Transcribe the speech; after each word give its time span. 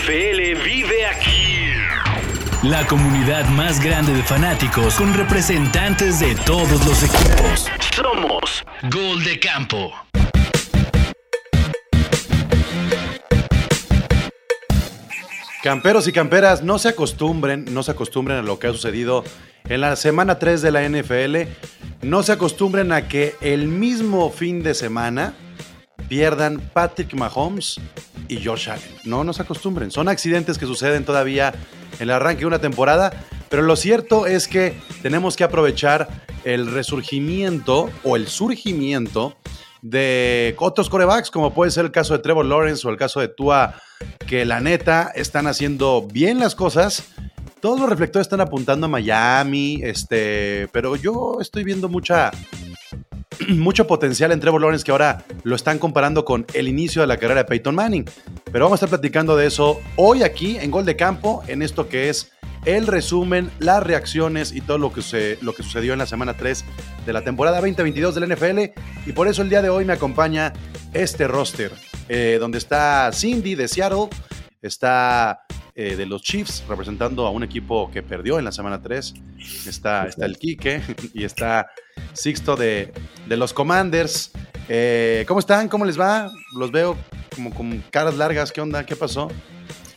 NFL 0.00 0.64
vive 0.64 1.06
aquí. 1.06 1.74
La 2.62 2.86
comunidad 2.86 3.46
más 3.50 3.82
grande 3.82 4.14
de 4.14 4.22
fanáticos 4.22 4.94
con 4.94 5.12
representantes 5.12 6.20
de 6.20 6.34
todos 6.46 6.86
los 6.86 7.02
equipos. 7.02 7.66
Somos 7.94 8.64
Gol 8.90 9.22
de 9.24 9.38
Campo. 9.38 9.92
Camperos 15.62 16.08
y 16.08 16.12
camperas, 16.12 16.62
no 16.62 16.78
se 16.78 16.88
acostumbren, 16.88 17.66
no 17.70 17.82
se 17.82 17.90
acostumbren 17.90 18.38
a 18.38 18.42
lo 18.42 18.58
que 18.58 18.68
ha 18.68 18.72
sucedido 18.72 19.22
en 19.68 19.82
la 19.82 19.96
semana 19.96 20.38
3 20.38 20.62
de 20.62 20.70
la 20.70 20.88
NFL. 20.88 21.36
No 22.02 22.22
se 22.22 22.32
acostumbren 22.32 22.92
a 22.92 23.06
que 23.06 23.34
el 23.42 23.68
mismo 23.68 24.30
fin 24.30 24.62
de 24.62 24.74
semana 24.74 25.34
pierdan 26.08 26.60
Patrick 26.72 27.14
Mahomes 27.14 27.80
y 28.28 28.44
Josh 28.44 28.70
Allen. 28.70 28.94
No, 29.04 29.24
no 29.24 29.32
se 29.32 29.42
acostumbren. 29.42 29.90
Son 29.90 30.08
accidentes 30.08 30.58
que 30.58 30.66
suceden 30.66 31.04
todavía 31.04 31.54
en 31.98 32.02
el 32.02 32.10
arranque 32.10 32.40
de 32.40 32.46
una 32.46 32.60
temporada, 32.60 33.12
pero 33.48 33.62
lo 33.62 33.76
cierto 33.76 34.26
es 34.26 34.48
que 34.48 34.74
tenemos 35.02 35.36
que 35.36 35.44
aprovechar 35.44 36.08
el 36.44 36.70
resurgimiento 36.72 37.90
o 38.04 38.16
el 38.16 38.28
surgimiento 38.28 39.36
de 39.82 40.54
otros 40.58 40.90
corebacks, 40.90 41.30
como 41.30 41.54
puede 41.54 41.70
ser 41.70 41.86
el 41.86 41.92
caso 41.92 42.14
de 42.14 42.20
Trevor 42.20 42.46
Lawrence 42.46 42.86
o 42.86 42.90
el 42.90 42.96
caso 42.96 43.20
de 43.20 43.28
Tua, 43.28 43.74
que 44.26 44.44
la 44.44 44.60
neta 44.60 45.10
están 45.14 45.46
haciendo 45.46 46.06
bien 46.10 46.38
las 46.38 46.54
cosas. 46.54 47.04
Todos 47.60 47.80
los 47.80 47.88
reflectores 47.88 48.26
están 48.26 48.40
apuntando 48.40 48.86
a 48.86 48.88
Miami, 48.88 49.80
este, 49.82 50.68
pero 50.72 50.96
yo 50.96 51.38
estoy 51.40 51.64
viendo 51.64 51.88
mucha, 51.88 52.30
mucho 53.48 53.86
potencial 53.86 54.32
en 54.32 54.40
Trevor 54.40 54.60
Lawrence 54.60 54.84
que 54.84 54.90
ahora 54.90 55.24
lo 55.42 55.56
están 55.56 55.78
comparando 55.78 56.24
con 56.24 56.46
el 56.54 56.68
inicio 56.68 57.02
de 57.02 57.08
la 57.08 57.16
carrera 57.16 57.42
de 57.42 57.44
Peyton 57.46 57.74
Manning. 57.74 58.04
Pero 58.52 58.64
vamos 58.64 58.82
a 58.82 58.84
estar 58.84 58.88
platicando 58.88 59.36
de 59.36 59.46
eso 59.46 59.80
hoy 59.96 60.22
aquí 60.22 60.56
en 60.58 60.70
Gol 60.70 60.84
de 60.84 60.96
Campo, 60.96 61.42
en 61.46 61.62
esto 61.62 61.88
que 61.88 62.08
es 62.08 62.32
el 62.64 62.86
resumen, 62.86 63.50
las 63.58 63.82
reacciones 63.82 64.52
y 64.52 64.60
todo 64.60 64.78
lo 64.78 64.92
que, 64.92 65.02
se, 65.02 65.38
lo 65.40 65.54
que 65.54 65.62
sucedió 65.62 65.92
en 65.92 65.98
la 65.98 66.06
semana 66.06 66.36
3 66.36 66.64
de 67.06 67.12
la 67.12 67.22
temporada 67.22 67.60
2022 67.60 68.14
del 68.14 68.34
NFL. 68.34 68.58
Y 69.06 69.12
por 69.12 69.28
eso 69.28 69.42
el 69.42 69.48
día 69.48 69.62
de 69.62 69.70
hoy 69.70 69.84
me 69.84 69.94
acompaña 69.94 70.52
este 70.92 71.26
roster, 71.26 71.72
eh, 72.08 72.36
donde 72.38 72.58
está 72.58 73.10
Cindy 73.12 73.54
de 73.54 73.68
Seattle, 73.68 74.08
está 74.62 75.42
eh, 75.74 75.96
de 75.96 76.06
los 76.06 76.22
Chiefs 76.22 76.64
representando 76.68 77.26
a 77.26 77.30
un 77.30 77.42
equipo 77.42 77.90
que 77.90 78.02
perdió 78.02 78.38
en 78.38 78.44
la 78.44 78.52
semana 78.52 78.82
3, 78.82 79.14
está, 79.66 80.06
está 80.06 80.26
el 80.26 80.36
Quique 80.38 80.82
y 81.14 81.24
está 81.24 81.68
Sixto 82.12 82.56
de, 82.56 82.92
de 83.26 83.36
los 83.36 83.52
Commanders. 83.52 84.32
Eh, 84.68 85.24
¿Cómo 85.26 85.40
están? 85.40 85.68
¿Cómo 85.68 85.84
les 85.84 85.98
va? 85.98 86.30
Los 86.56 86.70
veo 86.70 86.96
como 87.34 87.52
con 87.54 87.82
caras 87.90 88.16
largas. 88.16 88.52
¿Qué 88.52 88.60
onda? 88.60 88.84
¿Qué 88.84 88.96
pasó? 88.96 89.30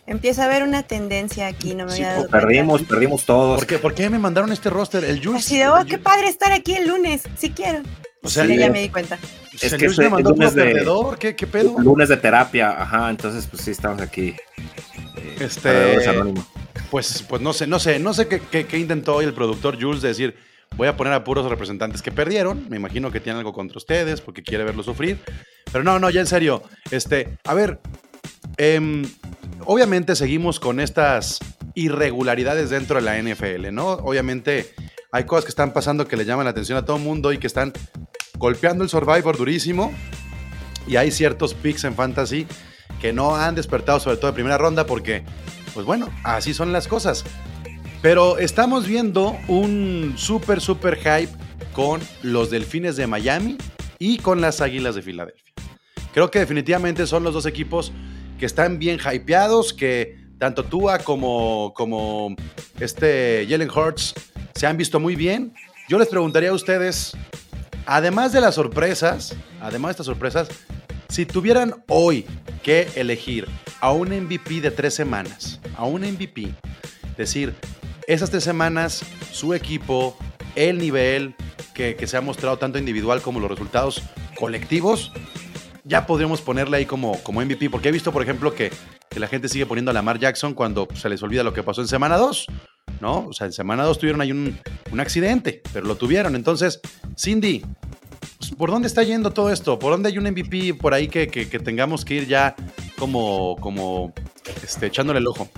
Empieza 0.06 0.44
a 0.44 0.46
haber 0.46 0.64
una 0.64 0.84
tendencia 0.84 1.48
aquí, 1.48 1.76
no 1.76 1.86
me 1.86 1.92
Sí, 1.92 2.04
había 2.04 2.16
pues, 2.18 2.18
dado 2.18 2.30
cuenta. 2.30 2.48
perdimos, 2.48 2.82
perdimos 2.84 3.26
todos. 3.26 3.58
¿Por 3.60 3.68
qué, 3.68 3.78
¿Por 3.80 3.94
qué 3.94 4.10
me 4.10 4.20
mandaron 4.20 4.52
este 4.52 4.70
roster? 4.70 5.04
El 5.06 5.24
Jules. 5.24 5.46
Así 5.46 5.58
de, 5.58 5.70
oh, 5.70 5.86
qué 5.88 5.98
padre 5.98 6.28
estar 6.28 6.52
aquí 6.52 6.74
el 6.76 6.88
lunes, 6.90 7.24
si 7.38 7.52
quiero. 7.52 7.82
O 8.24 8.30
sea, 8.30 8.46
Sí, 8.46 8.58
ya 8.58 8.70
me 8.72 8.82
di 8.82 8.90
cuenta. 8.90 9.18
Es 9.62 9.74
el 9.74 9.80
que 9.80 9.90
me 9.90 10.10
mandó 10.10 10.30
el 10.30 10.36
lunes 10.36 10.56
de- 10.56 10.64
perdedor. 10.64 11.18
¿Qué, 11.20 11.36
¿Qué 11.36 11.46
pedo? 11.46 11.76
Lunes 11.80 12.08
de 12.10 12.18
terapia, 12.18 12.82
ajá, 12.82 13.10
entonces 13.10 13.46
pues 13.48 13.64
sí, 13.64 13.72
estamos 13.72 14.02
aquí. 14.02 14.30
eh, 15.18 15.36
Este-. 15.42 16.34
Pues, 16.90 17.24
pues 17.28 17.42
no 17.42 17.54
sé, 17.54 17.68
no 17.68 17.80
sé, 17.80 18.00
no 18.00 18.14
sé 18.14 18.28
qué, 18.28 18.40
qué- 18.40 18.66
qué 18.66 18.78
intentó 18.78 19.16
hoy 19.16 19.26
el 19.26 19.34
productor 19.34 19.82
Jules 19.82 20.02
de 20.02 20.10
decir, 20.10 20.36
voy 20.78 20.88
a 20.88 20.96
poner 20.96 21.14
a 21.14 21.24
puros 21.24 21.50
representantes 21.50 22.02
que 22.02 22.12
perdieron. 22.12 22.66
Me 22.70 22.78
imagino 22.78 23.12
que 23.12 23.20
tiene 23.20 23.40
algo 23.40 23.52
contra 23.54 23.78
ustedes 23.78 24.22
porque 24.22 24.42
quiere 24.44 24.64
verlo 24.64 24.84
sufrir. 24.84 25.20
Pero 25.72 25.84
no, 25.84 26.00
no, 26.00 26.10
ya 26.10 26.22
en 26.22 26.28
serio. 26.28 26.64
Este, 26.92 27.38
a 27.46 27.54
ver, 27.54 27.80
em, 28.58 29.04
obviamente 29.66 30.16
seguimos 30.16 30.60
con 30.60 30.80
estas 30.80 31.40
irregularidades 31.76 32.70
dentro 32.70 32.98
de 32.98 33.02
la 33.02 33.18
NFL, 33.18 33.72
¿no? 33.74 33.88
Obviamente 33.94 34.74
hay 35.12 35.26
cosas 35.26 35.46
que 35.46 35.50
están 35.50 35.74
pasando 35.74 36.08
que 36.08 36.16
le 36.18 36.26
llaman 36.26 36.46
la 36.46 36.52
atención 36.52 36.78
a 36.78 36.86
todo 36.86 36.98
el 36.98 37.04
mundo 37.04 37.34
y 37.34 37.38
que 37.40 37.48
están 37.48 37.74
golpeando 38.38 38.84
el 38.84 38.90
Survivor 38.90 39.38
durísimo. 39.38 39.94
Y 40.88 40.98
hay 40.98 41.12
ciertos 41.12 41.54
picks 41.54 41.84
en 41.86 41.96
fantasy 41.96 42.46
que 43.00 43.14
no 43.14 43.36
han 43.36 43.56
despertado, 43.56 44.00
sobre 44.00 44.18
todo 44.18 44.28
de 44.28 44.34
primera 44.34 44.58
ronda, 44.58 44.86
porque, 44.86 45.24
pues 45.74 45.86
bueno, 45.86 46.10
así 46.24 46.54
son 46.54 46.72
las 46.72 46.88
cosas. 46.88 47.24
Pero 48.02 48.38
estamos 48.38 48.86
viendo 48.88 49.38
un 49.48 50.16
súper, 50.18 50.60
súper 50.60 50.98
hype 50.98 51.32
con 51.74 52.02
los 52.22 52.50
Delfines 52.50 52.96
de 52.96 53.08
Miami 53.08 53.58
y 53.98 54.18
con 54.18 54.42
las 54.42 54.62
Águilas 54.62 54.96
de 54.96 55.02
Filadelfia. 55.02 55.54
Creo 56.14 56.30
que 56.30 56.40
definitivamente 56.40 57.08
son 57.08 57.24
los 57.24 57.34
dos 57.34 57.46
equipos 57.46 57.92
que 58.38 58.46
están 58.46 58.78
bien 58.78 59.00
hypeados, 59.00 59.74
que 59.74 60.18
tanto 60.38 60.66
Tua 60.66 61.00
como, 61.00 61.74
como 61.74 62.36
este 62.80 63.48
Jalen 63.50 63.70
Hurts 63.70 64.14
se 64.54 64.68
han 64.68 64.78
visto 64.78 65.00
muy 65.00 65.16
bien. 65.16 65.54
Yo 65.88 65.98
les 65.98 66.10
preguntaría 66.10 66.50
a 66.50 66.54
ustedes, 66.54 67.16
además 67.86 68.32
de 68.32 68.42
las 68.42 68.56
sorpresas, 68.56 69.36
además 69.62 69.90
de 69.90 69.92
estas 69.92 70.06
sorpresas, 70.06 70.50
si 71.10 71.26
tuvieran 71.26 71.84
hoy 71.88 72.26
que 72.64 72.88
elegir 72.96 73.48
a 73.82 73.92
un 73.92 74.10
MVP 74.10 74.62
de 74.62 74.72
tres 74.72 74.94
semanas, 74.94 75.60
a 75.76 75.86
un 75.86 76.02
MVP, 76.02 76.54
decir, 77.18 77.54
esas 78.08 78.30
tres 78.30 78.44
semanas, 78.44 79.04
su 79.32 79.54
equipo, 79.54 80.18
el 80.56 80.78
nivel 80.78 81.36
que, 81.74 81.96
que 81.96 82.08
se 82.08 82.18
ha 82.18 82.22
mostrado 82.22 82.58
tanto 82.58 82.80
individual 82.80 83.22
como 83.22 83.40
los 83.40 83.50
resultados 83.50 84.02
colectivos, 84.36 85.12
ya 85.84 86.06
podríamos 86.06 86.42
ponerle 86.42 86.78
ahí 86.78 86.86
como, 86.86 87.22
como 87.24 87.42
MVP, 87.42 87.70
porque 87.70 87.90
he 87.90 87.92
visto, 87.92 88.12
por 88.12 88.24
ejemplo, 88.24 88.54
que, 88.54 88.72
que 89.10 89.20
la 89.20 89.28
gente 89.28 89.50
sigue 89.50 89.66
poniendo 89.66 89.92
a 89.92 89.94
Lamar 89.94 90.20
Jackson 90.20 90.54
cuando 90.54 90.88
se 90.96 91.10
les 91.10 91.22
olvida 91.22 91.44
lo 91.44 91.54
que 91.54 91.64
pasó 91.64 91.82
en 91.82 91.88
semana 91.88 92.18
2, 92.18 92.48
¿no? 93.02 93.28
O 93.28 93.34
sea, 93.34 93.48
en 93.48 93.54
semana 93.54 93.84
2 93.84 94.00
tuvieron 94.00 94.22
ahí 94.22 94.32
un, 94.32 94.58
un 94.92 95.00
accidente, 95.00 95.62
pero 95.74 95.86
lo 95.86 95.96
tuvieron. 95.96 96.36
Entonces, 96.36 96.80
Cindy, 97.18 97.64
pues, 98.38 98.52
¿por 98.52 98.70
dónde 98.72 98.88
está 98.88 99.04
yendo 99.04 99.32
todo 99.32 99.52
esto? 99.52 99.80
¿Por 99.80 99.92
dónde 99.92 100.10
hay 100.10 100.18
un 100.18 100.26
MVP 100.26 100.74
por 100.76 100.94
ahí 100.94 101.08
que, 101.08 101.28
que- 101.28 101.46
tengamos 101.60 102.06
que 102.06 102.16
ir 102.16 102.28
ya 102.28 102.56
como, 102.98 103.56
como 103.60 104.14
este, 104.64 104.88
echándole 104.88 105.20
el 105.20 105.28
ojo? 105.28 105.50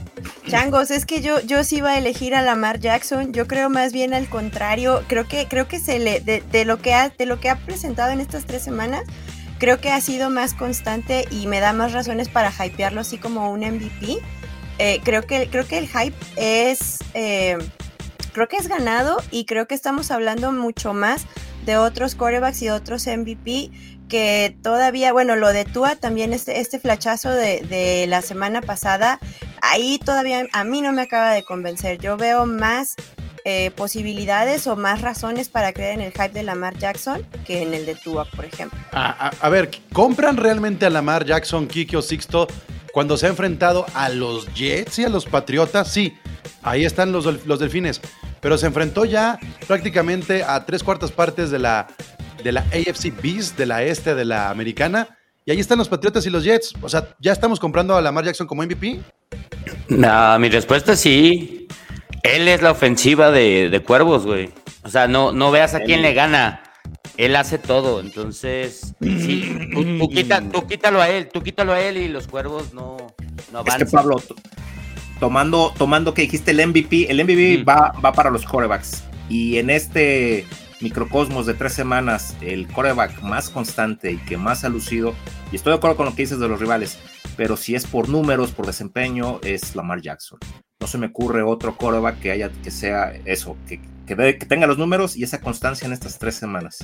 Changos, 0.48 0.92
es 0.92 1.06
que 1.06 1.22
yo, 1.22 1.40
yo 1.42 1.64
sí 1.64 1.78
iba 1.78 1.92
a 1.92 1.98
elegir 1.98 2.36
a 2.36 2.42
Lamar 2.42 2.80
Jackson. 2.80 3.34
Yo 3.34 3.48
creo 3.48 3.70
más 3.70 3.94
bien 3.94 4.14
al 4.14 4.28
contrario. 4.28 5.04
Creo 5.08 5.28
que, 5.28 5.48
creo 5.48 5.68
que 5.68 5.80
se 5.80 6.00
le, 6.00 6.20
de, 6.20 6.42
de 6.52 6.66
lo 6.66 6.78
que 6.82 6.94
ha, 6.94 7.10
de 7.10 7.26
lo 7.26 7.40
que 7.40 7.50
ha 7.50 7.58
presentado 7.58 8.12
en 8.12 8.20
estas 8.20 8.46
tres 8.46 8.62
semanas, 8.64 9.04
creo 9.60 9.80
que 9.80 9.90
ha 9.90 10.00
sido 10.02 10.30
más 10.30 10.54
constante 10.54 11.26
y 11.32 11.48
me 11.48 11.60
da 11.60 11.74
más 11.74 11.94
razones 11.94 12.30
para 12.30 12.52
hypearlo 12.52 13.02
así 13.02 13.18
como 13.18 13.52
un 13.52 13.62
MVP. 13.62 14.18
Eh, 14.80 15.00
creo, 15.04 15.24
que, 15.24 15.48
creo 15.50 15.66
que 15.68 15.78
el 15.78 15.88
hype 15.88 16.16
es. 16.36 17.00
eh, 17.14 17.58
creo 18.34 18.48
que 18.50 18.58
es 18.58 18.68
ganado 18.68 19.18
y 19.32 19.46
creo 19.46 19.66
que 19.68 19.76
estamos 19.76 20.12
hablando 20.12 20.52
mucho 20.52 20.94
más 20.94 21.26
de 21.66 21.78
otros 21.78 22.16
quarterbacks 22.16 22.62
y 22.62 22.70
otros 22.70 23.08
MVP 23.08 23.72
que 24.10 24.56
todavía, 24.62 25.14
bueno, 25.14 25.36
lo 25.38 25.52
de 25.54 25.64
Tua 25.66 25.96
también, 25.96 26.34
este, 26.34 26.60
este 26.60 26.78
flachazo 26.80 27.30
de, 27.32 27.62
de 27.62 28.06
la 28.08 28.22
semana 28.22 28.62
pasada, 28.62 29.20
ahí 29.62 29.98
todavía 30.04 30.46
a 30.52 30.64
mí 30.66 30.82
no 30.82 30.92
me 30.92 31.04
acaba 31.04 31.32
de 31.32 31.44
convencer. 31.44 31.98
Yo 31.98 32.18
veo 32.18 32.46
más 32.46 32.96
eh, 33.46 33.72
posibilidades 33.72 34.68
o 34.68 34.76
más 34.76 35.02
razones 35.02 35.48
para 35.50 35.72
creer 35.74 35.94
en 35.96 36.02
el 36.02 36.12
hype 36.12 36.30
de 36.30 36.44
Lamar 36.44 36.78
Jackson 36.78 37.26
que 37.48 37.62
en 37.64 37.74
el 37.74 37.86
de 37.86 37.96
Tua, 37.96 38.26
por 38.26 38.44
ejemplo. 38.46 38.78
A, 38.92 39.28
a- 39.30 39.34
a 39.40 39.50
ver, 39.50 39.72
¿compran 39.94 40.36
realmente 40.38 40.86
a 40.86 40.90
Lamar 40.90 41.26
Jackson, 41.26 41.68
Kiki 41.68 41.96
o 41.96 42.02
Sixto 42.02 42.48
cuando 42.96 43.18
se 43.18 43.26
ha 43.26 43.30
enfrentado 43.30 43.86
a 43.94 44.08
los 44.08 44.54
Jets 44.54 45.00
y 45.00 45.04
a 45.04 45.10
los 45.10 45.26
Patriotas? 45.26 45.92
Sí, 45.92 46.14
ahí 46.64 46.86
están 46.86 47.12
los, 47.12 47.46
los 47.46 47.60
delfines. 47.60 48.00
Pero 48.40 48.58
se 48.58 48.68
enfrentó 48.68 49.04
ya 49.04 49.38
prácticamente 49.68 50.46
a 50.46 50.66
tres 50.66 50.82
cuartas 50.82 51.12
partes 51.12 51.52
de 51.52 51.60
la, 51.60 51.88
de 52.42 52.54
la 52.54 52.62
AFC 52.62 53.12
Beast, 53.22 53.58
de 53.58 53.66
la 53.66 53.84
este, 53.84 54.16
de 54.16 54.24
la 54.24 54.50
americana. 54.50 55.10
Y 55.44 55.52
ahí 55.52 55.60
están 55.60 55.78
los 55.78 55.90
Patriotas 55.90 56.26
y 56.26 56.30
los 56.30 56.46
Jets. 56.46 56.74
O 56.82 56.88
sea, 56.88 57.10
¿ya 57.20 57.34
estamos 57.34 57.60
comprando 57.60 57.98
a 57.98 58.02
Lamar 58.02 58.24
Jackson 58.24 58.48
como 58.48 58.64
MVP? 58.64 59.02
No, 59.90 60.40
mi 60.40 60.48
respuesta 60.48 60.94
es 60.94 61.02
sí. 61.02 61.68
Él 62.24 62.48
es 62.48 62.62
la 62.62 62.72
ofensiva 62.72 63.30
de, 63.30 63.70
de 63.70 63.80
Cuervos, 63.82 64.26
güey. 64.26 64.54
O 64.84 64.90
sea, 64.90 65.10
no, 65.10 65.34
no 65.34 65.52
veas 65.52 65.76
a 65.76 65.82
quién 65.82 66.02
le 66.02 66.14
gana. 66.14 66.64
Él 67.18 67.36
hace 67.36 67.58
todo. 67.58 68.00
Entonces, 68.02 68.94
sí, 69.02 69.70
tú, 69.74 69.98
tú 70.00 70.10
quita- 70.10 70.42
tú 70.42 70.68
quítalo 70.68 71.02
a 71.02 71.10
él, 71.10 71.30
tú 71.32 71.42
quítalo 71.42 71.74
a 71.74 71.80
él 71.82 71.98
y 71.98 72.08
los 72.08 72.28
Cuervos 72.28 72.74
no, 72.74 72.98
no 73.52 73.60
Es 73.60 73.66
que 73.66 73.72
avanzan. 73.72 73.88
Pablo, 73.92 74.18
to- 74.20 74.36
tomando, 75.20 75.74
tomando 75.78 76.14
que 76.14 76.24
dijiste 76.24 76.52
el 76.52 76.60
MVP, 76.68 77.10
el 77.10 77.20
MVP 77.24 77.64
va, 77.64 77.94
va 78.04 78.12
para 78.12 78.30
los 78.30 78.44
corebacks. 78.46 79.04
Y 79.30 79.58
en 79.58 79.70
este 79.70 80.46
microcosmos 80.82 81.46
de 81.46 81.54
tres 81.54 81.74
semanas, 81.74 82.36
el 82.42 82.68
coreback 82.68 83.22
más 83.22 83.50
constante 83.50 84.12
y 84.12 84.18
que 84.18 84.38
más 84.38 84.66
ha 84.66 84.70
lucido, 84.70 85.16
y 85.52 85.56
estoy 85.56 85.72
de 85.72 85.78
acuerdo 85.78 85.96
con 85.96 86.06
lo 86.08 86.16
que 86.16 86.24
dices 86.24 86.38
de 86.40 86.48
los 86.50 86.60
rivales, 86.60 87.00
pero 87.38 87.56
si 87.58 87.76
es 87.76 87.88
por 87.88 88.10
números, 88.10 88.52
por 88.52 88.66
desempeño, 88.66 89.40
es 89.42 89.74
Lamar 89.76 90.02
Jackson. 90.02 90.38
No 90.82 90.88
se 90.88 90.98
me 90.98 91.08
ocurre 91.08 91.42
otro 91.44 91.78
coreback 91.78 92.20
que 92.20 92.32
haya, 92.32 92.50
que 92.62 92.70
sea 92.72 93.14
eso, 93.24 93.56
que, 93.68 93.80
que, 94.06 94.16
dé- 94.16 94.38
que 94.38 94.46
tenga 94.46 94.68
los 94.68 94.78
números 94.78 95.16
y 95.16 95.24
esa 95.24 95.40
constancia 95.42 95.86
en 95.86 95.94
estas 95.94 96.18
tres 96.20 96.36
semanas. 96.36 96.80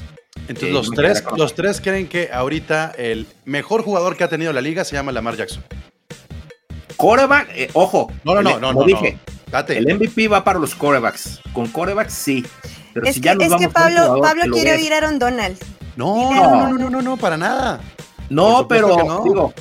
Entonces, 0.47 0.69
Eh, 0.69 0.71
los, 0.71 0.89
tres, 0.91 1.23
los 1.37 1.53
tres 1.55 1.79
creen 1.81 2.07
que 2.07 2.29
ahorita 2.31 2.93
el 2.97 3.27
mejor 3.45 3.83
jugador 3.83 4.17
que 4.17 4.23
ha 4.23 4.29
tenido 4.29 4.51
la 4.53 4.61
liga 4.61 4.83
se 4.83 4.95
llama 4.95 5.11
Lamar 5.11 5.35
Jackson. 5.37 5.63
coreback, 6.97 7.49
eh, 7.55 7.69
ojo. 7.73 8.11
No, 8.23 8.35
no, 8.35 8.41
no, 8.41 8.49
el- 8.55 8.61
no, 8.61 8.67
como 8.69 8.81
no, 8.81 8.85
dije, 8.87 9.13
no. 9.13 9.51
Date. 9.51 9.77
el 9.77 9.85
MVP 9.87 10.27
va 10.27 10.43
para 10.43 10.59
los 10.59 10.75
corebacks. 10.75 11.41
Con 11.53 11.67
corebacks 11.67 12.13
sí. 12.13 12.45
Pero 12.93 13.05
Es 13.05 13.15
si 13.15 13.21
que, 13.21 13.25
ya 13.25 13.35
nos 13.35 13.43
es 13.45 13.49
vamos 13.51 13.65
que 13.67 13.71
Pablo, 13.73 14.01
jugador 14.13 14.21
Pablo 14.21 14.53
quiere 14.53 14.73
oír 14.75 14.93
a 14.93 14.97
Aaron 14.97 15.19
Donald. 15.19 15.57
No, 15.95 16.31
no, 16.33 16.67
no, 16.69 16.77
no, 16.77 16.89
no, 16.89 17.01
no, 17.01 17.17
para 17.17 17.37
nada. 17.37 17.81
No, 18.29 18.67
pero 18.67 18.97
no. 19.03 19.23
digo, 19.23 19.53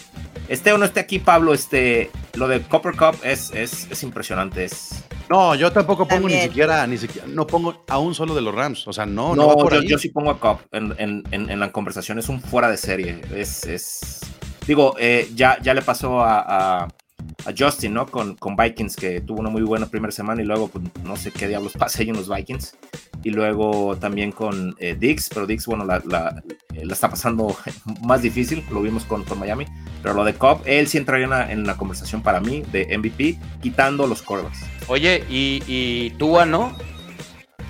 esté 0.49 0.73
o 0.73 0.79
no 0.79 0.85
esté 0.85 1.01
aquí 1.01 1.19
Pablo, 1.19 1.53
este, 1.55 2.11
lo 2.35 2.47
de 2.47 2.61
Copper 2.63 2.93
Cup 2.97 3.17
es, 3.25 3.51
es, 3.53 3.89
es 3.91 4.03
impresionante. 4.05 4.65
Es, 4.65 5.03
No, 5.31 5.55
yo 5.55 5.71
tampoco 5.71 6.09
pongo 6.09 6.29
ni 6.29 6.41
siquiera, 6.41 6.85
ni 6.89 6.99
siquiera, 6.99 7.29
no 7.29 7.47
pongo 7.47 7.85
a 7.87 7.99
un 8.01 8.17
solo 8.17 8.35
de 8.35 8.41
los 8.43 8.53
Rams. 8.53 8.89
O 8.89 8.93
sea, 8.93 9.07
no, 9.07 9.29
no, 9.37 9.43
no, 9.43 9.47
va 9.47 9.55
por 9.55 9.73
yo, 9.73 9.79
ahí. 9.79 9.87
yo 9.87 9.97
sí 9.97 10.09
pongo 10.09 10.31
a 10.31 10.41
Cup 10.41 10.67
en, 10.73 10.93
en, 10.99 11.23
en, 11.31 11.51
en 11.51 11.61
la 11.61 11.71
conversación, 11.71 12.19
es 12.19 12.29
un 12.29 12.41
fuera 12.41 12.69
de 12.69 12.77
serie. 12.77 13.21
Es, 13.33 13.65
es 13.65 14.21
digo, 14.67 14.97
eh, 14.99 15.31
ya, 15.37 15.57
ya 15.63 15.73
le 15.73 15.83
pasó 15.83 16.21
a, 16.21 16.41
a, 16.41 16.85
a 16.85 17.55
Justin, 17.57 17.95
¿no? 17.95 18.07
Con, 18.07 18.35
con 18.35 18.57
Vikings, 18.57 18.97
que 18.97 19.21
tuvo 19.21 19.39
una 19.39 19.51
muy 19.51 19.63
buena 19.63 19.87
primera 19.87 20.11
semana 20.11 20.43
y 20.43 20.47
luego, 20.47 20.67
pues, 20.67 20.85
no 21.05 21.15
sé 21.17 21.31
qué 21.31 21.47
diablos 21.47 21.75
pasa 21.79 22.03
ahí 22.03 22.09
en 22.09 22.17
los 22.17 22.29
Vikings. 22.29 22.75
Y 23.23 23.31
luego 23.31 23.97
también 23.99 24.33
con 24.33 24.75
eh, 24.79 24.97
Dix, 24.99 25.29
pero 25.29 25.47
Dix, 25.47 25.67
bueno, 25.67 25.85
la, 25.85 26.03
la, 26.07 26.43
eh, 26.75 26.85
la 26.87 26.95
está 26.95 27.11
pasando 27.11 27.55
más 28.03 28.23
difícil, 28.23 28.65
lo 28.71 28.81
vimos 28.83 29.05
con, 29.05 29.25
con 29.25 29.39
Miami. 29.39 29.67
Pero 30.03 30.15
lo 30.15 30.25
de 30.25 30.35
Cobb, 30.35 30.63
él 30.65 30.89
sí 30.89 30.99
entraría 30.99 31.25
en 31.25 31.31
la, 31.31 31.53
en 31.53 31.67
la 31.67 31.77
conversación 31.77 32.23
para 32.23 32.41
mí 32.41 32.63
de 32.73 32.97
MVP, 32.97 33.39
quitando 33.61 34.07
los 34.07 34.23
quarterbacks. 34.23 34.61
Oye, 34.89 35.25
y, 35.29 35.63
y 35.67 36.11
Tua, 36.19 36.47
¿no? 36.47 36.75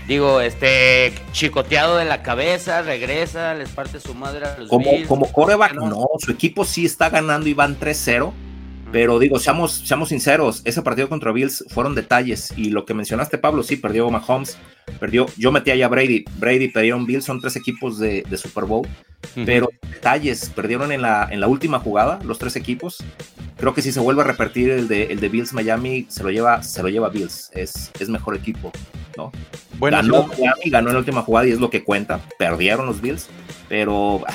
Digo, 0.07 0.41
este 0.41 1.13
chicoteado 1.33 1.97
de 1.97 2.05
la 2.05 2.23
cabeza, 2.23 2.83
regresa, 2.83 3.55
les 3.55 3.69
parte 3.69 4.01
su 4.01 4.13
madre 4.15 4.45
a 4.45 4.59
los 4.59 4.69
Como, 4.69 4.91
Bills. 4.91 5.07
como 5.07 5.29
No. 5.75 5.87
no, 5.89 6.07
su 6.19 6.33
equipo 6.33 6.65
sí 6.65 6.85
está 6.85 7.11
ganando 7.11 7.49
y 7.49 7.55
van 7.55 7.79
3-0. 7.79 8.33
Pero 8.93 9.19
digo, 9.21 9.39
seamos, 9.39 9.73
seamos 9.73 10.09
sinceros, 10.09 10.63
ese 10.65 10.83
partido 10.83 11.09
contra 11.09 11.31
Bills 11.31 11.65
fueron 11.69 11.95
detalles. 11.95 12.53
Y 12.57 12.71
lo 12.71 12.85
que 12.85 12.95
mencionaste, 12.95 13.39
Pablo, 13.39 13.63
sí, 13.63 13.77
perdió 13.77 14.11
Mahomes, 14.11 14.59
perdió, 14.99 15.27
yo 15.37 15.53
metí 15.53 15.71
ahí 15.71 15.83
a 15.83 15.89
Brady, 15.89 16.25
Brady 16.39 16.69
perdieron 16.69 17.07
Bills, 17.07 17.25
son 17.25 17.41
tres 17.41 17.55
equipos 17.57 17.99
de, 17.99 18.25
de 18.29 18.37
Super 18.37 18.65
Bowl, 18.65 18.87
pero 19.47 19.69
detalles, 19.83 20.51
perdieron 20.51 20.91
en 20.91 21.03
la, 21.03 21.29
en 21.31 21.41
la 21.41 21.47
última 21.47 21.79
jugada, 21.79 22.19
los 22.25 22.39
tres 22.39 22.57
equipos. 22.57 23.05
Creo 23.57 23.75
que 23.75 23.83
si 23.83 23.93
se 23.93 24.01
vuelve 24.01 24.23
a 24.23 24.25
repetir 24.25 24.71
el 24.71 24.89
de, 24.89 25.05
el 25.05 25.21
de 25.21 25.29
Bills 25.29 25.53
Miami, 25.53 26.07
se 26.09 26.25
lo 26.25 26.31
lleva, 26.31 26.63
se 26.63 26.83
lo 26.83 26.89
lleva 26.89 27.11
Bills, 27.11 27.51
es, 27.55 27.93
es 28.01 28.09
mejor 28.09 28.35
equipo, 28.35 28.73
¿no? 29.17 29.31
Bueno, 29.79 29.99
ganó 29.99 30.27
Miami, 30.27 30.71
ganó 30.71 30.89
en 30.89 30.95
la 30.95 31.01
última 31.01 31.23
jugada 31.23 31.47
y 31.47 31.53
es 31.53 31.61
lo 31.61 31.71
que 31.71 31.85
cuenta. 31.85 32.21
Perdieron 32.39 32.87
los 32.87 33.01
Bills, 33.01 33.29
pero 33.69 34.23
ah, 34.27 34.35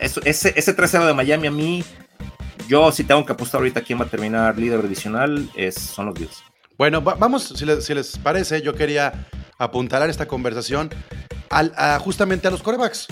eso, 0.00 0.20
ese, 0.24 0.52
ese 0.56 0.76
3-0 0.76 1.06
de 1.06 1.14
Miami 1.14 1.46
a 1.46 1.50
mí, 1.50 1.84
yo 2.68 2.90
si 2.92 3.04
tengo 3.04 3.24
que 3.24 3.32
apostar 3.32 3.60
ahorita 3.60 3.82
quién 3.82 4.00
va 4.00 4.04
a 4.04 4.08
terminar 4.08 4.58
líder 4.58 4.82
divisional, 4.82 5.48
es, 5.54 5.74
son 5.74 6.06
los 6.06 6.14
Bills. 6.14 6.42
Bueno, 6.78 7.02
va- 7.02 7.14
vamos, 7.14 7.44
si 7.56 7.64
les, 7.64 7.84
si 7.84 7.94
les 7.94 8.18
parece, 8.18 8.60
yo 8.62 8.74
quería 8.74 9.26
apuntalar 9.58 10.10
esta 10.10 10.26
conversación 10.26 10.90
al- 11.50 11.72
a- 11.76 11.98
justamente 11.98 12.48
a 12.48 12.50
los 12.50 12.62
corebacks. 12.62 13.06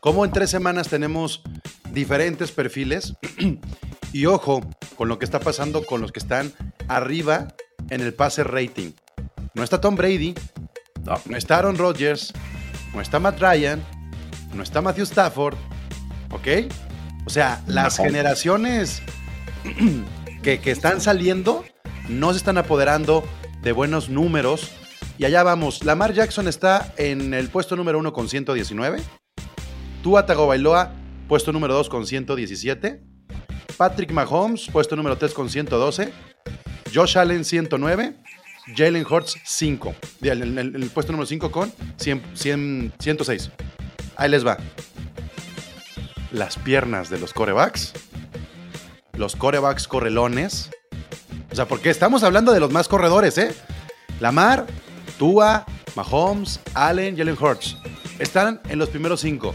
Como 0.00 0.24
en 0.24 0.32
tres 0.32 0.50
semanas 0.50 0.88
tenemos 0.88 1.42
diferentes 1.90 2.50
perfiles 2.52 3.14
y 4.12 4.26
ojo 4.26 4.60
con 4.96 5.08
lo 5.08 5.18
que 5.18 5.24
está 5.24 5.40
pasando 5.40 5.84
con 5.84 6.00
los 6.00 6.10
que 6.12 6.18
están 6.18 6.52
arriba 6.88 7.48
en 7.90 8.00
el 8.00 8.14
pase 8.14 8.44
rating. 8.44 8.92
No 9.54 9.62
está 9.62 9.80
Tom 9.80 9.94
Brady, 9.96 10.34
No, 11.04 11.20
no 11.26 11.36
está 11.36 11.58
Aaron 11.58 11.76
Rodgers, 11.76 12.32
no 12.94 13.00
está 13.00 13.18
Matt 13.20 13.40
Ryan, 13.40 13.82
no 14.54 14.62
está 14.62 14.80
Matthew 14.80 15.04
Stafford, 15.04 15.56
¿ok? 16.30 16.72
O 17.24 17.30
sea, 17.30 17.62
las 17.66 17.98
No. 17.98 18.04
generaciones 18.04 19.02
que, 20.42 20.60
que 20.60 20.70
están 20.70 21.00
saliendo 21.00 21.64
no 22.08 22.32
se 22.32 22.38
están 22.38 22.58
apoderando 22.58 23.24
de 23.62 23.72
buenos 23.72 24.08
números. 24.08 24.70
Y 25.18 25.24
allá 25.24 25.42
vamos, 25.42 25.84
Lamar 25.84 26.12
Jackson 26.14 26.48
está 26.48 26.92
en 26.96 27.32
el 27.34 27.48
puesto 27.48 27.76
número 27.76 27.98
uno 27.98 28.12
con 28.12 28.28
119. 28.28 29.00
Tua 30.02 30.26
Tagovailoa, 30.26 30.92
puesto 31.28 31.52
número 31.52 31.74
2 31.74 31.88
con 31.88 32.06
117. 32.06 33.02
Patrick 33.76 34.10
Mahomes, 34.10 34.66
puesto 34.72 34.96
número 34.96 35.16
3 35.16 35.32
con 35.32 35.48
112. 35.48 36.12
Josh 36.92 37.16
Allen, 37.18 37.44
109. 37.44 38.16
Jalen 38.76 39.06
Hurts, 39.08 39.36
5. 39.44 39.94
El, 40.22 40.58
el- 40.58 40.76
el 40.76 40.90
puesto 40.90 41.12
número 41.12 41.26
5 41.26 41.50
con 41.52 41.72
100, 41.98 42.22
100, 42.34 42.92
106. 42.98 43.50
Ahí 44.16 44.28
les 44.30 44.44
va. 44.46 44.56
Las 46.32 46.56
piernas 46.56 47.10
de 47.10 47.18
los 47.18 47.34
corebacks. 47.34 47.92
Los 49.12 49.36
corebacks 49.36 49.86
correlones. 49.86 50.70
O 51.50 51.54
sea, 51.54 51.68
porque 51.68 51.90
estamos 51.90 52.22
hablando 52.22 52.52
de 52.52 52.60
los 52.60 52.70
más 52.70 52.88
corredores, 52.88 53.36
¿eh? 53.36 53.54
Lamar, 54.18 54.66
Tua, 55.18 55.66
Mahomes, 55.94 56.60
Allen, 56.72 57.18
Jalen 57.18 57.36
Hurts. 57.38 57.76
Están 58.18 58.62
en 58.70 58.78
los 58.78 58.88
primeros 58.88 59.20
cinco. 59.20 59.54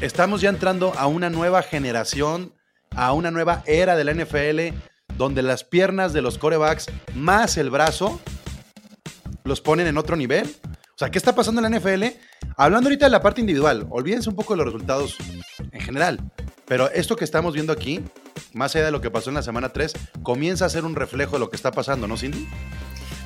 Estamos 0.00 0.40
ya 0.40 0.48
entrando 0.48 0.94
a 0.96 1.06
una 1.06 1.28
nueva 1.28 1.62
generación, 1.62 2.54
a 2.96 3.12
una 3.12 3.30
nueva 3.30 3.62
era 3.66 3.94
de 3.94 4.04
la 4.04 4.14
NFL, 4.14 4.74
donde 5.18 5.42
las 5.42 5.64
piernas 5.64 6.14
de 6.14 6.22
los 6.22 6.38
corebacks 6.38 6.86
más 7.14 7.58
el 7.58 7.68
brazo 7.68 8.20
los 9.44 9.60
ponen 9.60 9.86
en 9.86 9.98
otro 9.98 10.16
nivel. 10.16 10.56
O 10.94 10.96
sea, 10.98 11.10
¿qué 11.10 11.18
está 11.18 11.34
pasando 11.34 11.60
en 11.60 11.72
la 11.72 11.78
NFL? 11.80 12.04
Hablando 12.56 12.88
ahorita 12.88 13.06
de 13.06 13.10
la 13.10 13.20
parte 13.20 13.40
individual, 13.40 13.86
olvídense 13.90 14.28
un 14.30 14.36
poco 14.36 14.52
de 14.54 14.58
los 14.58 14.66
resultados 14.66 15.16
en 15.72 15.80
general. 15.80 16.20
Pero 16.66 16.88
esto 16.92 17.16
que 17.16 17.24
estamos 17.24 17.52
viendo 17.52 17.72
aquí, 17.72 18.00
más 18.52 18.76
allá 18.76 18.86
de 18.86 18.90
lo 18.92 19.00
que 19.00 19.10
pasó 19.10 19.28
en 19.30 19.34
la 19.34 19.42
semana 19.42 19.70
3, 19.70 19.92
comienza 20.22 20.66
a 20.66 20.68
ser 20.68 20.84
un 20.84 20.94
reflejo 20.94 21.32
de 21.32 21.40
lo 21.40 21.50
que 21.50 21.56
está 21.56 21.72
pasando, 21.72 22.06
¿no, 22.06 22.16
Cindy? 22.16 22.46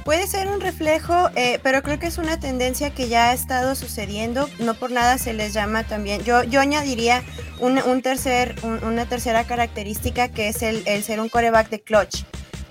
Puede 0.05 0.27
ser 0.27 0.49
un 0.49 0.63
reflejo, 0.63 1.29
eh, 1.37 1.61
pero 1.63 1.83
creo 1.83 1.99
que 1.99 2.07
es 2.07 2.17
una 2.17 2.41
tendencia 2.41 2.89
que 2.95 3.09
ya 3.09 3.29
ha 3.29 3.33
estado 3.35 3.75
sucediendo. 3.75 4.49
No 4.59 4.73
por 4.73 4.91
nada 4.91 5.19
se 5.19 5.35
les 5.35 5.53
llama 5.53 5.85
también. 5.85 6.25
Yo, 6.25 6.43
yo 6.45 6.61
añadiría 6.61 7.23
un, 7.61 7.79
un 7.79 8.01
tercer, 8.01 8.55
un- 8.63 8.83
una 8.83 9.05
tercera 9.05 9.45
característica 9.45 10.29
que 10.29 10.49
es 10.49 10.63
el, 10.63 10.83
el 10.87 11.03
ser 11.05 11.21
un 11.21 11.29
coreback 11.29 11.69
de 11.69 11.83
clutch. 11.83 12.25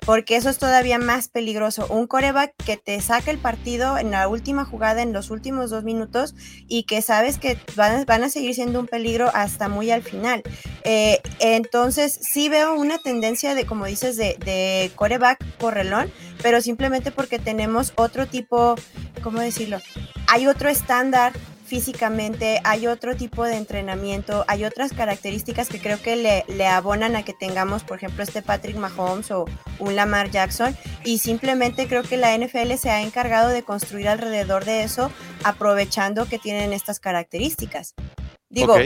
Porque 0.08 0.38
eso 0.38 0.50
es 0.50 0.58
todavía 0.58 0.98
más 1.00 1.28
peligroso. 1.28 1.86
Un 1.90 2.08
coreback 2.08 2.54
que 2.66 2.78
te 2.78 3.00
saca 3.02 3.30
el 3.30 3.38
partido 3.40 3.98
en 3.98 4.10
la 4.10 4.28
última 4.30 4.64
jugada, 4.64 5.02
en 5.02 5.12
los 5.12 5.30
últimos 5.30 5.70
dos 5.70 5.84
minutos, 5.84 6.34
y 6.70 6.84
que 6.84 7.02
sabes 7.02 7.38
que 7.38 7.60
van, 7.76 7.92
a- 8.00 8.06
van 8.06 8.24
a 8.24 8.30
seguir 8.30 8.56
siendo 8.56 8.80
un 8.80 8.88
peligro 8.88 9.30
hasta 9.34 9.68
muy 9.68 9.92
al 9.92 10.02
final. 10.04 10.42
Eh, 10.86 11.20
entonces, 11.40 12.18
sí 12.22 12.48
veo 12.48 12.74
una 12.76 12.98
tendencia 13.00 13.54
de, 13.54 13.66
como 13.66 13.86
dices, 13.86 14.16
de, 14.16 14.38
de 14.46 14.92
coreback 14.96 15.44
correlón, 15.60 16.10
pero 16.42 16.62
simplemente 16.62 17.12
porque 17.12 17.38
tenemos 17.38 17.92
otro 17.98 18.28
tipo, 18.28 18.76
¿cómo 19.22 19.42
decirlo? 19.42 19.82
Hay 20.28 20.48
otro 20.48 20.70
estándar 20.70 21.34
físicamente, 21.68 22.62
hay 22.64 22.88
otro 22.88 23.16
tipo 23.16 23.44
de 23.44 23.58
entrenamiento, 23.58 24.46
hay 24.48 24.64
otras 24.64 24.94
características 24.94 25.68
que 25.68 25.80
creo 25.80 26.02
que 26.02 26.16
le, 26.48 26.68
abonan 26.68 27.16
a 27.16 27.24
que 27.24 27.34
tengamos, 27.34 27.84
por 27.84 27.98
ejemplo, 27.98 28.24
este 28.24 28.42
Patrick 28.42 28.78
Mahomes 28.78 29.30
o 29.32 29.46
un 29.80 29.96
Lamar 29.96 30.32
Jackson, 30.32 30.76
y 31.04 31.18
simplemente 31.20 31.88
creo 31.88 32.04
que 32.04 32.18
la 32.18 32.36
NFL 32.38 32.74
se 32.76 32.90
ha 32.90 33.02
encargado 33.02 33.50
de 33.50 33.64
construir 33.64 34.08
alrededor 34.08 34.64
de 34.64 34.84
eso, 34.84 35.12
aprovechando 35.44 36.26
que 36.26 36.40
tienen 36.40 36.72
estas 36.72 37.00
características. 37.00 37.94
Digo. 38.50 38.78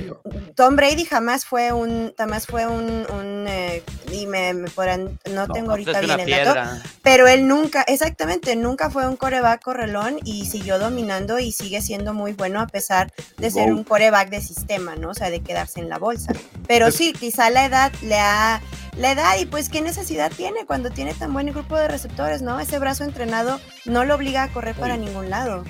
Tom 0.55 0.75
Brady 0.75 1.05
jamás 1.05 1.45
fue 1.45 1.71
un, 1.71 2.13
jamás 2.17 2.47
fue 2.47 2.65
un, 2.65 3.05
un, 3.11 3.45
eh, 3.47 3.83
y 4.11 4.25
me, 4.25 4.53
me 4.55 4.67
podrán, 4.69 5.19
no, 5.29 5.45
No, 5.45 5.53
tengo 5.53 5.67
Pues 5.75 5.87
ahorita 5.87 6.01
bien 6.01 6.19
el 6.19 6.45
dato, 6.45 6.81
pero 7.03 7.27
él 7.27 7.47
nunca, 7.47 7.83
exactamente, 7.83 8.55
nunca 8.55 8.89
fue 8.89 9.07
un 9.07 9.15
coreback 9.17 9.61
correlón 9.61 10.17
y 10.23 10.47
siguió 10.47 10.79
dominando 10.79 11.37
y 11.37 11.51
sigue 11.51 11.81
siendo 11.81 12.13
muy 12.15 12.33
bueno 12.33 12.59
a 12.59 12.65
pesar 12.67 13.13
de 13.37 13.51
ser 13.51 13.69
Wow. 13.69 13.77
un 13.77 13.83
coreback 13.83 14.29
de 14.29 14.41
sistema, 14.41 14.95
¿no? 14.95 15.09
O 15.11 15.13
sea, 15.13 15.29
de 15.29 15.41
quedarse 15.41 15.79
en 15.79 15.89
la 15.89 15.99
bolsa. 15.99 16.33
Pero 16.67 16.87
Es- 16.87 16.95
sí, 16.95 17.13
quizá 17.13 17.51
la 17.51 17.65
edad 17.65 17.91
le 18.01 18.17
ha, 18.17 18.61
la 18.97 19.11
edad 19.11 19.37
y 19.39 19.45
pues 19.45 19.69
qué 19.69 19.81
necesidad 19.81 20.31
tiene 20.35 20.65
cuando 20.65 20.89
tiene 20.89 21.13
tan 21.13 21.33
buen 21.33 21.45
grupo 21.51 21.77
de 21.77 21.87
receptores, 21.87 22.41
¿no? 22.41 22.59
Ese 22.59 22.79
brazo 22.79 23.03
entrenado 23.03 23.59
no 23.85 24.05
lo 24.05 24.15
obliga 24.15 24.41
a 24.43 24.47
correr 24.51 24.73
para 24.75 24.97
ningún 24.97 25.29
lado. 25.29 25.63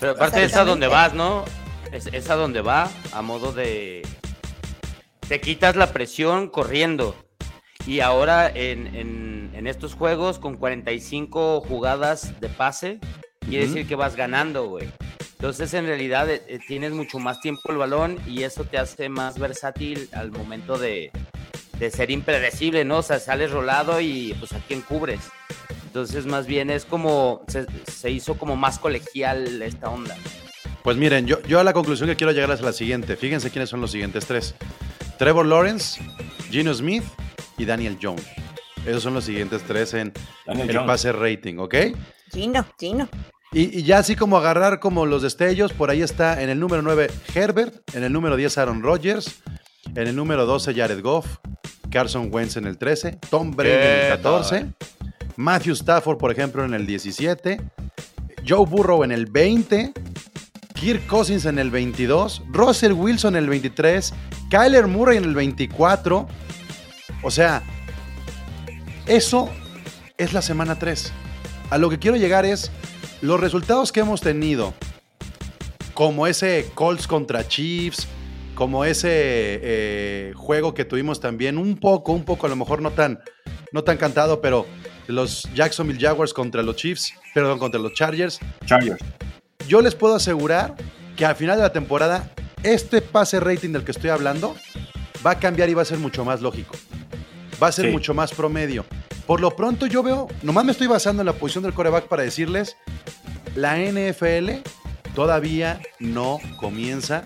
Pero 0.00 0.12
aparte 0.12 0.44
es 0.44 0.54
a 0.54 0.64
donde 0.64 0.86
vas, 0.86 1.14
¿no? 1.14 1.44
Es, 1.94 2.06
es 2.08 2.28
a 2.28 2.34
donde 2.34 2.60
va, 2.60 2.90
a 3.12 3.22
modo 3.22 3.52
de... 3.52 4.02
Te 5.28 5.40
quitas 5.40 5.76
la 5.76 5.92
presión 5.92 6.48
corriendo. 6.48 7.14
Y 7.86 8.00
ahora 8.00 8.48
en, 8.50 8.94
en- 8.94 9.50
en 9.54 9.66
estos 9.68 9.94
juegos 9.94 10.38
con 10.38 10.56
45 10.56 11.60
jugadas 11.60 12.38
de 12.40 12.48
pase, 12.48 12.98
quiere 13.48 13.66
decir 13.68 13.86
que 13.86 13.94
vas 13.94 14.16
ganando, 14.16 14.66
güey. 14.68 14.88
Entonces 15.38 15.72
en 15.74 15.86
realidad 15.86 16.28
eh, 16.28 16.42
eh, 16.48 16.58
tienes 16.66 16.92
mucho 16.92 17.18
más 17.18 17.40
tiempo 17.40 17.70
el 17.70 17.76
balón 17.76 18.18
y 18.26 18.42
eso 18.42 18.64
te 18.64 18.78
hace 18.78 19.08
más 19.08 19.38
versátil 19.38 20.08
al 20.12 20.32
momento 20.32 20.76
de, 20.78 21.12
de 21.78 21.90
ser 21.90 22.10
impredecible, 22.10 22.84
¿no? 22.84 22.98
O 22.98 23.02
sea, 23.02 23.20
sales 23.20 23.52
rolado 23.52 24.00
y 24.00 24.34
pues 24.40 24.52
a 24.54 24.58
quién 24.66 24.80
cubres. 24.80 25.20
Entonces 25.86 26.26
más 26.26 26.46
bien 26.46 26.70
es 26.70 26.84
como, 26.84 27.44
se, 27.46 27.66
se 27.90 28.10
hizo 28.10 28.36
como 28.36 28.56
más 28.56 28.78
colegial 28.80 29.62
esta 29.62 29.88
onda. 29.88 30.16
Pues 30.84 30.98
miren, 30.98 31.26
yo, 31.26 31.40
yo 31.44 31.58
a 31.58 31.64
la 31.64 31.72
conclusión 31.72 32.10
que 32.10 32.14
quiero 32.14 32.30
llegar 32.32 32.50
es 32.50 32.60
la 32.60 32.74
siguiente. 32.74 33.16
Fíjense 33.16 33.50
quiénes 33.50 33.70
son 33.70 33.80
los 33.80 33.90
siguientes 33.90 34.26
tres. 34.26 34.54
Trevor 35.18 35.46
Lawrence, 35.46 35.98
Gino 36.50 36.74
Smith 36.74 37.04
y 37.56 37.64
Daniel 37.64 37.96
Jones. 38.00 38.26
Esos 38.84 39.02
son 39.02 39.14
los 39.14 39.24
siguientes 39.24 39.62
tres 39.66 39.94
en 39.94 40.12
Daniel 40.46 40.68
el 40.68 40.76
Jones. 40.76 40.86
pase 40.86 41.10
rating, 41.12 41.56
¿ok? 41.56 41.74
Gino, 42.30 42.66
Gino. 42.78 43.08
Y, 43.50 43.78
y 43.78 43.82
ya 43.84 43.96
así 43.96 44.14
como 44.14 44.36
agarrar 44.36 44.78
como 44.78 45.06
los 45.06 45.22
destellos, 45.22 45.72
por 45.72 45.88
ahí 45.88 46.02
está 46.02 46.42
en 46.42 46.50
el 46.50 46.60
número 46.60 46.82
9 46.82 47.10
Herbert, 47.34 47.76
en 47.94 48.04
el 48.04 48.12
número 48.12 48.36
10 48.36 48.58
Aaron 48.58 48.82
Rodgers, 48.82 49.40
en 49.96 50.06
el 50.06 50.14
número 50.14 50.44
12 50.44 50.74
Jared 50.74 51.00
Goff, 51.00 51.38
Carson 51.90 52.28
Wentz 52.30 52.58
en 52.58 52.66
el 52.66 52.76
13, 52.76 53.20
Tom 53.30 53.52
Brady 53.52 53.72
en 53.72 53.80
el 53.80 54.00
¿Qué 54.02 54.08
14, 54.22 54.66
Matthew 55.36 55.72
Stafford, 55.72 56.18
por 56.18 56.30
ejemplo, 56.30 56.62
en 56.62 56.74
el 56.74 56.86
17, 56.86 57.58
Joe 58.46 58.66
Burrow 58.66 59.02
en 59.02 59.12
el 59.12 59.24
20, 59.24 59.94
Kirk 60.84 61.06
Cousins 61.06 61.46
en 61.46 61.58
el 61.58 61.70
22, 61.70 62.42
Russell 62.50 62.92
Wilson 62.92 63.36
en 63.36 63.44
el 63.44 63.48
23, 63.48 64.12
Kyler 64.50 64.86
Murray 64.86 65.16
en 65.16 65.24
el 65.24 65.34
24. 65.34 66.28
O 67.22 67.30
sea, 67.30 67.62
eso 69.06 69.48
es 70.18 70.34
la 70.34 70.42
semana 70.42 70.78
3. 70.78 71.10
A 71.70 71.78
lo 71.78 71.88
que 71.88 71.98
quiero 71.98 72.18
llegar 72.18 72.44
es 72.44 72.70
los 73.22 73.40
resultados 73.40 73.92
que 73.92 74.00
hemos 74.00 74.20
tenido, 74.20 74.74
como 75.94 76.26
ese 76.26 76.68
Colts 76.74 77.06
contra 77.06 77.48
Chiefs, 77.48 78.06
como 78.54 78.84
ese 78.84 79.08
eh, 79.08 80.32
juego 80.36 80.74
que 80.74 80.84
tuvimos 80.84 81.18
también, 81.18 81.56
un 81.56 81.78
poco, 81.78 82.12
un 82.12 82.26
poco, 82.26 82.44
a 82.44 82.50
lo 82.50 82.56
mejor 82.56 82.82
no 82.82 82.90
tan, 82.90 83.20
no 83.72 83.84
tan 83.84 83.96
cantado, 83.96 84.42
pero 84.42 84.66
los 85.06 85.48
Jacksonville 85.54 85.98
Jaguars 85.98 86.34
contra 86.34 86.62
los 86.62 86.76
Chiefs, 86.76 87.14
perdón, 87.32 87.58
contra 87.58 87.80
los 87.80 87.94
Chargers. 87.94 88.38
Chargers. 88.66 89.02
Yo 89.68 89.80
les 89.80 89.94
puedo 89.94 90.14
asegurar 90.14 90.74
que 91.16 91.24
al 91.24 91.36
final 91.36 91.56
de 91.56 91.62
la 91.62 91.72
temporada, 91.72 92.30
este 92.62 93.00
pase 93.00 93.40
rating 93.40 93.70
del 93.70 93.84
que 93.84 93.92
estoy 93.92 94.10
hablando 94.10 94.54
va 95.26 95.32
a 95.32 95.38
cambiar 95.38 95.68
y 95.70 95.74
va 95.74 95.82
a 95.82 95.86
ser 95.86 95.98
mucho 95.98 96.24
más 96.24 96.40
lógico. 96.40 96.74
Va 97.62 97.68
a 97.68 97.72
ser 97.72 97.86
Sí. 97.86 97.92
mucho 97.92 98.14
más 98.14 98.32
promedio. 98.32 98.84
Por 99.26 99.40
lo 99.40 99.56
pronto 99.56 99.86
yo 99.86 100.02
veo, 100.02 100.28
nomás 100.42 100.64
me 100.64 100.72
estoy 100.72 100.86
basando 100.86 101.22
en 101.22 101.26
la 101.26 101.32
posición 101.32 101.64
del 101.64 101.72
coreback 101.72 102.08
para 102.08 102.22
decirles, 102.22 102.76
la 103.54 103.78
NFL 103.78 104.62
todavía 105.14 105.80
no 105.98 106.38
comienza 106.58 107.24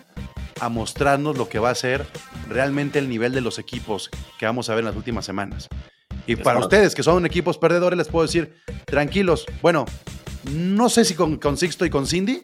a 0.61 0.69
mostrarnos 0.69 1.37
lo 1.39 1.49
que 1.49 1.59
va 1.59 1.71
a 1.71 1.75
ser 1.75 2.07
realmente 2.49 2.99
el 2.99 3.09
nivel 3.09 3.33
de 3.33 3.41
los 3.41 3.59
equipos 3.59 4.11
que 4.39 4.47
vamos 4.47 4.69
a 4.69 4.75
ver 4.75 4.81
en 4.81 4.87
las 4.87 4.97
últimas 4.97 5.25
semanas. 5.25 5.69
Y 6.27 6.37
para 6.37 6.59
ustedes 6.61 6.95
que 6.95 7.03
son 7.03 7.25
equipos 7.25 7.59
perdedores 7.59 7.97
les 7.97 8.09
puedo 8.09 8.27
decir, 8.27 8.55
tranquilos, 8.85 9.47
bueno, 9.63 9.87
no 10.45 10.89
sé 10.89 11.05
si 11.05 11.15
con, 11.15 11.37
con 11.37 11.57
Sixto 11.57 11.85
y 11.85 11.91
con 11.91 12.07
Cindy, 12.07 12.41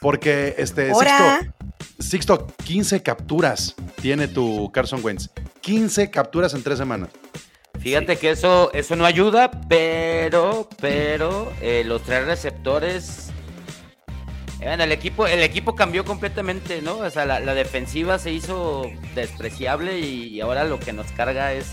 porque 0.00 0.54
este 0.58 0.92
Sixto, 0.94 1.54
Sixto, 1.98 2.46
15 2.64 3.02
capturas 3.02 3.74
tiene 4.00 4.28
tu 4.28 4.70
Carson 4.72 5.00
Wentz. 5.02 5.30
15 5.60 6.10
capturas 6.10 6.54
en 6.54 6.62
tres 6.62 6.78
semanas. 6.78 7.10
Fíjate 7.80 8.16
que 8.16 8.30
eso, 8.30 8.72
eso 8.72 8.96
no 8.96 9.04
ayuda, 9.04 9.50
pero, 9.68 10.68
pero 10.80 11.52
eh, 11.60 11.82
los 11.84 12.02
tres 12.02 12.24
receptores. 12.24 13.30
bueno, 14.58 14.84
el 14.84 14.92
equipo, 14.92 15.26
el 15.26 15.42
equipo 15.42 15.74
cambió 15.74 16.04
completamente, 16.04 16.82
¿no? 16.82 16.98
O 16.98 17.10
sea, 17.10 17.24
la, 17.26 17.40
la 17.40 17.54
defensiva 17.54 18.18
se 18.18 18.32
hizo 18.32 18.90
despreciable 19.14 20.00
y, 20.00 20.28
y 20.28 20.40
ahora 20.40 20.64
lo 20.64 20.80
que 20.80 20.92
nos 20.92 21.10
carga 21.12 21.52
es 21.52 21.66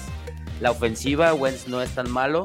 la 0.59 0.71
ofensiva. 0.71 1.33
Wentz 1.33 1.67
no 1.67 1.81
es 1.81 1.91
tan 1.91 2.09
malo, 2.11 2.43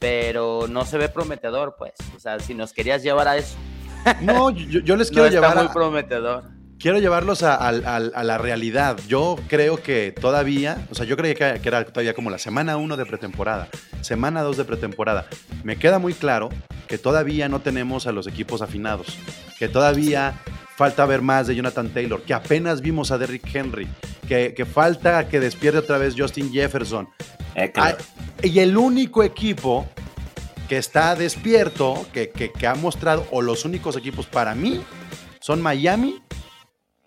pero 0.00 0.66
no 0.68 0.84
se 0.84 0.98
ve 0.98 1.08
prometedor, 1.08 1.76
pues. 1.78 1.92
O 2.16 2.20
sea, 2.20 2.40
si 2.40 2.54
nos 2.54 2.72
querías 2.72 3.02
llevar 3.02 3.28
a 3.28 3.36
eso, 3.36 3.56
No, 4.22 4.50
yo, 4.50 4.80
yo 4.80 4.96
les 4.96 5.08
no 5.12 5.14
quiero 5.14 5.26
está 5.28 5.40
llevar 5.40 5.56
muy 5.58 5.66
a- 5.66 5.72
prometedor. 5.72 6.44
quiero 6.78 6.98
llevarlos 6.98 7.42
a, 7.42 7.70
la 7.70 8.38
realidad. 8.38 8.98
Yo 9.06 9.36
creo 9.48 9.82
que 9.82 10.12
todavía, 10.18 10.86
o 10.90 10.94
sea, 10.94 11.04
yo 11.06 11.16
creía 11.16 11.34
que, 11.34 11.60
que 11.60 11.68
era 11.68 11.84
todavía 11.84 12.14
como 12.14 12.30
la 12.30 12.38
semana 12.38 12.76
1 12.78 12.96
de 12.96 13.04
pretemporada, 13.06 13.68
semana 14.00 14.42
2 14.42 14.56
de 14.56 14.64
pretemporada. 14.64 15.26
Me 15.62 15.76
queda 15.76 15.98
muy 15.98 16.14
claro 16.14 16.48
que 16.88 16.96
todavía 16.98 17.48
no 17.48 17.60
tenemos 17.60 18.06
a 18.06 18.12
los 18.12 18.26
equipos 18.26 18.62
afinados, 18.62 19.18
que 19.58 19.68
todavía 19.68 20.40
falta 20.76 21.04
ver 21.04 21.20
más 21.20 21.46
de 21.46 21.54
Jonathan 21.54 21.90
Taylor, 21.90 22.22
que 22.22 22.32
apenas 22.32 22.80
vimos 22.80 23.10
a 23.10 23.18
Derrick 23.18 23.54
Henry, 23.54 23.86
que, 24.26 24.54
que 24.54 24.64
falta 24.64 25.28
que 25.28 25.38
despierte 25.40 25.78
otra 25.78 25.98
vez 25.98 26.14
Justin 26.16 26.50
Jefferson. 26.50 27.06
Eh, 27.54 27.70
y 28.42 28.58
el 28.60 28.76
único 28.76 29.22
equipo 29.22 29.86
que 30.68 30.76
está 30.78 31.14
despierto, 31.16 32.06
que, 32.12 32.30
que- 32.30 32.66
ha 32.66 32.74
mostrado, 32.74 33.26
o 33.30 33.42
los 33.42 33.64
únicos 33.64 33.96
equipos 33.96 34.26
para 34.26 34.54
mí, 34.54 34.80
son 35.40 35.60
Miami 35.60 36.22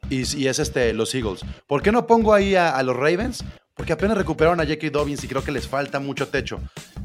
y, 0.10 0.48
es 0.48 0.60
este, 0.60 0.92
los 0.94 1.14
Eagles. 1.16 1.42
¿Por 1.68 1.82
qué 1.82 1.92
no 1.92 2.06
pongo 2.08 2.34
ahí 2.34 2.56
a 2.56 2.82
los 2.84 2.96
Ravens? 2.96 3.44
Porque 3.76 3.94
apenas 3.94 4.18
recuperaron 4.18 4.60
a 4.60 4.64
J.K. 4.64 4.90
Dobbins 4.92 5.24
y 5.24 5.28
creo 5.28 5.44
que 5.44 5.52
les 5.52 5.68
falta 5.68 6.00
mucho 6.00 6.28
techo. 6.28 6.60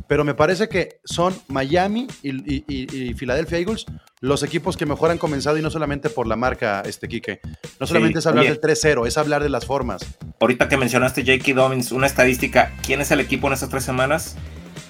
Pero 0.06 0.24
me 0.24 0.34
parece 0.34 0.68
que 0.68 1.00
son 1.04 1.34
Miami 1.48 2.06
y, 2.22 3.14
Philadelphia 3.14 3.58
Eagles 3.58 3.86
los 4.20 4.42
equipos 4.42 4.76
que 4.76 4.84
mejor 4.84 5.10
han 5.10 5.18
comenzado 5.18 5.58
y 5.58 5.62
no 5.62 5.70
solamente 5.70 6.10
por 6.10 6.26
la 6.26 6.36
marca, 6.36 6.82
este 6.84 7.08
Quique. 7.08 7.40
No 7.78 7.86
solamente 7.86 8.18
es 8.18 8.26
hablar 8.26 8.44
oye. 8.44 8.50
del 8.52 8.60
3-0, 8.60 9.06
es 9.06 9.16
hablar 9.16 9.42
de 9.42 9.48
las 9.48 9.64
formas. 9.64 10.04
Ahorita 10.40 10.68
que 10.68 10.76
mencionaste 10.76 11.22
J.K. 11.22 11.54
Dobbins, 11.54 11.92
una 11.92 12.06
estadística, 12.06 12.72
¿quién 12.84 13.00
es 13.00 13.10
el 13.10 13.20
equipo 13.20 13.46
en 13.46 13.54
estas 13.54 13.70
tres 13.70 13.84
semanas 13.84 14.36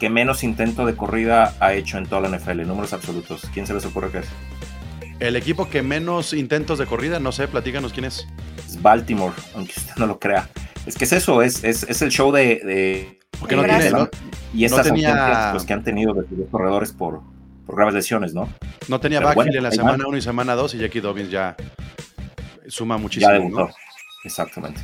que 0.00 0.08
menos 0.08 0.42
intento 0.44 0.86
de 0.86 0.94
corrida 0.96 1.54
ha 1.60 1.74
hecho 1.74 1.98
en 1.98 2.06
toda 2.06 2.28
la 2.28 2.36
NFL? 2.36 2.62
Números 2.62 2.92
absolutos. 2.92 3.42
¿Quién 3.52 3.66
se 3.66 3.74
les 3.74 3.84
ocurre 3.84 4.10
que 4.10 4.18
es? 4.18 4.26
El 5.20 5.34
equipo 5.36 5.68
que 5.68 5.82
menos 5.82 6.32
intentos 6.32 6.78
de 6.78 6.86
corrida, 6.86 7.18
no 7.18 7.32
sé, 7.32 7.48
platícanos 7.48 7.92
quién 7.92 8.04
es. 8.04 8.26
Es 8.66 8.80
Baltimore, 8.80 9.34
aunque 9.54 9.74
usted 9.76 9.94
no 9.96 10.06
lo 10.06 10.18
crea. 10.18 10.48
Es 10.88 10.96
que 10.96 11.04
es 11.04 11.12
eso, 11.12 11.42
es, 11.42 11.62
es, 11.64 11.82
es 11.84 12.00
el 12.02 12.10
show 12.10 12.32
de... 12.32 12.60
de- 12.64 13.20
Porque 13.38 13.54
no 13.56 13.62
tiene- 13.62 13.90
no- 13.90 14.08
y 14.54 14.64
estas 14.64 14.86
no 14.86 14.94
tenía- 14.94 15.48
pues, 15.52 15.64
que 15.64 15.72
han 15.74 15.84
tenido 15.84 16.14
de 16.14 16.26
sus 16.26 16.48
corredores 16.50 16.92
por, 16.92 17.20
por 17.66 17.76
graves 17.76 17.94
lesiones, 17.94 18.32
¿no? 18.32 18.48
No 18.88 18.98
tenía 18.98 19.18
Pero 19.18 19.28
backfield 19.28 19.48
bueno, 19.48 19.58
en 19.58 19.62
la 19.64 19.70
semana 19.70 19.98
van. 19.98 20.06
1 20.06 20.16
y 20.16 20.22
semana 20.22 20.54
2 20.54 20.74
y 20.74 20.78
Jackie 20.78 21.00
Dobbins 21.00 21.30
ya 21.30 21.54
suma 22.66 22.96
muchísimo. 22.96 23.30
ya 23.30 23.38
¿no? 23.38 23.44
debutó. 23.44 23.70
Exactamente. 24.24 24.80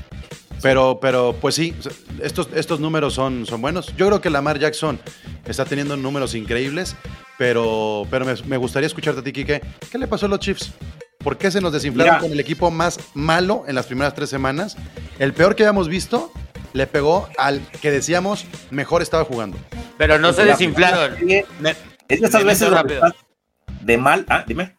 Pero, 0.63 0.99
pero, 1.01 1.35
pues 1.41 1.55
sí, 1.55 1.75
estos, 2.23 2.49
estos 2.55 2.81
números 2.81 3.15
son, 3.15 3.45
son 3.47 3.61
buenos. 3.63 3.95
Yo 3.97 4.07
creo 4.07 4.21
que 4.21 4.31
Lamar 4.31 4.59
Jackson 4.59 4.99
está 5.47 5.65
teniendo 5.65 5.97
números 5.97 6.35
increíbles, 6.35 6.97
pero, 7.39 8.07
pero 8.11 8.25
me, 8.25 8.35
me 8.47 8.57
gustaría 8.59 8.87
escucharte 8.87 9.21
a 9.21 9.25
ti, 9.25 9.33
Kike. 9.33 9.61
¿Qué 9.91 9.99
le 9.99 10.07
pasó 10.07 10.27
a 10.27 10.29
los 10.29 10.39
Chiefs? 10.39 10.73
¿Por 11.25 11.39
qué 11.39 11.51
se 11.51 11.61
nos 11.61 11.73
desinflaron 11.73 12.13
Mira. 12.17 12.21
con 12.21 12.31
el 12.33 12.39
equipo 12.39 12.71
más 12.71 13.01
malo 13.15 13.65
en 13.67 13.75
las 13.75 13.87
primeras 13.87 14.15
tres 14.15 14.29
semanas? 14.31 14.77
El 15.19 15.33
peor 15.33 15.57
que 15.57 15.63
habíamos 15.65 15.89
visto 15.89 16.31
le 16.75 16.87
pegó 16.87 17.29
al 17.39 17.61
que 17.81 17.91
decíamos 17.91 18.45
mejor 18.71 19.01
estaba 19.03 19.25
jugando. 19.25 19.57
Pero 19.97 20.19
no 20.19 20.33
se 20.33 20.45
La- 20.45 20.53
desinflaron. 20.53 21.15
Es 21.29 21.47
de 21.61 21.77
estas 22.09 22.43
me 22.43 22.51
veces 22.53 22.69
de 23.81 23.97
mal... 23.99 24.27
Ah, 24.29 24.45
dime. 24.47 24.77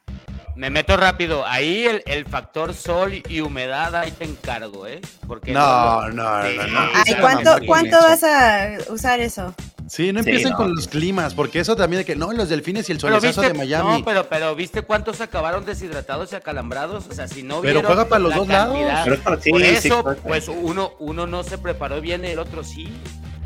Me 0.56 0.70
meto 0.70 0.96
rápido. 0.96 1.46
Ahí 1.46 1.86
el, 1.86 2.04
el 2.06 2.25
factor 2.25 2.74
sol 2.74 3.22
y 3.28 3.42
humedad, 3.42 3.94
ahí 3.96 4.12
te 4.12 4.24
encargo, 4.24 4.88
¿eh? 4.88 5.02
Porque 5.28 5.52
No, 5.52 6.08
no, 6.10 6.14
no, 6.14 6.68
no. 6.68 6.80
Ay, 7.06 7.16
¿cuánto, 7.20 7.58
¿cuánto 7.66 7.98
vas 7.98 8.24
a 8.24 8.78
usar 8.90 9.20
eso? 9.20 9.54
Sí, 9.88 10.12
no 10.12 10.24
Sí, 10.24 10.30
empiecen 10.30 10.51
no. 10.51 10.58
con 10.58 10.74
los 10.75 10.88
climas, 10.88 11.34
porque 11.36 11.60
eso 11.60 11.75
también 11.75 12.00
de 12.01 12.06
que 12.06 12.15
no, 12.15 12.32
los 12.34 12.50
delfines 12.50 12.89
y 12.89 12.94
el 12.94 12.98
Pero 12.98 13.15
solezazo 13.20 13.42
viste, 13.42 13.54
de 13.54 13.60
Miami. 13.60 14.00
no, 14.00 14.06
pero, 14.06 14.27
pero 14.27 14.56
¿viste 14.56 14.82
cuántos 14.82 15.22
acabaron 15.22 15.63
deshidratados 15.65 16.32
y 16.32 16.36
acalambrados? 16.36 17.06
O 17.08 17.13
sea, 17.13 17.27
si 17.27 17.44
no 17.44 17.62
Pero 17.62 17.84
juega 17.84 18.08
para 18.08 18.20
los 18.20 18.32
la 18.32 18.38
dos 18.38 18.48
lados. 18.48 18.74
cantidad, 18.75 19.04
Pero 19.04 19.15
es 19.15 19.22
para 19.22 19.38
ti, 19.39 19.50
Por 19.51 19.62
sí, 19.62 19.68
eso, 19.68 20.04
claro. 20.04 20.20
pues 20.24 20.48
uno, 20.48 20.94
uno 21.00 21.27
no 21.27 21.44
se 21.44 21.58
preparó 21.60 22.01
bien 22.01 22.25
y 22.25 22.30
el 22.30 22.39
otro 22.39 22.63
sí. 22.63 22.89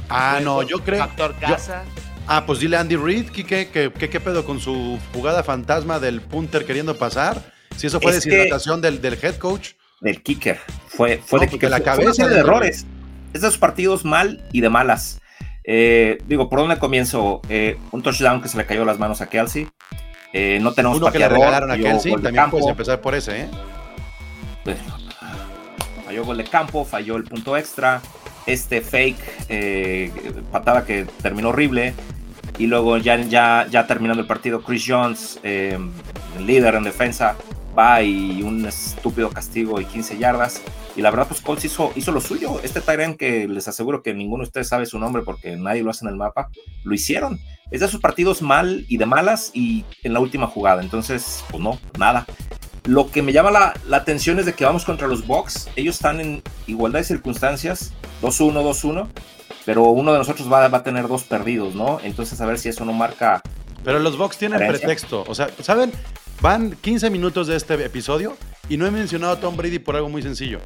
ah, 0.10 0.32
Pues, 0.36 0.46
no, 0.46 0.64
yo 0.64 0.80
creo. 0.84 1.00
Factor 1.00 1.34
yo- 1.42 1.48
casa. 1.48 1.84
Ah, 2.26 2.46
pues 2.46 2.60
dile 2.60 2.78
a 2.78 2.82
Andy 2.82 2.96
Reid, 2.96 3.30
Kike, 3.32 3.70
que, 3.70 3.92
que 3.92 4.10
qué 4.10 4.20
pedo 4.20 4.46
con 4.46 4.60
su 4.60 4.98
jugada 5.14 5.44
fantasma 5.44 6.00
del 6.00 6.22
punter 6.22 6.64
queriendo 6.66 6.96
pasar. 6.98 7.42
Si 7.76 7.88
eso 7.88 8.00
fue 8.00 8.12
Es 8.16 8.24
que- 8.24 8.30
deshidratación 8.30 8.82
del, 8.82 9.02
del 9.02 9.18
head 9.22 9.36
coach. 9.38 9.72
del 10.00 10.22
kicker. 10.24 10.58
Fue, 10.88 11.18
fue 11.18 11.40
No, 11.40 11.42
de 11.42 11.48
porque 11.48 11.48
kicker. 11.50 11.70
la 11.70 11.80
cabeza 11.82 11.96
fue 11.96 12.06
una 12.06 12.14
serie 12.14 12.30
de 12.30 12.36
de- 12.36 12.40
errores. 12.42 12.86
Es 13.34 13.42
de 13.42 13.48
esos 13.48 13.58
partidos 13.58 14.06
mal 14.06 14.42
y 14.54 14.62
de 14.62 14.70
malas. 14.70 15.20
Eh, 15.72 16.18
digo, 16.26 16.50
¿por 16.50 16.58
dónde 16.58 16.80
comienzo? 16.80 17.42
Eh, 17.48 17.78
un 17.92 18.02
touchdown 18.02 18.42
que 18.42 18.50
se 18.50 18.58
le 18.58 18.66
cayó 18.66 18.84
las 18.86 18.98
manos 18.98 19.22
a 19.22 19.30
Kelsey. 19.30 19.68
Eh, 20.34 20.58
no 20.64 20.74
tenemos 20.74 20.98
Uno 20.98 21.12
que 21.12 21.20
le 21.20 21.30
regalaron 21.30 21.70
a 21.70 21.78
Kelsey, 21.78 22.12
también 22.14 22.34
campo, 22.34 22.58
puedes 22.58 22.72
empezar 22.72 23.02
por 23.02 23.14
ese, 23.14 23.42
¿eh? 23.42 23.48
Falló 26.08 26.26
gol 26.26 26.38
de 26.38 26.46
campo, 26.46 26.86
falló 26.86 27.18
el 27.18 27.24
punto 27.24 27.56
extra. 27.56 28.02
Este 28.48 28.82
fake, 28.82 30.42
patada 30.52 30.86
que 30.86 31.06
terminó 31.22 31.50
horrible. 31.50 31.94
Y 32.58 32.66
luego 32.66 32.98
ya, 32.98 33.18
ya, 33.18 33.68
ya 33.70 33.86
terminando 33.86 34.24
el 34.24 34.28
partido, 34.28 34.64
Chris 34.64 34.84
Jones, 34.88 35.40
líder 35.44 36.74
en 36.74 36.84
defensa, 36.84 37.36
va 37.78 38.02
y 38.02 38.42
un 38.42 38.66
estúpido 38.66 39.30
castigo 39.30 39.80
y 39.80 39.86
15 39.86 40.18
yardas. 40.18 40.64
Y 41.00 41.02
la 41.02 41.12
verdad, 41.12 41.28
pues 41.30 41.40
Colts 41.40 41.64
hizo, 41.64 41.94
hizo 41.96 42.12
lo 42.12 42.20
suyo. 42.20 42.60
Este 42.62 42.82
Tyrant 42.82 43.16
que 43.16 43.48
les 43.48 43.70
aseguro 43.70 44.04
que 44.04 44.14
ninguno 44.14 44.44
de 44.44 44.50
ustedes 44.50 44.68
sabe 44.68 44.86
su 44.86 45.00
nombre 45.00 45.22
porque 45.24 45.56
nadie 45.56 45.82
lo 45.82 45.92
hace 45.92 46.04
en 46.04 46.10
el 46.10 46.18
mapa, 46.18 46.50
lo 46.84 46.94
hicieron. 46.94 47.40
Es 47.72 47.80
de 47.80 47.86
esos 47.86 48.02
partidos 48.02 48.42
mal 48.42 48.84
y 48.90 48.98
de 48.98 49.06
malas 49.06 49.52
y 49.54 49.86
en 50.04 50.12
la 50.12 50.20
última 50.20 50.48
jugada. 50.48 50.82
Entonces, 50.82 51.46
pues 51.52 51.64
no, 51.64 51.80
nada. 51.98 52.26
Lo 52.84 53.10
que 53.12 53.22
me 53.22 53.32
llama 53.32 53.50
la, 53.50 53.74
la 53.88 53.96
atención 53.96 54.40
es 54.40 54.46
de 54.46 54.52
que 54.52 54.66
vamos 54.66 54.84
contra 54.84 55.08
los 55.08 55.26
Bucks. 55.26 55.70
Ellos 55.78 55.96
están 55.96 56.20
en 56.20 56.44
igualdad 56.68 57.00
de 57.00 57.06
circunstancias, 57.06 57.94
2-1, 58.22 58.62
2-1. 58.62 59.08
pero 59.66 59.84
uno 59.84 60.12
de 60.12 60.18
nosotros 60.18 60.52
va, 60.52 60.68
va 60.68 60.80
a 60.80 60.84
tener 60.84 61.08
dos 61.08 61.24
perdidos, 61.24 61.76
¿no? 61.76 62.02
Entonces 62.04 62.42
a 62.42 62.46
ver 62.46 62.60
si 62.60 62.68
eso 62.68 62.84
no 62.84 62.92
marca 62.92 63.42
Pero 63.86 64.00
los 64.00 64.18
Bucks 64.18 64.38
tienen 64.38 64.68
pretexto. 64.68 65.24
O 65.30 65.34
sea, 65.34 65.48
¿saben? 65.62 65.94
Van 66.42 66.72
15 66.72 67.10
minutos 67.10 67.48
de 67.48 67.56
este 67.56 67.82
episodio 67.86 68.36
y 68.70 68.78
no 68.78 68.86
he 68.86 68.92
mencionado 68.92 69.34
a 69.34 69.40
Tom 69.40 69.58
Brady 69.58 69.80
por 69.80 69.96
algo 69.96 70.10
muy 70.10 70.22
sencillo. 70.22 70.60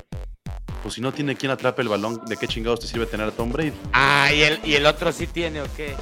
Pues 0.81 0.95
si 0.95 1.01
no 1.01 1.13
tiene 1.13 1.35
quien 1.35 1.51
atrape 1.51 1.81
el 1.81 1.87
balón, 1.87 2.19
¿de 2.25 2.35
qué 2.35 2.47
chingados 2.47 2.81
te 2.81 2.87
sirve 2.87 3.05
tener 3.05 3.27
a 3.27 3.31
Tom 3.31 3.51
Brady? 3.51 3.71
Ah, 3.93 4.29
y 4.33 4.41
el, 4.41 4.59
y 4.65 4.75
el 4.75 4.85
otro 4.85 5.11
sí 5.13 5.27
tiene, 5.27 5.61
¿o 5.61 5.65
qué? 5.77 5.95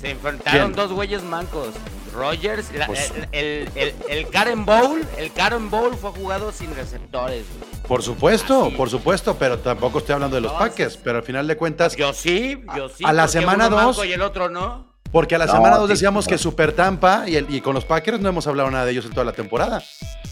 Se 0.00 0.10
enfrentaron 0.10 0.72
¿Quién? 0.72 0.76
dos 0.76 0.92
güeyes 0.92 1.22
mancos. 1.22 1.68
Rogers, 2.12 2.72
la- 2.72 2.86
Pues- 2.86 3.12
el, 3.32 3.68
el, 3.74 3.94
el, 4.08 4.28
Karen 4.28 4.64
Bowl, 4.64 5.04
el 5.18 5.32
Karen 5.32 5.70
Bowl 5.70 5.96
fue 5.96 6.10
jugado 6.10 6.52
sin 6.52 6.74
receptores. 6.74 7.44
güey. 7.58 7.82
Por 7.88 8.02
supuesto, 8.02 8.70
Ah, 8.72 8.76
por 8.76 8.90
supuesto, 8.90 9.36
pero 9.38 9.58
tampoco 9.58 9.98
estoy 9.98 10.14
hablando 10.14 10.36
de 10.36 10.42
los 10.42 10.52
No, 10.52 10.58
Packers. 10.58 10.96
Pero 10.96 11.18
al 11.18 11.24
final 11.24 11.46
de 11.46 11.56
cuentas, 11.56 11.96
Yo 11.96 12.12
sí, 12.12 12.60
yo 12.76 12.88
sí. 12.88 13.04
a 13.06 13.12
la 13.12 13.26
semana 13.28 13.66
uno 13.68 13.76
dos- 13.76 13.84
manco 13.96 14.04
Y 14.04 14.12
el 14.12 14.22
otro 14.22 14.48
no. 14.48 14.93
Porque 15.14 15.36
a 15.36 15.38
la 15.38 15.46
No, 15.46 15.52
semana 15.52 15.76
2 15.76 15.86
sí, 15.86 15.92
decíamos 15.92 16.26
que 16.26 16.36
Super 16.38 16.72
Tampa 16.72 17.22
y, 17.28 17.36
el- 17.36 17.46
y 17.54 17.60
con 17.60 17.72
los 17.72 17.84
Packers 17.84 18.20
no 18.20 18.28
hemos 18.28 18.48
hablado 18.48 18.68
nada 18.72 18.84
de 18.84 18.90
ellos 18.90 19.04
en 19.04 19.12
toda 19.12 19.24
la 19.24 19.32
temporada. 19.32 19.80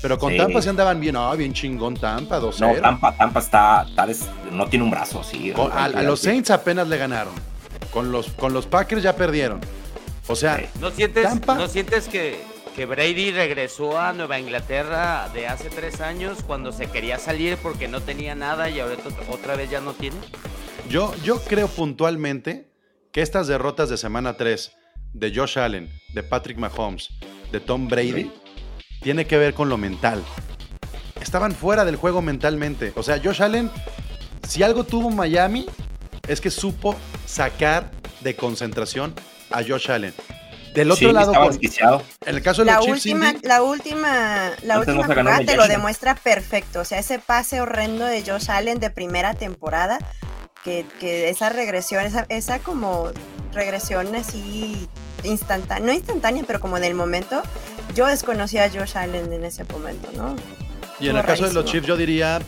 Pero 0.02 0.18
con 0.18 0.32
Sí. 0.32 0.38
Tampa 0.38 0.60
sí 0.60 0.68
andaban 0.68 0.98
bien, 0.98 1.14
ah, 1.16 1.32
bien 1.36 1.52
chingón 1.52 1.94
Tampa, 1.94 2.40
2-0. 2.40 2.74
No, 2.74 2.80
Tampa, 2.82 3.16
Tampa 3.16 3.38
está, 3.38 3.86
está 3.88 4.04
des- 4.08 4.26
no 4.50 4.66
tiene 4.66 4.84
un 4.84 4.90
brazo, 4.90 5.22
sí. 5.22 5.52
Con- 5.52 5.70
a, 5.70 5.84
a 5.84 6.02
los 6.02 6.18
Saints 6.20 6.50
apenas 6.50 6.88
le 6.88 6.98
ganaron. 6.98 7.32
Con 7.92 8.10
los, 8.10 8.26
con 8.32 8.52
los 8.52 8.66
Packers 8.66 9.04
ya 9.04 9.14
perdieron. 9.14 9.60
O 10.26 10.34
sea, 10.34 10.56
Sí. 10.58 10.64
¿No 10.80 10.90
sientes, 10.90 11.22
Tampa. 11.22 11.54
¿no 11.54 11.68
sientes 11.68 12.08
que, 12.08 12.42
que 12.74 12.84
Brady 12.86 13.30
regresó 13.30 14.00
a 14.00 14.12
Nueva 14.12 14.40
Inglaterra 14.40 15.28
de 15.32 15.46
hace 15.46 15.68
tres 15.70 16.00
años 16.00 16.38
cuando 16.44 16.72
se 16.72 16.86
quería 16.88 17.18
salir 17.20 17.56
porque 17.58 17.86
no 17.86 18.00
tenía 18.00 18.34
nada 18.34 18.68
y 18.68 18.80
ahorita 18.80 19.10
otra 19.30 19.54
vez 19.54 19.70
ya 19.70 19.80
no 19.80 19.92
tiene? 19.92 20.16
Yo, 20.88 21.14
yo 21.22 21.40
creo 21.42 21.68
puntualmente 21.68 22.71
que 23.12 23.22
estas 23.22 23.46
derrotas 23.46 23.88
de 23.88 23.96
semana 23.98 24.36
3 24.36 24.72
de 25.12 25.34
Josh 25.34 25.58
Allen, 25.58 25.90
de 26.14 26.22
Patrick 26.22 26.58
Mahomes, 26.58 27.08
de 27.50 27.60
Tom 27.60 27.88
Brady, 27.88 28.32
tiene 29.02 29.26
que 29.26 29.36
ver 29.36 29.52
con 29.54 29.68
lo 29.68 29.76
mental. 29.76 30.22
Estaban 31.20 31.52
fuera 31.52 31.84
del 31.84 31.96
juego 31.96 32.22
mentalmente. 32.22 32.92
O 32.96 33.02
sea, 33.02 33.20
Josh 33.22 33.42
Allen, 33.42 33.70
si 34.48 34.62
algo 34.62 34.84
tuvo 34.84 35.10
Miami, 35.10 35.66
es 36.26 36.40
que 36.40 36.50
supo 36.50 36.96
sacar 37.26 37.90
de 38.20 38.34
concentración 38.34 39.14
a 39.50 39.62
Josh 39.62 39.90
Allen. 39.90 40.14
Del 40.74 40.90
otro 40.90 41.08
Sí, 41.08 41.12
lado, 41.12 41.34
con- 41.34 41.52
en 42.24 42.34
el 42.34 42.42
caso 42.42 42.62
de 42.62 42.66
La 42.70 42.76
los 42.76 42.86
Chiefs, 42.86 43.04
última, 43.04 43.34
la 43.42 43.62
última, 43.62 44.50
la 44.62 44.78
última 44.78 45.04
jugada 45.04 45.40
te 45.44 45.54
lo 45.56 45.68
demuestra 45.68 46.14
perfecto. 46.14 46.80
O 46.80 46.84
sea, 46.86 46.98
ese 46.98 47.18
pase 47.18 47.60
horrendo 47.60 48.06
de 48.06 48.22
Josh 48.24 48.50
Allen 48.50 48.80
de 48.80 48.88
primera 48.88 49.34
temporada, 49.34 49.98
que, 50.64 50.86
que 51.00 51.28
esa 51.28 51.48
regresión, 51.48 52.04
esa, 52.04 52.26
esa 52.28 52.58
como 52.60 53.10
regresión 53.52 54.14
así 54.14 54.88
instantánea, 55.24 55.86
no 55.86 55.92
instantánea, 55.92 56.44
pero 56.46 56.60
como 56.60 56.76
en 56.76 56.84
el 56.84 56.94
momento, 56.94 57.42
yo 57.94 58.06
desconocía 58.06 58.64
a 58.64 58.70
Josh 58.70 58.96
Allen 58.96 59.32
en 59.32 59.44
ese 59.44 59.64
momento, 59.64 60.08
¿no? 60.16 60.36
y 61.00 61.08
en 61.08 61.16
el 61.16 61.24
caso 61.24 61.46
de 61.46 61.52
los. 61.52 61.64
Chiefs, 61.64 61.86
yo 61.86 61.96
diría 61.96 62.40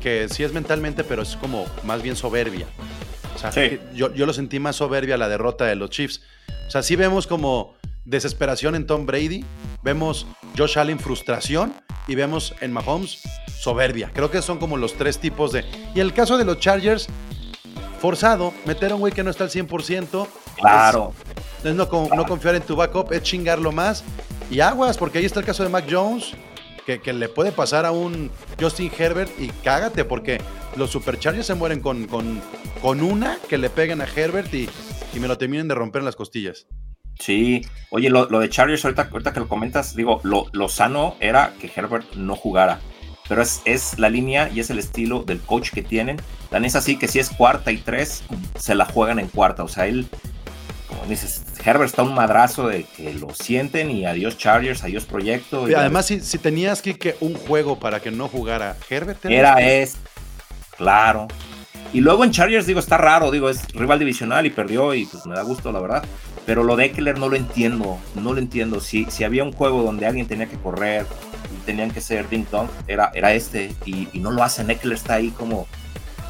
que 0.00 0.28
sí 0.28 0.42
es 0.42 0.52
mentalmente, 0.52 1.04
pero 1.04 1.22
es 1.22 1.36
como 1.36 1.66
más 1.84 2.02
bien 2.02 2.16
soberbia. 2.16 2.66
O 3.34 3.38
sea, 3.38 3.52
Sí. 3.52 3.78
yo, 3.94 4.12
yo 4.12 4.26
lo 4.26 4.32
sentí 4.32 4.58
más 4.58 4.76
soberbia 4.76 5.16
la 5.16 5.28
derrota 5.28 5.64
de 5.66 5.76
los 5.76 5.90
Chiefs. 5.90 6.20
O 6.66 6.70
sea, 6.70 6.82
sí 6.82 6.96
vemos 6.96 7.26
como 7.28 7.74
desesperación 8.04 8.74
en 8.74 8.86
Tom 8.86 9.06
Brady, 9.06 9.44
vemos 9.82 10.26
Josh 10.58 10.78
Allen 10.78 10.98
frustración 10.98 11.72
y 12.08 12.16
vemos 12.16 12.54
en 12.60 12.72
Mahomes 12.72 13.20
soberbia. 13.60 14.10
Creo 14.12 14.30
que 14.30 14.42
son 14.42 14.58
como 14.58 14.76
los 14.76 14.94
tres 14.94 15.18
tipos 15.18 15.52
de... 15.52 15.64
Y 15.94 16.00
en 16.00 16.06
el 16.06 16.12
caso 16.12 16.36
de 16.36 16.44
los 16.44 16.58
Chargers, 16.58 17.06
forzado, 18.02 18.52
meter 18.66 18.90
a 18.92 18.96
un 18.96 19.00
güey 19.00 19.12
que 19.14 19.22
no 19.22 19.30
está 19.30 19.44
al 19.44 19.50
100%. 19.50 20.26
Claro. 20.56 21.14
Es, 21.60 21.66
es 21.66 21.74
no, 21.74 21.88
con- 21.88 22.08
no 22.10 22.26
confiar 22.26 22.56
en 22.56 22.62
tu 22.62 22.76
backup, 22.76 23.12
es 23.12 23.22
chingarlo 23.22 23.72
más. 23.72 24.04
Y 24.50 24.60
aguas, 24.60 24.98
porque 24.98 25.18
ahí 25.18 25.24
está 25.24 25.40
el 25.40 25.46
caso 25.46 25.62
de 25.62 25.68
Mac 25.70 25.86
Jones, 25.88 26.32
que, 26.84 27.00
que 27.00 27.12
le 27.12 27.28
puede 27.28 27.52
pasar 27.52 27.86
a 27.86 27.92
un 27.92 28.30
Justin 28.60 28.90
Herbert 28.98 29.30
y 29.40 29.48
cágate, 29.64 30.04
porque 30.04 30.40
los 30.76 30.90
Superchargers 30.90 31.46
se 31.46 31.54
mueren 31.54 31.80
con, 31.80 32.06
con, 32.06 32.42
con 32.82 33.02
una 33.02 33.38
que 33.48 33.56
le 33.56 33.70
peguen 33.70 34.00
a 34.02 34.04
Herbert 34.06 34.52
y, 34.52 34.68
y 35.14 35.20
me 35.20 35.28
lo 35.28 35.38
terminen 35.38 35.68
de 35.68 35.74
romper 35.76 36.00
en 36.00 36.06
las 36.06 36.16
costillas. 36.16 36.66
Sí, 37.20 37.62
oye, 37.90 38.10
lo, 38.10 38.28
lo 38.28 38.40
de 38.40 38.48
Chargers, 38.48 38.84
ahorita, 38.84 39.08
ahorita 39.12 39.32
que 39.32 39.40
lo 39.40 39.48
comentas, 39.48 39.94
digo, 39.94 40.20
lo, 40.24 40.46
lo 40.52 40.68
sano 40.68 41.14
era 41.20 41.52
que 41.60 41.70
Herbert 41.74 42.14
no 42.14 42.34
jugara, 42.34 42.80
pero 43.28 43.42
es, 43.42 43.62
es 43.64 43.98
la 43.98 44.08
línea 44.08 44.50
y 44.52 44.60
es 44.60 44.70
el 44.70 44.78
estilo 44.78 45.22
del 45.22 45.40
coach 45.40 45.70
que 45.70 45.82
tienen. 45.82 46.16
Tan 46.50 46.64
es 46.64 46.76
así 46.76 46.98
que 46.98 47.08
si 47.08 47.18
es 47.18 47.30
cuarta 47.30 47.72
y 47.72 47.78
tres, 47.78 48.22
se 48.58 48.74
la 48.74 48.84
juegan 48.84 49.18
en 49.18 49.28
cuarta, 49.28 49.64
o 49.64 49.68
sea, 49.68 49.86
él, 49.86 50.06
como 50.88 51.04
dices, 51.06 51.44
Herbert 51.64 51.90
está 51.90 52.02
un 52.02 52.14
madrazo 52.14 52.68
de 52.68 52.84
que 52.84 53.14
lo 53.14 53.30
sienten 53.34 53.90
y 53.90 54.04
adiós 54.04 54.36
Chargers, 54.36 54.82
adiós 54.82 55.04
proyecto. 55.04 55.68
y 55.68 55.74
Además, 55.74 56.06
si, 56.06 56.20
si 56.20 56.38
tenías 56.38 56.82
que, 56.82 56.98
que 56.98 57.16
un 57.20 57.34
juego 57.34 57.78
para 57.78 58.00
que 58.00 58.10
no 58.10 58.28
jugara 58.28 58.76
Herbert, 58.90 59.24
Era 59.24 59.60
es, 59.62 59.96
claro. 60.76 61.28
Y 61.92 62.00
luego 62.00 62.24
en 62.24 62.30
Chargers, 62.30 62.66
digo, 62.66 62.80
está 62.80 62.96
raro, 62.96 63.30
digo, 63.30 63.50
es 63.50 63.70
rival 63.74 63.98
divisional 63.98 64.46
y 64.46 64.50
perdió 64.50 64.94
y 64.94 65.04
pues 65.04 65.26
me 65.26 65.34
da 65.34 65.42
gusto, 65.42 65.70
la 65.72 65.80
verdad. 65.80 66.04
Pero 66.46 66.64
lo 66.64 66.74
de 66.74 66.86
Eckler 66.86 67.18
no 67.18 67.28
lo 67.28 67.36
entiendo, 67.36 67.98
no 68.14 68.32
lo 68.32 68.38
entiendo. 68.38 68.80
Si, 68.80 69.04
si 69.10 69.24
había 69.24 69.44
un 69.44 69.52
juego 69.52 69.82
donde 69.82 70.06
alguien 70.06 70.26
tenía 70.26 70.46
que 70.46 70.56
correr 70.56 71.06
tenían 71.64 71.90
que 71.90 72.00
ser 72.00 72.28
ding 72.28 72.44
dong, 72.50 72.68
era, 72.86 73.10
era 73.14 73.32
este. 73.34 73.72
Y, 73.84 74.08
y 74.12 74.18
no 74.20 74.30
lo 74.30 74.42
hacen, 74.42 74.70
Eckler 74.70 74.94
está 74.94 75.14
ahí 75.14 75.30
como, 75.30 75.66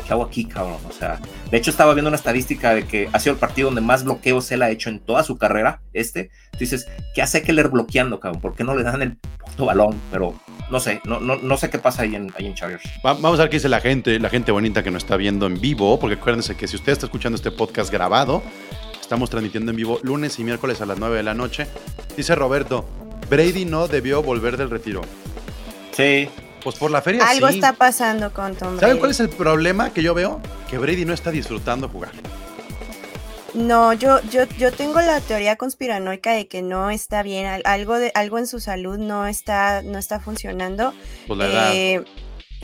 ¿qué 0.06 0.12
hago 0.12 0.24
aquí, 0.24 0.44
cabrón? 0.44 0.78
O 0.88 0.92
sea, 0.92 1.18
de 1.50 1.56
hecho 1.58 1.70
estaba 1.70 1.94
viendo 1.94 2.08
una 2.08 2.16
estadística 2.16 2.74
de 2.74 2.86
que 2.86 3.08
ha 3.12 3.18
sido 3.18 3.34
el 3.34 3.38
partido 3.38 3.66
donde 3.68 3.80
más 3.80 4.04
bloqueos 4.04 4.50
él 4.52 4.62
ha 4.62 4.70
hecho 4.70 4.88
en 4.90 5.00
toda 5.00 5.22
su 5.24 5.36
carrera, 5.38 5.80
este. 5.92 6.30
Tú 6.52 6.58
dices, 6.58 6.86
¿qué 7.14 7.22
hace 7.22 7.38
Eckler 7.38 7.68
bloqueando, 7.68 8.20
cabrón? 8.20 8.40
¿Por 8.40 8.54
qué 8.54 8.62
no 8.64 8.74
le 8.76 8.82
dan 8.82 9.02
el 9.02 9.16
puto 9.16 9.64
balón? 9.66 10.00
Pero 10.10 10.34
no 10.70 10.80
sé, 10.80 11.00
no, 11.04 11.18
no, 11.20 11.36
no 11.36 11.56
sé 11.56 11.70
qué 11.70 11.78
pasa 11.78 12.02
ahí 12.02 12.14
en, 12.14 12.32
ahí 12.38 12.46
en 12.46 12.54
Chargers. 12.54 12.82
Va- 13.04 13.14
Vamos 13.14 13.38
a 13.38 13.42
ver 13.44 13.50
qué 13.50 13.56
dice 13.56 13.68
la 13.68 13.80
gente, 13.80 14.18
la 14.20 14.28
gente 14.30 14.52
bonita 14.52 14.82
que 14.82 14.90
nos 14.90 15.02
está 15.02 15.16
viendo 15.16 15.46
en 15.46 15.60
vivo, 15.60 15.98
porque 15.98 16.16
acuérdense 16.16 16.54
que 16.56 16.66
si 16.68 16.76
usted 16.76 16.92
está 16.92 17.06
escuchando 17.06 17.36
este 17.36 17.50
podcast 17.50 17.90
grabado, 17.90 18.42
estamos 19.00 19.28
transmitiendo 19.30 19.70
en 19.70 19.76
vivo 19.76 19.98
lunes 20.02 20.38
y 20.38 20.44
miércoles 20.44 20.80
a 20.80 20.86
las 20.86 20.98
9 20.98 21.16
de 21.16 21.22
la 21.22 21.34
noche. 21.34 21.66
Dice 22.16 22.34
Roberto, 22.34 22.86
Brady 23.28 23.64
no 23.64 23.88
debió 23.88 24.22
volver 24.22 24.56
del 24.56 24.70
retiro. 24.70 25.02
Sí, 25.92 26.28
Pues 26.62 26.76
por 26.76 26.90
la 26.90 27.02
feria 27.02 27.28
Algo 27.28 27.48
sí. 27.48 27.54
está 27.56 27.72
pasando 27.72 28.32
con 28.32 28.54
Tom 28.54 28.68
Brady. 28.76 28.80
¿Saben 28.80 28.98
cuál 28.98 29.10
es 29.10 29.20
el 29.20 29.28
problema 29.30 29.92
que 29.92 30.02
yo 30.02 30.14
veo? 30.14 30.40
Que 30.70 30.78
Brady 30.78 31.04
no 31.04 31.12
está 31.12 31.30
disfrutando 31.30 31.88
jugar. 31.88 32.12
No, 33.54 33.92
yo, 33.92 34.18
yo, 34.30 34.44
yo 34.58 34.72
tengo 34.72 35.00
la 35.02 35.20
teoría 35.20 35.56
conspiranoica 35.56 36.32
de 36.32 36.46
que 36.48 36.62
no 36.62 36.88
está 36.90 37.22
bien, 37.22 37.44
al- 37.46 37.62
algo 37.66 37.98
de, 37.98 38.10
algo 38.14 38.38
en 38.38 38.46
su 38.46 38.60
salud 38.60 38.96
no 38.96 39.26
está, 39.26 39.82
no 39.82 39.98
está 39.98 40.20
funcionando. 40.20 40.94
Pues 41.26 41.38
la 41.38 41.46
edad. 41.46 41.70
Eh, 41.74 42.04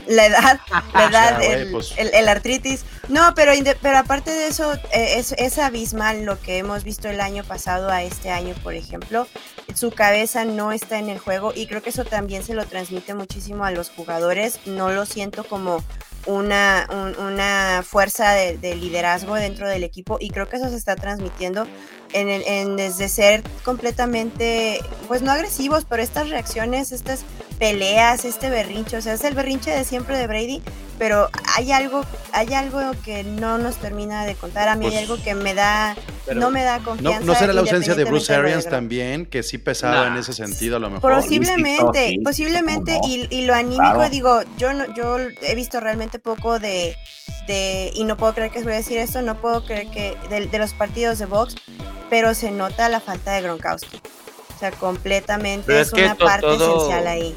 la 0.09 0.25
edad, 0.25 0.59
la 0.93 1.05
edad, 1.05 1.41
el, 1.43 1.71
pues. 1.71 1.93
el- 1.97 2.13
el 2.13 2.27
artritis. 2.27 2.83
No, 3.07 3.33
pero, 3.35 3.53
inde- 3.53 3.77
pero 3.81 3.97
aparte 3.97 4.31
de 4.31 4.47
eso, 4.47 4.73
eh, 4.91 5.15
es, 5.17 5.31
es 5.37 5.57
abismal 5.57 6.25
lo 6.25 6.39
que 6.39 6.57
hemos 6.57 6.83
visto 6.83 7.07
el 7.09 7.21
año 7.21 7.43
pasado 7.43 7.89
a 7.89 8.03
este 8.03 8.29
año, 8.29 8.53
por 8.63 8.73
ejemplo. 8.73 9.27
Su 9.73 9.91
cabeza 9.91 10.45
no 10.45 10.71
está 10.71 10.99
en 10.99 11.09
el 11.09 11.19
juego 11.19 11.53
y 11.55 11.67
creo 11.67 11.81
que 11.81 11.91
eso 11.91 12.03
también 12.05 12.43
se 12.43 12.53
lo 12.55 12.65
transmite 12.65 13.13
muchísimo 13.13 13.63
a 13.65 13.71
los 13.71 13.89
jugadores. 13.89 14.59
No 14.65 14.89
lo 14.91 15.05
siento 15.05 15.43
como 15.43 15.83
una, 16.25 16.87
un- 16.91 17.17
una 17.25 17.83
fuerza 17.87 18.31
de, 18.33 18.57
de 18.57 18.75
liderazgo 18.75 19.35
dentro 19.35 19.67
del 19.67 19.83
equipo 19.83 20.17
y 20.19 20.29
creo 20.29 20.49
que 20.49 20.57
eso 20.57 20.69
se 20.69 20.75
está 20.75 20.95
transmitiendo 20.95 21.65
en, 22.13 22.29
el- 22.29 22.43
en 22.47 22.75
desde 22.75 23.09
ser 23.09 23.43
completamente, 23.63 24.79
pues 25.07 25.21
no 25.21 25.31
agresivos, 25.31 25.85
pero 25.87 26.01
estas 26.01 26.29
reacciones, 26.29 26.91
estas 26.91 27.21
peleas, 27.59 28.23
este 28.25 28.49
berrinche, 28.49 28.97
o 28.97 29.01
sea, 29.01 29.13
es 29.13 29.23
el 29.23 29.33
berrinche 29.35 29.71
de 29.71 29.83
siempre 29.83 30.17
de 30.17 30.27
Brady, 30.27 30.61
pero 30.97 31.29
hay 31.55 31.71
algo, 31.71 32.03
hay 32.31 32.53
algo 32.53 32.79
que 33.03 33.23
no 33.23 33.57
nos 33.57 33.75
termina 33.77 34.25
de 34.25 34.35
contar. 34.35 34.67
A 34.69 34.75
mí 34.75 34.85
Pues, 34.85 34.95
hay 34.97 35.03
algo 35.03 35.21
que 35.21 35.35
me 35.35 35.53
da, 35.53 35.95
no 36.35 36.51
me 36.51 36.63
da 36.63 36.79
confianza. 36.79 37.19
¿No 37.25 37.35
será 37.35 37.51
la 37.53 37.61
ausencia 37.61 37.95
de 37.95 38.03
Bruce 38.05 38.33
Arians 38.33 38.65
también, 38.65 39.25
que 39.25 39.43
sí 39.43 39.57
pesaba 39.57 40.05
Nah. 40.05 40.07
en 40.13 40.17
ese 40.17 40.33
sentido 40.33 40.77
a 40.77 40.79
lo 40.79 40.89
mejor? 40.89 41.13
Posiblemente, 41.15 42.09
sí, 42.09 42.19
posiblemente, 42.23 42.93
no. 43.01 43.07
y, 43.07 43.27
y 43.29 43.45
lo 43.45 43.53
anímico, 43.55 43.81
Claro. 43.95 44.09
digo, 44.09 44.39
yo 44.57 44.73
no, 44.73 44.93
yo 44.93 45.17
he 45.41 45.55
visto 45.55 45.79
realmente 45.79 46.17
poco 46.19 46.59
de, 46.59 46.95
de, 47.47 47.91
y 47.93 48.03
no 48.05 48.15
puedo 48.17 48.33
creer 48.33 48.51
que 48.51 48.61
voy 48.63 48.73
a 48.73 48.77
decir 48.77 48.97
esto, 48.97 49.21
no 49.21 49.39
puedo 49.39 49.63
creer 49.65 49.87
que, 49.91 50.17
de, 50.29 50.47
de 50.47 50.57
los 50.59 50.73
partidos 50.73 51.19
de 51.19 51.25
box, 51.25 51.55
pero 52.09 52.33
se 52.33 52.51
nota 52.51 52.89
la 52.89 52.99
falta 52.99 53.31
de 53.33 53.41
Gronkowski. 53.41 53.97
O 54.55 54.59
sea, 54.59 54.71
completamente 54.71 55.63
Pero 55.67 55.79
es, 55.79 55.87
es 55.87 55.93
que 55.93 56.03
una 56.03 56.15
to- 56.15 56.25
parte 56.25 56.41
todo- 56.41 56.77
esencial 56.77 57.07
ahí. 57.07 57.35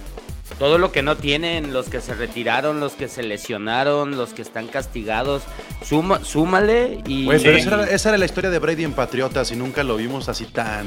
Todo 0.59 0.77
lo 0.77 0.93
que 0.93 1.03
no 1.03 1.17
tienen, 1.17 1.73
los 1.73 1.89
que 1.89 2.01
se 2.03 2.13
retiraron, 2.15 2.79
los 2.79 2.93
que 2.93 3.09
se 3.09 3.23
lesionaron, 3.23 4.19
los 4.19 4.35
que 4.35 4.43
están 4.43 4.67
castigados, 4.69 5.43
suma, 5.83 6.23
súmale 6.25 7.01
y... 7.07 7.25
Güey, 7.25 7.43
pero 7.43 7.57
esa 7.57 7.75
era, 7.75 7.85
esa 7.91 8.09
era 8.11 8.19
la 8.19 8.27
historia 8.27 8.51
de 8.51 8.59
Brady 8.59 8.85
en 8.85 8.93
Patriotas 8.93 9.51
y 9.51 9.57
nunca 9.57 9.83
lo 9.83 9.97
vimos 9.97 10.29
así 10.29 10.45
tan, 10.45 10.87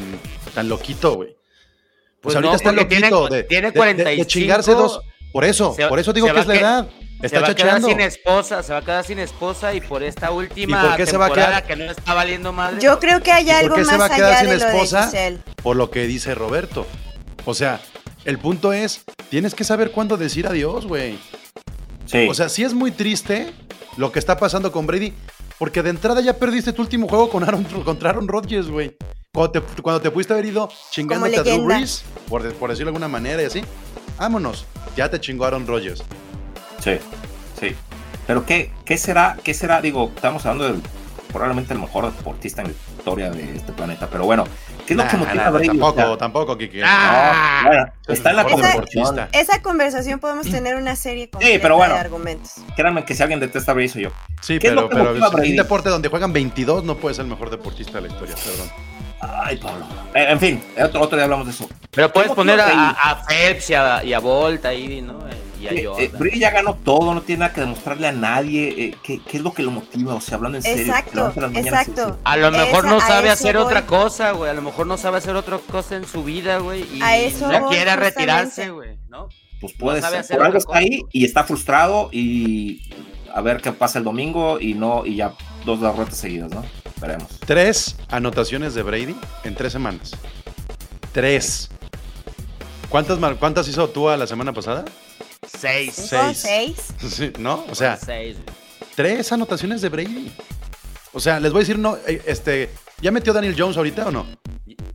tan 0.54 0.70
loquito, 0.70 1.16
güey. 1.16 1.30
Pues, 1.30 1.40
Pues 2.22 2.36
ahorita 2.36 2.52
no, 2.52 2.56
está 2.58 2.72
loquito 2.74 3.28
tiene- 3.28 3.36
de, 3.38 3.44
tiene 3.44 3.62
de- 3.62 3.68
de- 3.68 3.72
de 3.72 3.78
45, 3.78 4.28
chingarse 4.28 4.72
dos. 4.74 5.00
Por 5.34 5.46
eso, 5.46 5.74
se- 5.76 5.88
por 5.88 6.00
eso 6.00 6.14
digo 6.14 6.32
que 6.32 6.40
es 6.40 6.48
la 6.48 6.54
que- 6.54 6.60
edad. 6.60 6.88
Se 7.24 7.40
va 7.40 7.48
a 7.48 7.56
quedar 7.56 7.82
sin 7.82 8.00
esposa, 8.02 8.62
se 8.62 8.74
va 8.74 8.80
a 8.80 8.82
quedar 8.82 9.04
sin 9.04 9.20
esposa 9.20 9.74
y 9.74 9.82
por 9.82 10.04
esta 10.04 10.32
última 10.32 10.80
¿Y 10.84 10.88
por 10.88 10.96
qué 10.98 11.06
se 11.06 11.18
va 11.18 11.26
a 11.26 11.30
temporada 11.30 11.62
quedar? 11.64 11.78
que 11.80 11.86
no 11.86 11.92
está 11.92 12.14
valiendo 12.14 12.54
madre. 12.54 12.80
Yo 12.82 13.00
creo 13.00 13.22
que 13.24 13.32
hay 13.32 13.46
¿Y 13.46 13.48
por 13.48 13.56
algo 13.56 13.76
qué 13.76 13.86
se 13.86 13.92
va 13.92 13.98
más 13.98 14.12
a 14.12 14.16
quedar 14.16 14.32
allá 14.32 14.40
sin 14.42 14.50
de 14.50 14.58
lo 14.58 14.66
esposa? 14.72 15.00
de 15.00 15.06
Giselle. 15.06 15.40
Por 15.64 15.76
lo 15.76 15.90
que 15.90 16.06
dice 16.08 16.36
Roberto. 16.36 16.86
O 17.46 17.54
sea, 17.54 17.80
el 18.26 18.38
punto 18.38 18.74
es, 18.74 19.04
tienes 19.30 19.56
que 19.56 19.64
saber 19.64 19.92
cuándo 19.92 20.18
decir 20.18 20.46
adiós, 20.46 20.86
güey. 20.86 21.18
Sí. 22.06 22.28
O 22.30 22.34
sea, 22.34 22.50
sí 22.50 22.64
es 22.64 22.74
muy 22.74 22.92
triste 22.92 23.52
lo 23.98 24.12
que 24.12 24.20
está 24.20 24.38
pasando 24.38 24.72
con 24.72 24.86
Brady, 24.86 25.14
porque 25.58 25.82
de 25.82 25.90
entrada 25.92 26.22
ya 26.22 26.38
perdiste 26.38 26.74
tu 26.74 26.82
último 26.82 27.08
juego 27.08 27.30
con 27.30 27.44
Aaron, 27.44 27.64
contra 27.64 28.10
Aaron 28.12 28.28
Rodgers, 28.28 28.68
güey. 28.68 28.96
Cuando 29.34 29.52
te, 29.52 29.62
cuando 29.82 30.02
te 30.02 30.12
pudiste 30.12 30.34
haber 30.34 30.46
ido 30.46 30.70
chingándote 30.92 31.38
a 31.38 31.44
Drew. 31.44 31.66
Brees, 31.66 32.04
por, 32.30 32.54
por 32.54 32.70
decirlo 32.70 32.92
de 32.92 32.96
alguna 32.96 33.08
manera 33.08 33.42
y 33.42 33.46
así, 33.46 33.64
vámonos. 34.18 34.66
Ya 34.96 35.10
te 35.10 35.20
chingó 35.20 35.46
Aaron 35.46 35.66
Rodgers. 35.66 36.04
Sí, 36.86 36.98
sí. 37.60 37.76
Pero 38.28 38.46
¿qué, 38.46 38.72
qué 38.86 38.98
será? 38.98 39.38
¿Qué 39.44 39.54
será? 39.54 39.82
Digo, 39.82 40.12
estamos 40.16 40.46
hablando 40.46 40.72
del 40.72 40.82
probablemente 41.34 41.74
el 41.74 41.80
mejor 41.80 42.06
deportista 42.16 42.62
en 42.62 42.70
la 42.70 42.74
historia 42.98 43.30
de 43.30 43.58
este 43.58 43.74
planeta. 43.74 44.08
Pero 44.10 44.24
bueno, 44.24 44.46
¿qué 44.88 44.94
es 44.94 44.98
lo 44.98 45.06
que 45.06 45.18
motiva 45.18 45.36
nah, 45.36 45.48
a 45.48 45.50
Brady? 45.50 45.68
tampoco, 45.68 46.02
O 46.02 46.06
sea, 46.06 46.18
tampoco, 46.18 46.58
Kike. 46.58 46.82
Ah. 46.86 47.62
no, 47.64 47.68
bueno, 47.70 47.86
Es 48.08 48.18
está 48.18 48.30
en 48.30 48.36
la 48.38 48.44
conversación. 48.46 48.86
deportista. 49.16 49.30
Esa 49.38 49.62
conversación 49.62 50.20
podemos 50.20 50.50
tener 50.50 50.76
una 50.78 50.96
serie 50.96 51.30
completa 51.30 51.60
pero 51.62 51.76
bueno. 51.76 51.94
de 51.96 52.00
argumentos. 52.00 52.54
Créanme 52.78 53.04
que 53.04 53.14
si 53.16 53.22
alguien 53.22 53.42
detesta 53.42 53.72
a 53.72 53.76
Brady 53.76 53.90
soy 53.90 54.04
yo. 54.04 54.10
Sí, 54.42 54.60
¿Qué 54.60 54.68
es 54.68 54.72
pero, 54.72 54.84
lo 54.84 54.90
que 54.90 54.96
pero 54.96 55.10
motiva 55.10 55.26
a 55.26 55.30
en 55.30 55.36
Brady? 55.36 55.50
un 55.52 55.56
deporte 55.58 55.90
donde 55.90 56.08
juegan 56.08 56.32
22 56.32 56.84
no 56.86 56.96
puede 56.96 57.16
ser 57.16 57.26
el 57.26 57.32
mejor 57.32 57.50
deportista 57.50 57.94
de 58.00 58.08
la 58.08 58.14
historia, 58.14 58.36
perdón. 58.36 58.70
Ay, 59.22 59.58
Pablo. 59.58 59.86
Eh, 60.14 60.26
en 60.30 60.40
fin, 60.40 60.64
otro, 60.82 61.02
otro 61.02 61.18
día 61.18 61.26
hablamos 61.26 61.48
de 61.48 61.52
eso. 61.52 61.68
Pero 61.92 62.14
puedes 62.14 62.30
¿Cómo 62.30 62.36
poner 62.38 62.62
a, 62.62 62.90
a- 62.92 63.12
a 63.12 63.26
Phelps 63.26 63.70
y 63.72 63.74
a, 63.74 64.04
y 64.04 64.14
a 64.14 64.20
ahí, 64.64 65.02
¿no? 65.02 65.20
Y 65.74 65.86
a 65.86 65.92
Eh, 65.92 66.06
eh. 66.06 66.12
Brady 66.18 66.40
ya 66.40 66.52
ganó 66.52 66.76
todo, 66.76 67.14
no 67.14 67.22
tiene 67.22 67.42
nada 67.42 67.54
que 67.54 67.62
demostrarle 67.62 68.08
a 68.08 68.12
nadie. 68.12 68.68
eh, 68.78 68.96
¿qué, 69.04 69.20
qué 69.22 69.38
es 69.38 69.44
lo 69.44 69.54
que 69.54 69.64
lo 69.64 69.72
motiva? 69.72 70.14
O 70.16 70.22
sea, 70.22 70.36
hablando 70.38 70.58
en 70.58 70.64
serio. 70.64 70.86
Exacto, 70.86 71.34
las 71.36 71.52
mañanas. 71.52 71.88
A 72.24 72.38
lo 72.38 72.52
mejor 72.52 72.86
Esa- 72.86 72.94
no 72.96 73.00
sabe 73.02 73.30
hacer 73.30 73.56
voy. 73.58 73.66
otra 73.66 73.86
cosa, 73.86 74.32
güey. 74.32 74.50
A 74.50 74.54
lo 74.54 74.62
mejor 74.62 74.88
no 74.88 74.98
sabe 74.98 75.18
hacer 75.18 75.36
otra 75.36 75.58
cosa 75.72 75.96
en 75.96 76.06
su 76.08 76.24
vida, 76.24 76.58
güey. 76.60 76.86
Y 76.94 77.02
A 77.02 77.18
eso 77.18 77.52
no 77.52 77.60
voy, 77.62 77.70
quiere 77.76 77.92
justamente. 77.92 78.20
retirarse, 78.20 78.70
güey, 78.70 78.98
¿no? 79.10 79.30
Pues 79.62 79.74
puede 79.74 80.02
No 80.02 80.10
ser. 80.24 80.38
Por 80.38 80.46
algo 80.46 80.58
está 80.58 80.78
ahí 80.78 81.02
y 81.12 81.26
está 81.26 81.44
frustrado 81.44 82.10
y 82.12 82.82
a 83.34 83.42
ver 83.42 83.62
qué 83.62 83.72
pasa 83.72 83.98
el 84.00 84.06
domingo 84.06 84.60
y 84.60 84.74
no 84.74 85.06
y 85.06 85.16
ya 85.16 85.34
dos 85.66 85.82
derrotas 85.82 86.18
seguidas, 86.18 86.52
¿no? 86.52 86.64
Veremos. 87.02 87.28
Tres 87.46 87.96
anotaciones 88.10 88.74
de 88.74 88.84
Brady 88.84 89.16
en 89.44 89.56
tres 89.56 89.74
semanas. 89.74 90.12
Tres. 91.12 91.70
¿Cuántas, 92.90 93.18
cuántas 93.40 93.68
hizo 93.68 93.90
tú 93.90 94.10
a 94.10 94.16
la 94.18 94.28
semana 94.28 94.54
pasada? 94.54 94.86
Seis. 95.58 95.94
Cinco, 95.96 96.08
Seis. 96.34 96.38
seis. 96.38 96.76
Sí, 97.14 97.34
¿No? 97.40 97.66
O 97.70 97.76
sea, 97.76 97.98
Seis, 97.98 98.38
tres 98.96 99.32
anotaciones 99.32 99.82
de 99.82 99.90
Brady. 99.90 100.32
O 101.14 101.20
sea, 101.20 101.40
les 101.40 101.52
voy 101.52 101.60
a 101.60 101.62
decir, 101.62 101.80
no, 101.80 101.96
eh, 102.08 102.22
este, 102.26 102.70
¿ya 103.02 103.12
metió 103.12 103.32
Daniel 103.34 103.56
Jones 103.58 103.78
ahorita 103.78 104.08
o 104.08 104.12
no? 104.12 104.26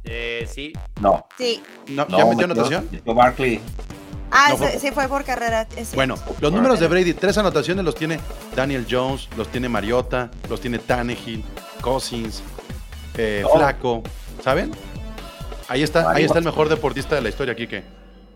Eh, 0.05 0.46
sí. 0.53 0.73
No. 1.01 1.27
Sí. 1.38 1.62
No, 1.88 2.05
no 2.07 2.18
¿Ya 2.18 2.25
metió 2.27 2.44
anotación? 2.44 2.88
metió 2.90 3.14
Barkley. 3.14 3.61
Ah, 4.33 4.49
No, 4.51 4.57
sí, 4.57 4.62
fue- 4.62 4.79
sí 4.81 4.90
fue 4.92 5.09
por 5.09 5.25
carrera. 5.25 5.62
es 5.62 5.75
cierto. 5.88 5.96
Bueno, 5.96 6.14
los 6.40 6.53
números 6.53 6.79
de 6.79 6.88
Brady, 6.88 7.14
tres 7.14 7.37
anotaciones 7.38 7.85
los 7.85 7.94
tiene 7.94 8.20
Daniel 8.55 8.87
Jones, 8.88 9.29
los 9.37 9.49
tiene 9.49 9.68
Mariota, 9.68 10.31
los 10.49 10.61
tiene 10.61 10.79
Tannehill, 10.79 11.42
Cousins, 11.81 12.42
eh. 13.16 13.44
Flaco, 13.55 14.03
¿saben? 14.44 14.70
Ahí 15.68 15.83
está, 15.83 16.11
ahí 16.12 16.25
está 16.25 16.38
el 16.38 16.44
mejor 16.44 16.68
deportista 16.68 17.14
de 17.14 17.23
la 17.23 17.29
historia, 17.29 17.55
Kike. 17.55 17.83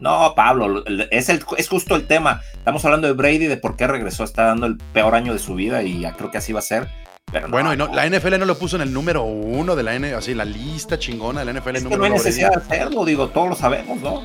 No, 0.01 0.35
Pablo, 0.35 0.85
es, 1.11 1.29
el, 1.29 1.45
es 1.57 1.69
justo 1.69 1.97
el 1.97 2.07
tema. 2.07 2.43
Estamos 2.53 2.85
hablando 2.85 3.07
de 3.07 3.15
Brady, 3.15 3.47
de 3.47 3.57
por 3.57 3.77
qué 3.77 3.87
regresó. 3.87 4.25
Está 4.25 4.45
dando 4.45 4.67
el 4.67 4.77
peor 4.77 5.15
año 5.15 5.33
de 5.33 5.39
su 5.39 5.55
vida 5.55 5.83
y 5.83 6.01
ya 6.01 6.13
creo 6.13 6.31
que 6.31 6.39
así 6.39 6.53
va 6.53 6.59
a 6.59 6.63
ser. 6.63 6.89
Pero 7.33 7.49
Bueno, 7.49 7.73
y 7.73 7.77
no, 7.77 7.89
no, 7.89 7.95
la 7.95 8.09
NFL 8.09 8.39
no 8.39 8.45
lo 8.45 8.59
puso 8.59 8.77
en 8.77 8.83
el 8.83 8.93
número 8.93 9.23
uno 9.23 9.75
de 9.75 9.83
la 9.83 9.95
N, 9.95 10.13
así 10.15 10.35
la 10.35 10.45
lista 10.45 10.99
chingona 10.99 11.45
de 11.45 11.53
la 11.53 11.59
NFL. 11.59 11.77
es 11.77 11.83
que 11.83 11.85
número 11.85 11.99
no 11.99 12.05
hay 12.05 12.11
necesidad 12.13 12.51
de 12.51 12.57
hacerlo, 12.57 13.05
digo, 13.05 13.29
todos 13.29 13.49
lo 13.49 13.57
sabemos, 13.57 14.01
¿no? 14.01 14.23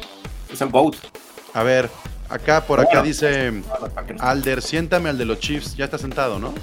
Es 0.52 0.60
el 0.62 0.70
GOAT. 0.70 0.96
A 1.54 1.64
ver, 1.64 1.90
acá 2.30 2.62
por 2.62 2.80
acá 2.80 3.02
dice 3.02 3.64
Alder, 4.20 4.62
siéntame 4.62 5.10
al 5.10 5.18
de 5.18 5.26
los 5.26 5.40
Chiefs, 5.40 5.76
ya 5.76 5.86
está 5.86 5.98
sentado, 5.98 6.40
¿no? 6.40 6.54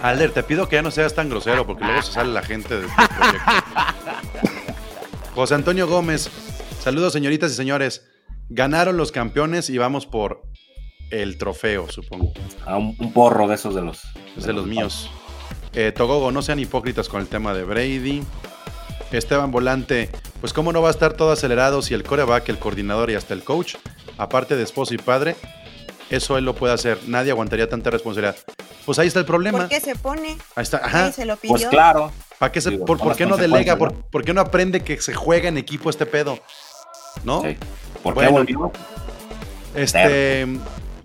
Alder, 0.00 0.32
te 0.32 0.42
pido 0.42 0.68
que 0.68 0.76
ya 0.76 0.82
no 0.82 0.90
seas 0.90 1.14
tan 1.14 1.28
grosero 1.28 1.66
porque 1.66 1.84
luego 1.84 2.02
se 2.02 2.12
sale 2.12 2.32
la 2.32 2.42
gente 2.42 2.80
de 2.80 2.86
este 2.86 3.02
proyecto. 3.16 4.50
José 5.34 5.56
Antonio 5.56 5.88
Gómez, 5.88 6.30
saludos 6.80 7.12
señoritas 7.12 7.50
y 7.50 7.54
señores. 7.54 8.06
Ganaron 8.50 8.96
los 8.96 9.10
campeones 9.10 9.68
y 9.68 9.78
vamos 9.78 10.06
por 10.06 10.42
el 11.10 11.38
trofeo, 11.38 11.90
supongo. 11.90 12.32
A 12.64 12.76
un, 12.76 12.94
un 12.98 13.12
porro 13.12 13.48
de 13.48 13.56
esos 13.56 13.74
de 13.74 13.82
los. 13.82 14.02
De 14.36 14.52
los 14.52 14.66
míos. 14.66 15.10
Eh, 15.72 15.90
Togogo, 15.90 16.30
no 16.30 16.40
sean 16.40 16.60
hipócritas 16.60 17.08
con 17.08 17.20
el 17.20 17.26
tema 17.26 17.52
de 17.52 17.64
Brady. 17.64 18.22
Esteban 19.10 19.50
Volante, 19.50 20.10
pues 20.40 20.52
cómo 20.52 20.72
no 20.72 20.82
va 20.82 20.88
a 20.88 20.90
estar 20.90 21.14
todo 21.14 21.32
acelerado 21.32 21.82
si 21.82 21.94
el 21.94 22.02
coreback, 22.02 22.48
el 22.48 22.58
coordinador 22.58 23.10
y 23.10 23.14
hasta 23.14 23.34
el 23.34 23.44
coach, 23.44 23.76
aparte 24.18 24.56
de 24.56 24.62
esposo 24.62 24.94
y 24.94 24.98
padre, 24.98 25.36
eso 26.10 26.36
él 26.38 26.44
lo 26.44 26.54
puede 26.54 26.74
hacer. 26.74 26.98
Nadie 27.06 27.30
aguantaría 27.30 27.68
tanta 27.68 27.90
responsabilidad. 27.90 28.36
Pues 28.86 28.98
ahí 28.98 29.06
está 29.08 29.20
el 29.20 29.26
problema. 29.26 29.58
¿Por 29.60 29.68
qué 29.68 29.80
se 29.80 29.94
pone? 29.96 30.36
Ahí 30.56 30.62
está. 30.62 30.78
Ajá. 30.78 31.12
se 31.12 31.24
lo 31.24 31.36
pidió. 31.36 31.54
Pues 31.56 31.66
claro. 31.66 32.12
¿Para 32.38 32.52
qué 32.52 32.60
se- 32.60 32.70
Digo, 32.70 32.84
por, 32.84 33.16
qué 33.16 33.26
no 33.26 33.36
delega? 33.36 33.76
¿Por, 33.76 33.94
por 33.94 34.24
qué 34.24 34.34
no 34.34 34.40
aprende 34.40 34.80
que 34.82 35.00
se 35.00 35.14
juega 35.14 35.48
en 35.48 35.56
equipo 35.58 35.88
este 35.90 36.04
pedo? 36.06 36.38
¿No? 37.24 37.42
Sí. 37.42 37.56
¿Por 38.02 38.14
Bueno. 38.14 38.28
qué 38.28 38.32
volvió? 38.54 38.72
Este, 39.74 40.46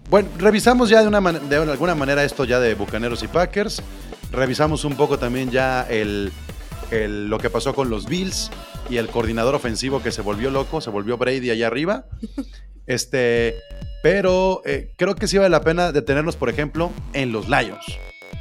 bueno, 0.09 0.29
revisamos 0.37 0.89
ya 0.89 1.01
de, 1.01 1.07
una 1.07 1.21
man- 1.21 1.47
de 1.49 1.55
alguna 1.55 1.95
manera 1.95 2.23
esto 2.23 2.43
ya 2.45 2.59
de 2.59 2.73
Bucaneros 2.75 3.23
y 3.23 3.27
Packers. 3.27 3.81
Revisamos 4.31 4.83
un 4.85 4.95
poco 4.95 5.17
también 5.17 5.49
ya 5.49 5.85
el, 5.89 6.31
el- 6.91 7.27
lo 7.29 7.37
que 7.39 7.49
pasó 7.49 7.73
con 7.73 7.89
los 7.89 8.05
Bills 8.07 8.51
y 8.89 8.97
el 8.97 9.07
coordinador 9.07 9.55
ofensivo 9.55 10.01
que 10.03 10.11
se 10.11 10.21
volvió 10.21 10.49
loco, 10.51 10.81
se 10.81 10.89
volvió 10.89 11.17
Brady 11.17 11.49
allá 11.51 11.67
arriba. 11.67 12.05
Este, 12.89 13.55
pero 14.03 14.61
eh, 14.65 14.91
creo 14.97 15.15
que 15.15 15.27
sí 15.27 15.37
vale 15.37 15.49
la 15.49 15.61
pena 15.61 15.91
detenernos, 15.93 16.35
por 16.35 16.49
ejemplo, 16.49 16.91
en 17.13 17.31
los 17.31 17.47
Lions. 17.47 17.85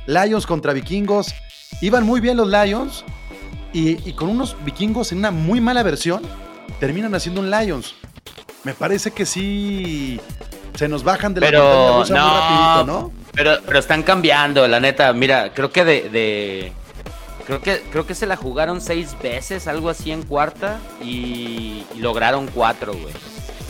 Lions 0.06 0.46
contra 0.46 0.72
Vikingos. 0.72 1.34
Iban 1.82 2.04
muy 2.04 2.20
bien 2.20 2.36
los 2.38 2.48
Lions 2.48 3.04
y, 3.72 4.08
y 4.08 4.14
con 4.14 4.30
unos 4.30 4.56
Vikingos 4.64 5.12
en 5.12 5.18
una 5.18 5.30
muy 5.30 5.60
mala 5.60 5.82
versión 5.82 6.22
terminan 6.80 7.14
haciendo 7.14 7.40
un 7.42 7.50
Lions. 7.50 7.94
Me 8.64 8.72
parece 8.74 9.10
que 9.10 9.26
sí 9.26 10.18
se 10.74 10.88
nos 10.88 11.04
bajan 11.04 11.34
de 11.34 11.42
la 11.42 11.46
Pero, 11.48 11.62
montaña 11.62 11.98
rusa 11.98 12.14
muy 12.14 12.22
no. 12.22 12.40
rapidito, 12.40 12.84
¿no? 12.86 13.12
Pero, 13.34 13.52
pero 13.66 13.78
están 13.78 14.02
cambiando, 14.02 14.66
la 14.66 14.80
neta. 14.80 15.12
Mira, 15.12 15.52
creo 15.52 15.70
que 15.70 15.84
de, 15.84 16.08
de- 16.08 16.72
creo 17.46 17.60
que 17.60 17.82
creo 17.92 18.06
que 18.06 18.14
se 18.14 18.26
la 18.26 18.36
jugaron 18.36 18.80
seis 18.80 19.14
veces, 19.22 19.68
algo 19.68 19.90
así 19.90 20.10
en 20.10 20.22
cuarta 20.22 20.78
y, 21.02 21.84
y 21.94 21.98
lograron 21.98 22.46
cuatro, 22.48 22.94
güey. 22.94 23.12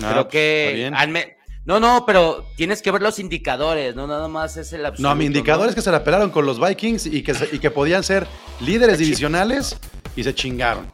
Ah, 0.02 0.08
creo 0.10 0.18
está 0.22 0.28
que 0.30 0.72
bien. 0.74 0.94
al 0.94 1.08
me- 1.08 1.36
no, 1.64 1.80
no, 1.80 2.04
pero 2.06 2.46
tienes 2.56 2.80
que 2.80 2.90
ver 2.90 3.02
los 3.02 3.18
indicadores, 3.18 3.94
no 3.94 4.06
nada 4.06 4.26
más 4.28 4.56
es 4.56 4.72
el 4.72 4.86
absoluto. 4.86 5.08
No, 5.10 5.14
mi 5.14 5.26
indicador 5.26 5.64
¿no? 5.64 5.68
es 5.70 5.74
que 5.74 5.82
se 5.82 5.90
la 5.90 6.02
pelaron 6.02 6.30
con 6.30 6.46
los 6.46 6.58
Vikings 6.58 7.06
y 7.06 7.22
que, 7.22 7.34
se- 7.34 7.48
y 7.54 7.58
que 7.58 7.70
podían 7.70 8.02
ser 8.02 8.26
líderes 8.60 8.98
divisionales 8.98 9.76
y 10.16 10.24
se 10.24 10.34
chingaron. 10.34 10.90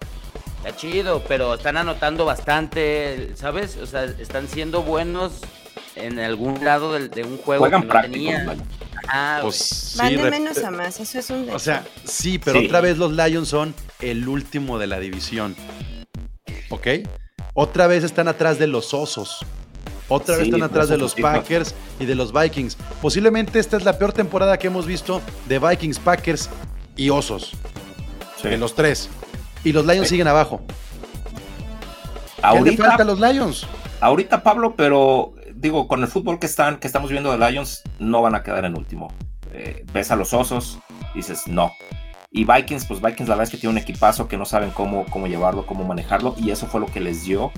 Está 0.65 0.75
chido, 0.77 1.23
pero 1.29 1.55
están 1.55 1.77
anotando 1.77 2.25
bastante, 2.25 3.31
¿sabes? 3.37 3.77
O 3.77 3.87
sea, 3.87 4.05
están 4.05 4.49
siendo 4.49 4.83
buenos 4.83 5.41
en 5.95 6.19
algún 6.19 6.65
lado 6.65 6.93
del- 6.95 7.11
de, 7.11 7.23
un 7.23 7.37
juego 7.39 7.61
Juegan 7.61 7.83
que 7.83 7.87
no 7.87 7.93
práctico. 7.93 8.33
Ah, 9.07 9.41
Pues 9.43 9.57
sí, 9.57 9.99
Van 9.99 10.17
de 10.17 10.31
menos 10.31 10.59
a 10.65 10.71
más, 10.71 10.99
eso 10.99 11.19
es 11.19 11.29
un 11.31 11.51
O 11.51 11.59
sea, 11.59 11.85
sí, 12.05 12.39
pero 12.39 12.59
Sí. 12.59 12.67
otra 12.67 12.81
vez 12.81 12.97
los 12.99 13.13
Lions 13.13 13.47
son 13.49 13.75
el 14.01 14.27
último 14.27 14.79
de 14.79 14.87
la 14.89 14.99
división. 14.99 15.55
¿Ok? 16.71 16.87
Otra 17.55 17.87
vez 17.87 18.03
están 18.05 18.29
atrás 18.29 18.59
de 18.59 18.67
los 18.67 18.93
Osos. 18.95 19.45
Otra 20.09 20.37
vez 20.37 20.47
están 20.47 20.63
atrás 20.63 20.89
de 20.89 20.99
los. 20.99 21.15
Packers 21.15 21.75
y 21.99 22.05
de 22.05 22.15
los 22.15 22.33
Vikings. 22.33 22.77
Posiblemente 23.01 23.59
esta 23.59 23.77
es 23.77 23.85
la 23.85 23.97
peor 23.99 24.13
temporada 24.13 24.59
que 24.59 24.67
hemos 24.67 24.87
visto 24.87 25.23
de 25.49 25.59
Vikings, 25.59 25.99
Packers 25.99 26.51
y 26.97 27.11
Osos. 27.11 27.53
Sí. 28.43 28.49
De 28.49 28.59
los 28.59 28.75
tres. 28.75 29.09
Y 29.63 29.73
los 29.73 29.87
Lions 29.87 30.09
Sí. 30.09 30.15
siguen 30.15 30.29
abajo. 30.29 30.61
¿Qué 30.67 32.43
le 32.43 32.47
Ahorita, 32.59 32.85
falta 32.89 33.03
a 33.05 33.07
los 33.07 33.21
Lions? 33.21 33.67
ahorita, 34.01 34.43
Pablo, 34.43 34.75
pero 34.77 35.33
digo, 35.55 35.89
con 35.89 36.03
el 36.03 36.09
fútbol 36.09 36.39
que 36.39 36.45
están, 36.47 36.77
que 36.79 36.87
estamos 36.87 37.11
viendo 37.11 37.35
de 37.35 37.51
Lions, 37.51 37.83
no 37.99 38.21
van 38.21 38.35
a 38.35 38.43
quedar 38.43 38.67
en 38.67 38.77
último. 38.77 39.11
Eh, 39.53 39.87
ves 39.95 40.11
a 40.11 40.17
los 40.17 40.35
osos, 40.35 40.79
dices 41.15 41.47
no. 41.47 41.73
Y 42.37 42.45
Vikings, 42.45 42.85
pues 42.87 43.01
Vikings 43.01 43.29
la 43.29 43.37
verdad 43.37 43.45
es 43.45 43.51
que 43.51 43.59
tiene 43.59 43.71
un 43.71 43.79
equipazo 43.79 44.27
que 44.27 44.37
no 44.37 44.45
saben 44.45 44.71
cómo, 44.71 45.07
cómo 45.09 45.29
llevarlo, 45.29 45.65
cómo 45.67 45.85
manejarlo, 45.85 46.35
y 46.37 46.51
eso 46.51 46.67
fue 46.67 46.81
lo 46.81 46.87
que 46.87 46.99
les 46.99 47.25
dio, 47.25 47.53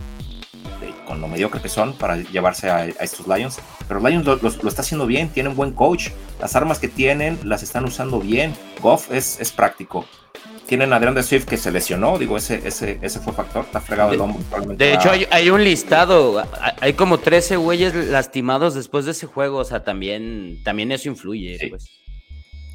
eh, 0.83 0.93
con 1.07 1.23
lo 1.23 1.29
mediocre 1.29 1.63
que 1.63 1.71
son, 1.71 1.95
para 1.95 2.17
llevarse 2.19 2.69
a, 2.69 2.77
a 2.81 2.85
estos 2.85 3.27
Lions. 3.27 3.59
Pero 3.89 4.01
Lions 4.07 4.27
lo, 4.27 4.37
lo- 4.37 4.53
lo 4.63 4.69
está 4.69 4.83
haciendo 4.83 5.07
bien, 5.07 5.31
tienen 5.31 5.57
buen 5.57 5.73
coach, 5.73 6.11
las 6.39 6.55
armas 6.57 6.79
que 6.79 6.89
tienen 6.89 7.39
las 7.45 7.63
están 7.63 7.87
usando 7.87 8.21
bien. 8.21 8.55
Goff 8.83 9.11
es, 9.11 9.41
es 9.41 9.51
práctico. 9.51 10.05
tienen 10.67 10.93
a 10.93 11.01
DeAndre 11.01 11.23
Swift 11.23 11.47
que 11.47 11.57
se 11.57 11.71
lesionó, 11.71 12.19
digo, 12.19 12.37
ese, 12.37 12.61
ese, 12.69 12.99
ese 13.01 13.21
fue 13.21 13.33
factor, 13.33 13.65
está 13.65 13.81
fregado 13.81 14.13
el 14.13 14.21
hombro. 14.21 14.43
De 14.77 14.93
hecho, 14.93 15.11
hay, 15.11 15.27
hay 15.31 15.49
un 15.49 15.65
listado. 15.65 16.41
hay- 16.61 16.73
Hay 16.81 16.93
como 16.93 17.17
13 17.19 17.57
güeyes 17.57 17.95
lastimados 17.95 18.75
después 18.75 19.07
de 19.07 19.13
ese 19.13 19.27
juego. 19.27 19.57
O 19.59 19.65
sea, 19.65 19.85
también, 19.85 20.61
también 20.65 20.93
eso 20.93 21.09
influye. 21.09 21.57
Sí. 21.59 21.67
Pues. 21.69 21.89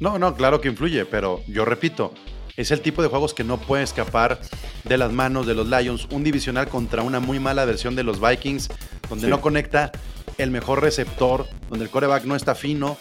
No, 0.02 0.18
no, 0.18 0.34
claro 0.34 0.60
que 0.60 0.66
influye, 0.68 1.04
pero 1.06 1.42
yo 1.46 1.64
repito, 1.64 2.12
es 2.56 2.72
el 2.72 2.80
tipo 2.80 3.02
de 3.02 3.08
juegos 3.08 3.34
que 3.34 3.44
no 3.44 3.58
puede 3.58 3.84
escapar 3.84 4.40
de 4.82 4.98
las 4.98 5.12
manos 5.12 5.46
de 5.46 5.54
los 5.54 5.68
Lions. 5.68 6.08
Un 6.10 6.24
divisional 6.24 6.66
contra 6.68 7.02
una 7.02 7.20
muy 7.20 7.38
mala 7.38 7.64
versión 7.64 7.94
de 7.94 8.02
los 8.02 8.20
Vikings, 8.20 8.68
donde 9.08 9.26
Sí. 9.26 9.30
no 9.30 9.40
conecta 9.40 9.92
el 10.38 10.50
mejor 10.50 10.80
receptor, 10.82 11.46
donde 11.70 11.84
el 11.84 11.90
coreback 11.92 12.24
no 12.24 12.34
está 12.34 12.56
fino, 12.56 12.98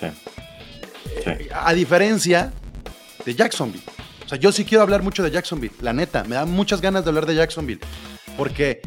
Sí. 0.00 0.06
Sí. 1.22 1.30
a 1.54 1.74
diferencia 1.74 2.54
de 3.26 3.34
Jacksonville. 3.34 3.84
O 4.24 4.28
sea, 4.30 4.38
yo 4.38 4.50
sí 4.50 4.64
quiero 4.64 4.80
hablar 4.82 5.02
mucho 5.02 5.22
de 5.22 5.30
Jacksonville, 5.30 5.74
la 5.82 5.92
neta, 5.92 6.24
me 6.24 6.36
da 6.36 6.46
muchas 6.46 6.80
ganas 6.80 7.04
de 7.04 7.10
hablar 7.10 7.26
de 7.26 7.34
Jacksonville, 7.34 7.80
porque 8.38 8.80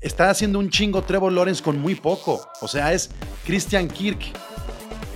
está 0.00 0.28
haciendo 0.28 0.58
un 0.58 0.70
chingo 0.70 1.02
Trevor 1.02 1.30
Lawrence 1.32 1.62
con 1.62 1.78
muy 1.80 1.94
poco. 1.94 2.48
O 2.62 2.66
sea, 2.66 2.92
es 2.92 3.10
Christian 3.44 3.86
Kirk. 3.86 4.24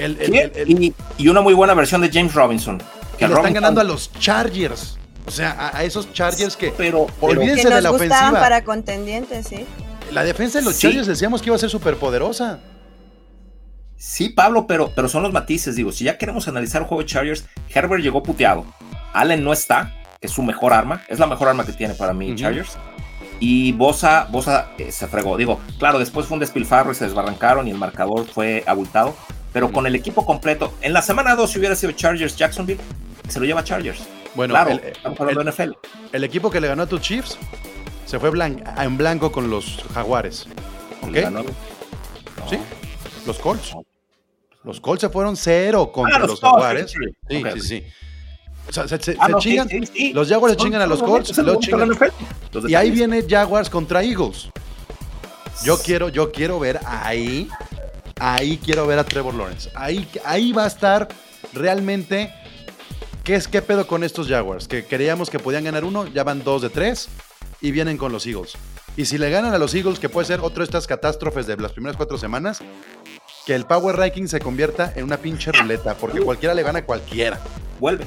El, 0.04 0.18
el- 0.20 0.32
Sí, 0.32 0.38
el- 0.38 0.52
el- 0.56 0.82
y, 0.84 0.94
y 1.18 1.28
una 1.28 1.40
muy 1.40 1.54
buena 1.54 1.74
versión 1.74 2.00
de 2.00 2.10
James 2.10 2.34
Robinson. 2.34 2.82
que 3.18 3.28
le 3.28 3.34
están 3.34 3.52
ganando 3.52 3.80
a 3.80 3.84
los 3.84 4.10
Chargers. 4.18 4.96
O 5.26 5.30
sea, 5.30 5.50
a, 5.52 5.76
a 5.78 5.84
esos 5.84 6.12
Chargers 6.12 6.56
que 6.56 6.72
Pero, 6.76 7.06
pero- 7.20 7.32
Olvídense 7.40 7.68
Que 7.68 7.74
de 7.74 7.80
la 7.82 7.90
ofensiva. 7.90 8.32
para 8.40 8.64
contendientes, 8.64 9.46
sí. 9.46 9.66
la 10.12 10.24
defensa 10.24 10.58
de 10.58 10.64
los 10.64 10.74
Sí. 10.74 10.82
Chargers 10.88 11.06
decíamos 11.06 11.40
que 11.42 11.48
iba 11.50 11.56
a 11.56 11.58
ser 11.58 11.68
súper 11.70 11.96
poderosa. 11.96 12.58
Sí, 13.96 14.30
Pablo, 14.30 14.66
pero, 14.66 14.92
pero 14.94 15.08
son 15.08 15.22
los 15.22 15.32
matices. 15.32 15.76
Digo, 15.76 15.92
si 15.92 16.04
ya 16.04 16.16
queremos 16.16 16.48
analizar 16.48 16.80
el 16.82 16.88
juego 16.88 17.02
de 17.02 17.08
Chargers, 17.08 17.44
Herbert 17.72 18.02
llegó 18.02 18.22
puteado. 18.22 18.64
Allen 19.12 19.44
no 19.44 19.52
está, 19.52 19.94
que 20.20 20.26
es 20.26 20.32
su 20.32 20.42
mejor 20.42 20.72
arma. 20.72 21.02
Es 21.08 21.18
la 21.18 21.26
mejor 21.26 21.48
arma 21.48 21.66
que 21.66 21.72
tiene 21.72 21.94
para 21.94 22.14
mí. 22.14 22.34
Chargers. 22.34 22.78
Y 23.40 23.72
Bosa, 23.72 24.26
Bosa 24.30 24.70
eh, 24.78 24.90
se 24.90 25.06
fregó. 25.06 25.36
Digo, 25.36 25.60
claro, 25.78 25.98
después 25.98 26.26
fue 26.26 26.36
un 26.36 26.40
despilfarro 26.40 26.92
y 26.92 26.94
se 26.94 27.04
desbarrancaron 27.04 27.68
y 27.68 27.70
el 27.70 27.76
marcador 27.78 28.26
fue 28.26 28.64
abultado. 28.66 29.14
Pero 29.52 29.72
con 29.72 29.86
el 29.86 29.94
equipo 29.94 30.24
completo, 30.24 30.72
en 30.80 30.92
la 30.92 31.02
semana 31.02 31.34
2, 31.34 31.50
si 31.50 31.58
hubiera 31.58 31.74
sido 31.74 31.92
Chargers 31.92 32.36
Jacksonville, 32.36 32.80
se 33.28 33.40
lo 33.40 33.46
lleva 33.46 33.64
Chargers. 33.64 34.00
Bueno, 34.34 34.54
claro, 34.54 34.70
el, 34.70 34.78
estamos 34.80 35.18
hablando 35.20 35.40
el- 35.40 35.46
de 35.46 35.52
NFL. 35.52 35.72
el 36.12 36.24
equipo 36.24 36.50
que 36.50 36.60
le 36.60 36.68
ganó 36.68 36.84
a 36.84 36.86
tus 36.86 37.00
Chiefs 37.00 37.36
se 38.06 38.18
fue 38.20 38.30
blan- 38.30 38.62
en 38.80 38.96
blanco 38.96 39.32
con 39.32 39.50
los 39.50 39.82
Jaguares. 39.94 40.46
¿Ok? 41.02 41.16
Sí, 42.48 42.58
los 43.26 43.38
Colts. 43.38 43.74
Los 44.62 44.80
Colts 44.80 45.00
se 45.00 45.08
fueron 45.08 45.36
cero 45.36 45.90
contra 45.92 46.16
Ah, 46.18 46.26
los, 46.26 46.40
Jaguares. 46.40 46.90
sí, 46.92 46.98
Sí, 47.28 47.36
sí. 47.36 47.44
Ok. 47.44 47.52
sí, 47.54 47.60
sí. 47.60 47.84
O 48.68 48.72
sea, 48.72 48.86
se, 48.86 48.98
se- 49.00 49.16
Ah, 49.18 49.26
se 49.26 49.32
no, 49.32 49.40
sí, 49.40 49.48
chingan. 49.50 49.68
sí. 49.68 50.12
Los 50.12 50.28
Jaguars 50.28 50.52
se 50.54 50.58
chingan 50.62 50.82
a 50.82 50.86
los 50.86 51.02
Colts, 51.02 51.32
chingan- 51.32 52.12
Y 52.68 52.74
ahí 52.74 52.90
viene 52.90 53.24
Jaguars 53.28 53.68
contra 53.70 54.02
Eagles. 54.02 54.48
Yo 55.64 55.78
quiero, 55.80 56.08
yo 56.08 56.30
quiero 56.30 56.58
ver 56.60 56.78
ahí, 56.86 57.48
ahí 58.20 58.59
quiero 58.62 58.87
ver 58.87 58.98
a 58.98 59.04
Trevor 59.04 59.35
Lawrence. 59.35 59.70
Ahí, 59.74 60.09
ahí 60.24 60.52
va 60.52 60.64
a 60.64 60.66
estar 60.68 61.09
realmente 61.52 62.33
qué 63.24 63.35
es 63.35 63.48
qué 63.48 63.62
pedo 63.62 63.87
con 63.87 64.04
estos 64.04 64.28
Jaguars. 64.28 64.68
Que 64.68 64.85
creíamos 64.85 65.30
que 65.30 65.40
podían 65.40 65.64
ganar 65.64 65.85
uno, 65.85 66.06
ya 66.06 66.22
van 66.22 66.44
dos 66.44 66.62
de 66.62 66.70
tres 66.70 67.09
y 67.61 67.72
vienen 67.72 67.96
con 67.96 68.12
los 68.12 68.26
Eagles. 68.26 68.52
Y 68.96 69.06
si 69.06 69.18
le 69.18 69.30
ganan 69.30 69.54
a 69.54 69.59
los 69.59 69.74
Eagles, 69.74 69.98
que 69.98 70.09
puede 70.09 70.26
ser 70.26 70.40
otra 70.40 70.59
de 70.59 70.64
estas 70.64 70.87
catástrofes 70.87 71.46
de 71.46 71.56
las 71.56 71.72
primeras 71.72 71.96
cuatro 71.96 72.18
semanas, 72.18 72.61
que 73.46 73.54
el 73.54 73.64
Power 73.64 73.96
Ranking 73.96 74.26
se 74.26 74.40
convierta 74.40 74.92
en 74.94 75.04
una 75.04 75.16
pinche 75.16 75.50
ruleta, 75.52 75.94
porque 75.94 76.20
cualquiera 76.20 76.54
le 76.54 76.62
gana 76.62 76.80
a 76.80 76.85
cualquiera. 76.85 77.40
Vuelve. 77.78 78.04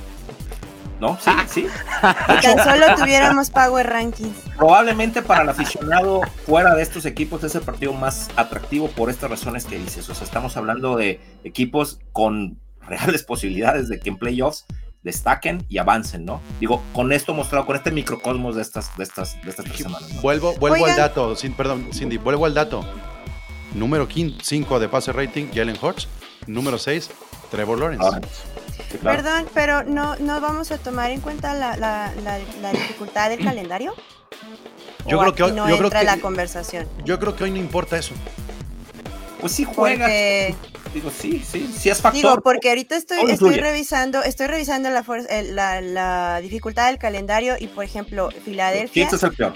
¿No? 1.03 1.17
Sí, 1.19 1.31
sí. 1.47 1.67
Y 2.37 2.41
tan 2.41 2.63
solo 2.63 2.95
tuviéramos 2.95 3.49
Power 3.49 3.85
Rankings. 3.87 4.37
Probablemente 4.57 5.21
para 5.21 5.43
el 5.43 5.49
aficionado 5.49 6.21
fuera 6.45 6.75
de 6.75 6.81
estos 6.81 7.05
equipos 7.05 7.43
es 7.43 7.55
el 7.55 7.61
partido 7.61 7.91
más 7.91 8.29
atractivo 8.37 8.87
por 8.87 9.09
estas 9.09 9.29
razones 9.29 9.65
que 9.65 9.77
dices. 9.77 10.09
O 10.09 10.15
sea, 10.15 10.23
estamos 10.23 10.55
hablando 10.55 10.95
de 10.95 11.19
equipos 11.43 11.99
con 12.13 12.57
reales 12.79 13.23
posibilidades 13.27 13.89
de 13.89 13.99
que 13.99 14.09
en 14.09 14.17
playoffs 14.17 14.65
destaquen 15.01 15.65
y 15.67 15.77
avancen, 15.79 16.23
¿no? 16.23 16.39
Digo, 16.61 16.81
con 16.93 17.11
esto 17.11 17.33
mostrado, 17.33 17.65
con 17.65 17.75
este 17.75 17.91
microcosmos 17.91 18.55
de 18.55 18.61
estas, 18.61 18.95
de 18.95 19.03
estas, 19.03 19.41
de 19.43 19.49
estas 19.49 19.65
tres 19.65 19.79
semanas, 19.79 20.09
¿no? 20.09 20.21
Vuelvo, 20.21 20.55
vuelvo 20.55 20.85
al 20.85 20.95
dato, 20.95 21.35
sin, 21.35 21.53
perdón, 21.53 21.89
Cindy, 21.91 22.15
vuelvo 22.15 22.45
al 22.45 22.53
dato. 22.53 22.85
Número 23.75 24.07
5 24.09 24.79
de 24.79 24.87
pase 24.87 25.11
rating, 25.11 25.47
Jalen 25.53 25.77
Hurts. 25.81 26.07
Número 26.47 26.77
6, 26.77 27.09
Trevor 27.51 27.79
Lawrence. 27.79 28.05
Ahora, 28.05 28.21
sí, 28.91 28.97
claro. 28.99 29.23
Perdón, 29.23 29.47
pero 29.53 29.83
no, 29.83 30.15
no 30.17 30.41
vamos 30.41 30.71
a 30.71 30.77
tomar 30.77 31.11
en 31.11 31.21
cuenta 31.21 31.53
la, 31.53 31.75
la- 31.77 32.13
la- 32.23 32.39
la 32.61 32.71
dificultad 32.71 33.29
del 33.29 33.39
calendario. 33.43 33.93
Yo 35.07 35.17
¿O 35.17 35.21
creo 35.21 35.35
que 35.35 35.43
hoy- 35.43 35.51
no 35.51 35.67
yo 35.69 35.75
creo 35.75 35.87
entra 35.87 35.99
que- 36.01 36.05
la 36.05 36.17
conversación. 36.19 36.87
Yo 37.05 37.19
creo 37.19 37.35
que 37.35 37.43
hoy 37.43 37.51
no 37.51 37.57
importa 37.57 37.97
eso. 37.97 38.13
Pues 39.41 39.51
sí 39.51 39.65
juega. 39.65 40.05
Porque 40.05 40.55
Digo, 40.93 41.09
sí, 41.11 41.43
sí, 41.49 41.73
sí 41.77 41.89
es 41.89 41.99
factor. 42.01 42.21
digo, 42.21 42.41
porque 42.43 42.69
ahorita 42.69 42.95
estoy, 42.95 43.19
estoy 43.31 43.55
revisando, 43.55 44.21
estoy 44.23 44.45
revisando 44.47 44.89
la, 44.91 45.03
la, 45.51 45.81
la 45.81 46.39
dificultad 46.41 46.87
del 46.87 46.99
calendario 46.99 47.55
y 47.59 47.67
por 47.67 47.83
ejemplo, 47.83 48.29
Filadelfia. 48.45 49.03
Chiefs 49.09 49.13
es 49.13 49.23
el 49.23 49.33
peor, 49.35 49.53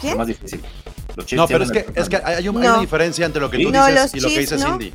¿Quién? 0.00 0.12
el 0.12 0.18
más 0.18 0.26
difícil. 0.28 0.62
Los 1.16 1.30
No, 1.32 1.46
pero 1.48 1.64
es 1.64 1.72
que, 1.72 1.84
es 1.94 2.08
que 2.08 2.16
hay, 2.24 2.48
un- 2.48 2.56
hay 2.58 2.68
No. 2.68 2.72
una 2.74 2.80
diferencia 2.80 3.26
entre 3.26 3.40
lo 3.42 3.50
que 3.50 3.58
tú 3.58 3.70
dices 3.72 4.14
y 4.14 4.20
lo 4.20 4.28
que 4.28 4.38
dice 4.38 4.56
¿no? 4.58 4.66
Cindy. 4.78 4.94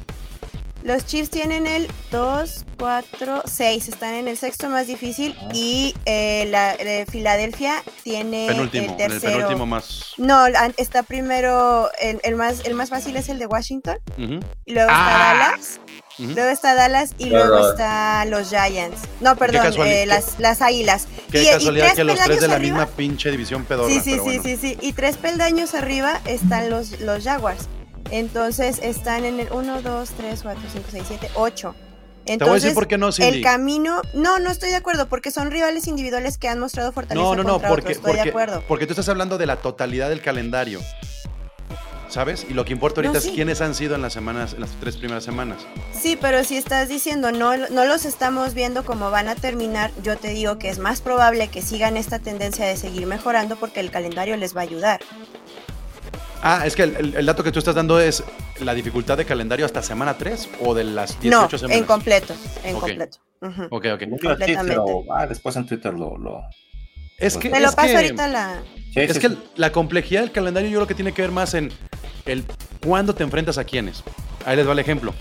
Los 0.87 1.05
Chiefs 1.05 1.29
tienen 1.29 1.67
el 1.67 1.89
2, 2.11 2.63
4, 2.79 3.43
6, 3.45 3.89
están 3.89 4.13
en 4.13 4.29
el 4.29 4.37
sexto 4.37 4.69
más 4.69 4.87
difícil 4.87 5.35
Ah. 5.37 5.49
y 5.53 5.93
eh, 6.05 6.47
la 6.49 6.77
de 6.77 7.05
Filadelfia 7.11 7.83
tiene 8.03 8.47
Penúltimo, 8.47 8.85
el 8.85 8.89
en 8.91 8.91
el 9.01 9.09
tercero. 9.19 9.33
penúltimo 9.33 9.65
más. 9.65 10.13
No, 10.15 10.45
está 10.77 11.03
primero, 11.03 11.89
el, 11.99 12.21
el 12.23 12.35
más, 12.37 12.61
el 12.65 12.73
más 12.73 12.89
fácil 12.89 13.17
es 13.17 13.27
el 13.27 13.37
de 13.37 13.47
Washington, 13.47 13.97
Ujú, 14.17 14.39
y 14.65 14.73
luego 14.73 14.89
está 14.89 15.31
Ah. 15.31 15.33
Dallas, 15.51 15.81
ujú. 16.19 16.31
luego 16.31 16.49
está 16.51 16.73
Dallas 16.73 17.09
y 17.17 17.29
Pero- 17.31 17.45
luego 17.47 17.69
está 17.71 18.23
los 18.23 18.49
Giants. 18.49 19.01
No, 19.19 19.35
perdón, 19.35 19.65
eh, 19.85 20.05
las, 20.05 20.39
las 20.39 20.61
Águilas. 20.61 21.05
Qué 21.29 21.43
Y- 21.43 21.47
y 21.47 21.49
casualidad 21.49 21.95
que 21.95 22.05
los 22.05 22.15
tres 22.15 22.27
peldaños 22.27 22.41
de 22.41 22.47
la 22.47 22.55
arriba- 22.55 22.77
misma 22.79 22.95
pinche 22.95 23.29
división 23.29 23.65
pedorra. 23.65 23.89
Sí, 23.89 23.99
sí, 23.99 24.11
pero 24.11 24.23
sí, 24.23 24.29
bueno. 24.39 24.43
sí, 24.43 24.55
sí. 24.55 24.77
Y 24.79 24.93
tres 24.93 25.17
peldaños 25.17 25.73
arriba 25.75 26.21
están 26.25 26.69
los, 26.69 27.01
los 27.01 27.25
Jaguars. 27.25 27.67
Entonces 28.11 28.79
están 28.81 29.25
en 29.25 29.39
el 29.39 29.51
1, 29.51 29.81
2, 29.81 30.09
3, 30.17 30.39
4, 30.43 30.61
5, 30.73 30.85
6, 30.91 31.03
7, 31.07 31.29
8. 31.35 31.75
Te 31.77 31.77
voy 31.77 32.31
a 32.31 32.33
Entonces, 32.33 32.63
decir 32.63 32.75
por 32.75 32.87
qué 32.87 32.97
no, 32.97 33.11
Cindy. 33.13 33.37
el 33.37 33.43
camino, 33.43 34.01
no, 34.13 34.39
no 34.39 34.51
estoy 34.51 34.69
de 34.69 34.75
acuerdo, 34.75 35.07
porque 35.07 35.31
son 35.31 35.49
rivales 35.49 35.87
individuales 35.87 36.37
que 36.37 36.49
han 36.49 36.59
mostrado 36.59 36.91
fortaleza 36.91 37.23
No, 37.23 37.35
no, 37.35 37.43
no, 37.43 37.51
contra 37.53 37.69
porque, 37.69 37.81
otros, 37.83 37.97
estoy 37.97 38.11
porque, 38.11 38.23
de 38.23 38.29
acuerdo. 38.29 38.63
porque 38.67 38.85
tú 38.85 38.91
estás 38.93 39.07
hablando 39.07 39.37
de 39.37 39.45
la 39.45 39.55
totalidad 39.57 40.09
del 40.09 40.21
calendario. 40.21 40.81
¿Sabes? 42.09 42.45
Y 42.49 42.53
lo 42.53 42.63
que 42.63 42.71
importa 42.71 42.99
ahorita 43.01 43.13
No, 43.13 43.17
es 43.19 43.25
sí. 43.25 43.31
quiénes 43.33 43.59
han 43.59 43.75
sido 43.75 43.93
en 43.95 44.01
las 44.01 44.13
semanas, 44.13 44.53
en 44.53 44.61
las 44.61 44.69
tres 44.79 44.95
primeras 44.95 45.25
semanas. 45.25 45.57
Sí, 45.91 46.17
pero 46.19 46.43
si 46.45 46.55
estás 46.55 46.87
diciendo 46.87 47.31
no, 47.33 47.55
no 47.57 47.85
los 47.85 48.05
estamos 48.05 48.53
viendo 48.53 48.85
como 48.85 49.11
van 49.11 49.27
a 49.27 49.35
terminar, 49.35 49.91
yo 50.03 50.15
te 50.17 50.29
digo 50.29 50.57
que 50.57 50.69
es 50.69 50.79
más 50.79 51.01
probable 51.01 51.49
que 51.49 51.61
sigan 51.61 51.97
esta 51.97 52.19
tendencia 52.19 52.65
de 52.65 52.77
seguir 52.77 53.05
mejorando 53.07 53.57
porque 53.57 53.81
el 53.81 53.91
calendario 53.91 54.37
les 54.37 54.55
va 54.55 54.61
a 54.61 54.63
ayudar. 54.63 55.01
Ah, 56.41 56.63
es 56.65 56.75
que 56.75 56.83
el, 56.83 56.95
el- 56.95 57.15
el 57.15 57.25
dato 57.25 57.43
que 57.43 57.51
tú 57.51 57.59
estás 57.59 57.75
dando 57.75 57.99
es 57.99 58.23
la 58.59 58.73
dificultad 58.73 59.17
de 59.17 59.25
calendario 59.25 59.65
hasta 59.65 59.81
semana 59.81 60.17
3 60.17 60.49
o 60.61 60.73
de 60.75 60.83
las 60.83 61.19
18 61.19 61.41
No, 61.51 61.57
semanas. 61.57 61.77
en 61.77 61.83
completo, 61.85 62.33
en 62.63 62.75
Ok. 62.75 62.81
completo. 62.81 63.17
Ujú. 63.41 63.63
Ok, 63.69 63.85
ok. 63.93 63.99
Chiefs, 63.99 64.21
completamente. 64.21 64.63
pero 64.75 65.03
ah, 65.15 65.27
después 65.27 65.55
en 65.55 65.65
Twitter 65.67 65.93
lo. 65.93 66.17
lo... 66.17 66.41
Es 67.17 67.37
que, 67.37 67.49
Te 67.49 67.59
lo 67.59 67.69
es 67.69 67.75
paso 67.75 67.87
que- 67.89 67.95
ahorita 67.95 68.27
la... 68.27 68.61
Sí, 68.93 68.99
Es 69.01 69.13
sí, 69.13 69.19
que 69.19 69.29
sí. 69.29 69.37
la 69.55 69.71
complejidad 69.71 70.21
del 70.21 70.31
calendario 70.31 70.69
yo 70.69 70.77
creo 70.79 70.87
que 70.87 70.93
tiene 70.95 71.11
que 71.13 71.21
ver 71.23 71.31
más 71.31 71.53
en 71.55 71.71
el 72.25 72.43
cuándo 72.85 73.13
te 73.15 73.23
enfrentas 73.23 73.57
a 73.57 73.63
quiénes. 73.63 74.03
Ahí 74.45 74.55
les 74.55 74.67
va 74.67 74.71
el 74.73 74.79
ejemplo. 74.79 75.13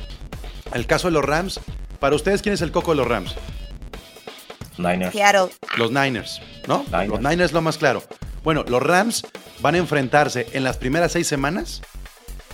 El 0.74 0.86
caso 0.86 1.08
de 1.08 1.12
los 1.12 1.24
Rams. 1.24 1.60
Para 2.00 2.14
ustedes, 2.14 2.42
¿quién 2.42 2.54
es 2.54 2.60
el 2.62 2.70
coco 2.72 2.90
de 2.92 2.98
los 2.98 3.08
Rams? 3.08 3.34
Niners. 4.78 5.12
Seattle. 5.12 5.48
Los 5.78 5.90
Niners, 5.90 6.40
¿no? 6.68 6.84
Niners. 6.90 7.08
Los 7.08 7.20
Niners 7.20 7.52
lo 7.52 7.62
más 7.62 7.78
claro. 7.78 8.02
Bueno, 8.46 8.64
los 8.68 8.80
Rams 8.80 9.24
van 9.60 9.74
a 9.74 9.78
enfrentarse 9.78 10.46
en 10.52 10.62
las 10.62 10.76
primeras 10.76 11.10
seis 11.10 11.26
semanas 11.26 11.82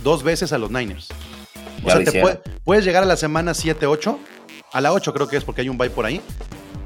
dos 0.01 0.23
veces 0.23 0.51
a 0.51 0.57
los 0.57 0.71
Niners. 0.71 1.09
O 1.83 1.87
Ya 1.87 1.97
sea, 1.97 2.05
te 2.11 2.19
puede- 2.19 2.39
puedes 2.63 2.83
llegar 2.83 3.03
a 3.03 3.05
la 3.05 3.15
semana 3.15 3.53
7, 3.53 3.85
8. 3.85 4.17
A 4.71 4.81
la 4.81 4.91
8 4.91 5.13
creo 5.13 5.27
que 5.27 5.37
es 5.37 5.43
porque 5.43 5.61
hay 5.61 5.69
un 5.69 5.77
bye 5.77 5.91
por 5.91 6.07
ahí. 6.07 6.19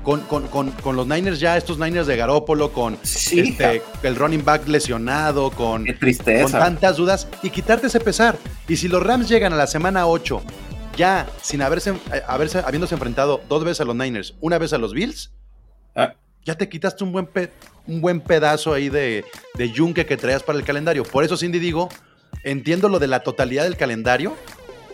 Con, 0.03 0.19
con- 0.23 0.49
con- 0.49 0.71
con 0.71 0.97
los 0.97 1.07
Niners 1.07 1.39
ya, 1.39 1.55
estos 1.55 1.79
Niners 1.79 2.05
de 2.05 2.17
Garópolo, 2.17 2.73
con 2.73 2.97
Sí, 3.01 3.39
este, 3.39 3.81
el 4.03 4.17
running 4.17 4.43
back 4.43 4.67
lesionado, 4.67 5.51
con, 5.51 5.85
con 5.85 6.51
tantas 6.51 6.97
dudas 6.97 7.29
y 7.43 7.49
quitarte 7.49 7.87
ese 7.87 8.01
pesar. 8.01 8.37
Y 8.67 8.75
si 8.75 8.89
los 8.89 9.01
Rams 9.01 9.29
llegan 9.29 9.53
a 9.53 9.55
la 9.55 9.67
semana 9.67 10.05
8, 10.05 10.43
ya 10.97 11.27
sin 11.41 11.61
haberse, 11.61 11.91
eh, 12.11 12.21
haberse 12.27 12.59
habiéndose 12.59 12.93
enfrentado 12.95 13.39
dos 13.47 13.63
veces 13.63 13.79
a 13.79 13.85
los 13.85 13.95
Niners, 13.95 14.33
una 14.41 14.57
vez 14.57 14.73
a 14.73 14.77
los 14.77 14.91
Bills, 14.93 15.31
Ah, 15.95 16.13
ya 16.47 16.55
te 16.55 16.69
quitaste 16.69 17.03
un 17.03 17.11
buen, 17.11 17.25
pe- 17.25 17.51
un 17.87 17.99
buen 17.99 18.21
pedazo 18.21 18.73
ahí 18.73 18.87
de, 18.87 19.25
de 19.55 19.69
yunque 19.69 20.05
que 20.05 20.15
traías 20.15 20.43
para 20.43 20.57
el 20.57 20.63
calendario. 20.63 21.03
Por 21.03 21.25
eso, 21.25 21.35
Cindy, 21.35 21.59
digo, 21.59 21.89
entiendo 22.43 22.87
lo 22.87 22.99
de 22.99 23.07
la 23.07 23.19
totalidad 23.19 23.65
del 23.65 23.75
calendario, 23.75 24.33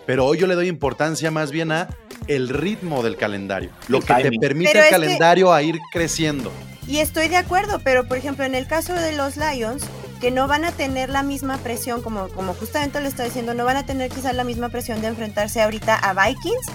pero 0.08 0.26
hoy 0.26 0.40
yo 0.40 0.48
le 0.48 0.56
doy 0.56 0.68
importancia 0.68 1.30
más 1.30 1.52
bien 1.52 1.72
a 1.72 1.90
el 2.28 2.50
ritmo 2.50 3.04
del 3.04 3.18
calendario, 3.18 3.70
lo 3.88 4.00
El 4.00 4.04
que 4.06 4.14
te 4.16 4.32
permite 4.40 4.72
Pero 4.72 4.80
el 4.84 4.90
que- 4.90 4.92
calendario 4.96 5.54
a 5.54 5.62
ir 5.62 5.78
creciendo. 5.92 6.52
Y 6.88 6.98
estoy 7.00 7.28
de 7.28 7.38
acuerdo, 7.38 7.80
pero 7.84 8.08
por 8.08 8.18
ejemplo, 8.18 8.44
en 8.46 8.56
el 8.56 8.66
caso 8.68 8.94
de 8.94 9.14
los 9.14 9.38
Lions, 9.38 9.84
que 10.20 10.32
no 10.32 10.48
van 10.48 10.66
a 10.66 10.72
tener 10.72 11.10
la 11.10 11.22
misma 11.22 11.58
presión, 11.60 12.02
como, 12.02 12.30
como 12.30 12.54
justamente 12.56 13.00
le 13.00 13.10
estoy 13.10 13.26
diciendo, 13.26 13.54
no 13.54 13.64
van 13.64 13.78
a 13.78 13.86
tener 13.86 14.10
quizás 14.10 14.34
la 14.36 14.44
misma 14.44 14.70
presión 14.70 15.02
de 15.02 15.08
enfrentarse 15.08 15.62
ahorita 15.62 15.96
a 15.96 16.14
Vikings, 16.14 16.66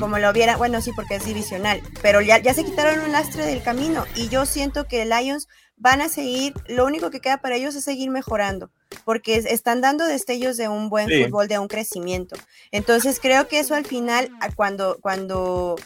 Como 0.00 0.18
lo 0.18 0.30
hubiera, 0.30 0.56
bueno, 0.56 0.80
sí, 0.80 0.90
porque 0.94 1.16
es 1.16 1.24
divisional, 1.24 1.80
pero 2.02 2.20
ya, 2.20 2.38
ya 2.38 2.52
se 2.54 2.64
quitaron 2.64 3.00
un 3.04 3.12
lastre 3.12 3.44
del 3.46 3.62
camino 3.62 4.04
y 4.14 4.28
yo 4.28 4.44
siento 4.46 4.86
que 4.86 5.04
Lions 5.04 5.48
van 5.76 6.00
a 6.00 6.08
seguir, 6.08 6.54
lo 6.68 6.84
único 6.84 7.10
que 7.10 7.20
queda 7.20 7.38
para 7.38 7.56
ellos 7.56 7.74
es 7.74 7.84
seguir 7.84 8.10
mejorando, 8.10 8.70
porque 9.04 9.36
es- 9.36 9.46
están 9.46 9.80
dando 9.80 10.04
destellos 10.06 10.56
de 10.56 10.68
un 10.68 10.88
buen 10.88 11.08
Sí. 11.08 11.24
fútbol, 11.24 11.48
de 11.48 11.58
un 11.58 11.68
crecimiento. 11.68 12.36
Entonces 12.70 13.18
creo 13.20 13.48
que 13.48 13.58
eso 13.60 13.74
al 13.74 13.84
final, 13.84 14.30
cuando, 14.56 14.98
cuando, 15.00 15.76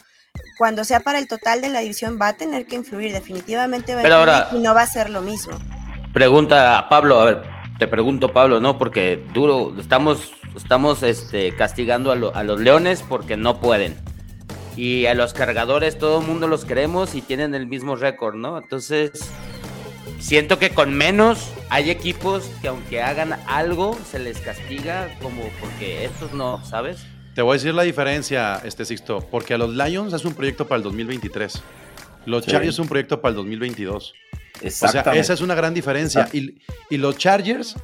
cuando 0.57 0.83
sea 0.83 0.99
para 0.99 1.17
el 1.19 1.27
total 1.27 1.61
de 1.61 1.69
la 1.69 1.79
división, 1.79 2.17
va 2.21 2.29
a 2.29 2.33
tener 2.37 2.65
que 2.67 2.75
influir, 2.75 3.11
definitivamente 3.13 3.93
va 3.95 4.01
a 4.01 4.03
Pero 4.03 4.19
influir 4.19 4.35
ahora- 4.35 4.49
y 4.57 4.59
no 4.59 4.73
va 4.73 4.81
a 4.83 4.87
ser 4.87 5.09
lo 5.09 5.21
mismo. 5.21 5.57
Pregunta 6.13 6.77
a 6.77 6.89
Pablo, 6.89 7.19
a 7.21 7.25
ver, 7.25 7.41
te 7.77 7.87
pregunto 7.87 8.31
Pablo, 8.33 8.59
¿no? 8.59 8.77
Porque 8.77 9.23
duro, 9.33 9.75
estamos, 9.79 10.31
estamos 10.55 11.03
este, 11.03 11.55
castigando 11.55 12.11
a, 12.11 12.15
lo- 12.15 12.35
a 12.35 12.43
los 12.43 12.59
leones 12.59 13.03
porque 13.07 13.37
no 13.37 13.59
pueden. 13.59 13.95
Y 14.75 15.05
a 15.07 15.13
los 15.13 15.33
cargadores 15.33 15.97
todo 15.97 16.21
el 16.21 16.27
mundo 16.27 16.47
los 16.47 16.63
queremos 16.65 17.15
y 17.15 17.21
tienen 17.21 17.53
el 17.55 17.67
mismo 17.67 17.95
récord, 17.95 18.35
¿no? 18.35 18.57
Entonces, 18.57 19.11
siento 20.19 20.57
que 20.59 20.69
con 20.71 20.93
menos 20.93 21.51
hay 21.69 21.89
equipos 21.89 22.49
que 22.61 22.69
aunque 22.69 23.01
hagan 23.01 23.33
algo, 23.47 23.97
se 24.09 24.19
les 24.19 24.39
castiga 24.39 25.09
como 25.21 25.43
porque 25.59 26.05
estos 26.05 26.33
no, 26.33 26.63
¿sabes? 26.65 27.05
Te 27.35 27.41
voy 27.41 27.51
a 27.51 27.53
decir 27.57 27.73
la 27.73 27.83
diferencia, 27.83 28.61
este 28.63 28.85
Sixto, 28.85 29.19
porque 29.29 29.53
a 29.53 29.57
los 29.57 29.73
Lions 29.75 30.13
es 30.13 30.25
un 30.25 30.33
proyecto 30.33 30.67
para 30.67 30.77
el 30.77 30.83
2023. 30.83 31.61
Los 32.25 32.43
Sí. 32.45 32.51
Chargers 32.51 32.75
es 32.75 32.79
un 32.79 32.87
proyecto 32.87 33.21
para 33.21 33.29
el 33.31 33.35
2022. 33.37 34.13
O 34.65 34.69
sea, 34.69 35.01
esa 35.13 35.33
es 35.33 35.41
una 35.41 35.55
gran 35.55 35.73
diferencia. 35.73 36.27
Y, 36.33 36.55
y 36.89 36.97
los 36.97 37.17
Chargers 37.17 37.75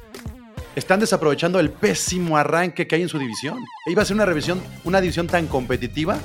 están 0.76 1.00
desaprovechando 1.00 1.58
el 1.58 1.70
pésimo 1.70 2.36
arranque 2.36 2.86
que 2.86 2.94
hay 2.94 3.02
en 3.02 3.08
su 3.08 3.18
división. 3.18 3.64
Iba 3.86 4.02
a 4.02 4.04
ser 4.04 4.14
una 4.14 4.26
revisión, 4.26 4.62
una 4.84 5.00
división 5.00 5.26
tan 5.26 5.46
competitiva 5.48 6.18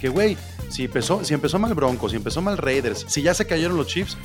que, 0.00 0.08
güey, 0.08 0.36
si 0.70 0.84
empezó, 0.84 1.22
si 1.22 1.34
empezó 1.34 1.58
mal 1.58 1.74
Broncos, 1.74 2.10
si 2.10 2.16
empezó 2.16 2.40
mal 2.40 2.56
Raiders, 2.56 3.04
si 3.06 3.22
ya 3.22 3.34
se 3.34 3.46
cayeron 3.46 3.76
los 3.76 3.86
Chiefs, 3.86 4.16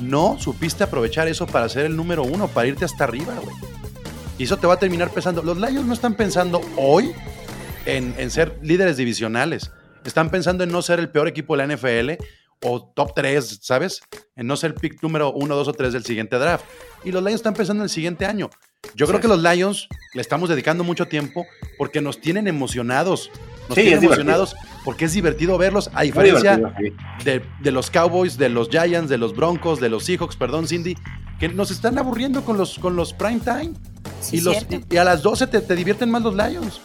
no 0.00 0.38
supiste 0.38 0.84
aprovechar 0.84 1.26
eso 1.26 1.46
para 1.46 1.68
ser 1.68 1.86
el 1.86 1.96
número 1.96 2.22
uno, 2.22 2.48
para 2.48 2.68
irte 2.68 2.84
hasta 2.84 3.04
arriba, 3.04 3.34
güey. 3.42 3.56
Y 4.36 4.44
eso 4.44 4.58
te 4.58 4.66
va 4.66 4.74
a 4.74 4.78
terminar 4.78 5.10
pesando. 5.10 5.42
Los 5.42 5.58
Lions 5.58 5.86
no 5.86 5.94
están 5.94 6.14
pensando 6.14 6.60
hoy 6.76 7.12
en, 7.86 8.30
ser 8.30 8.58
líderes 8.62 8.98
divisionales. 8.98 9.70
Están 10.04 10.30
pensando 10.30 10.64
en 10.64 10.70
no 10.70 10.82
ser 10.82 10.98
el 10.98 11.08
peor 11.08 11.28
equipo 11.28 11.56
de 11.56 11.66
la 11.66 11.74
NFL 11.74 12.22
o 12.62 12.84
top 12.84 13.14
3, 13.14 13.60
¿sabes? 13.62 14.02
En 14.36 14.46
no 14.46 14.56
ser 14.56 14.74
pick 14.74 15.02
número 15.02 15.32
1, 15.32 15.54
2 15.54 15.68
o 15.68 15.72
3 15.72 15.92
del 15.92 16.04
siguiente 16.04 16.36
draft. 16.36 16.64
Y 17.04 17.12
los 17.12 17.22
Lions 17.22 17.36
están 17.36 17.54
pensando 17.54 17.82
en 17.82 17.84
el 17.84 17.90
siguiente 17.90 18.26
año. 18.26 18.50
Yo 18.94 19.06
creo 19.06 19.20
que 19.20 19.28
los 19.28 19.42
Lions 19.42 19.88
le 20.14 20.20
estamos 20.20 20.48
dedicando 20.48 20.84
mucho 20.84 21.06
tiempo 21.08 21.46
porque 21.78 22.00
nos 22.00 22.20
tienen 22.20 22.46
emocionados. 22.48 23.30
Nos 23.68 23.76
Sí, 23.76 23.82
tienen 23.82 23.94
es 23.94 24.00
divertido. 24.02 24.12
emocionados 24.12 24.56
porque 24.84 25.06
es 25.06 25.12
divertido 25.14 25.56
verlos, 25.58 25.90
a 25.94 26.02
diferencia 26.02 26.74
sí. 26.78 26.92
de, 27.24 27.42
de 27.62 27.72
los 27.72 27.90
Cowboys, 27.90 28.36
de 28.36 28.50
los 28.50 28.68
Giants, 28.68 29.08
de 29.08 29.16
los 29.18 29.34
Broncos, 29.34 29.80
de 29.80 29.88
los 29.88 30.04
Seahawks, 30.04 30.36
perdón, 30.36 30.68
Cindy, 30.68 30.96
que 31.40 31.48
nos 31.48 31.70
están 31.70 31.98
aburriendo 31.98 32.44
con 32.44 32.58
los, 32.58 32.78
con 32.78 32.94
los 32.94 33.12
prime 33.14 33.40
time. 33.40 33.72
Sí, 34.20 34.36
y, 34.36 34.40
los, 34.42 34.58
cierto. 34.58 34.86
y, 34.90 34.94
y 34.94 34.98
a 34.98 35.04
las 35.04 35.22
12 35.22 35.46
te, 35.46 35.60
te 35.62 35.74
divierten 35.74 36.10
más 36.10 36.22
los 36.22 36.34
Lions. 36.34 36.80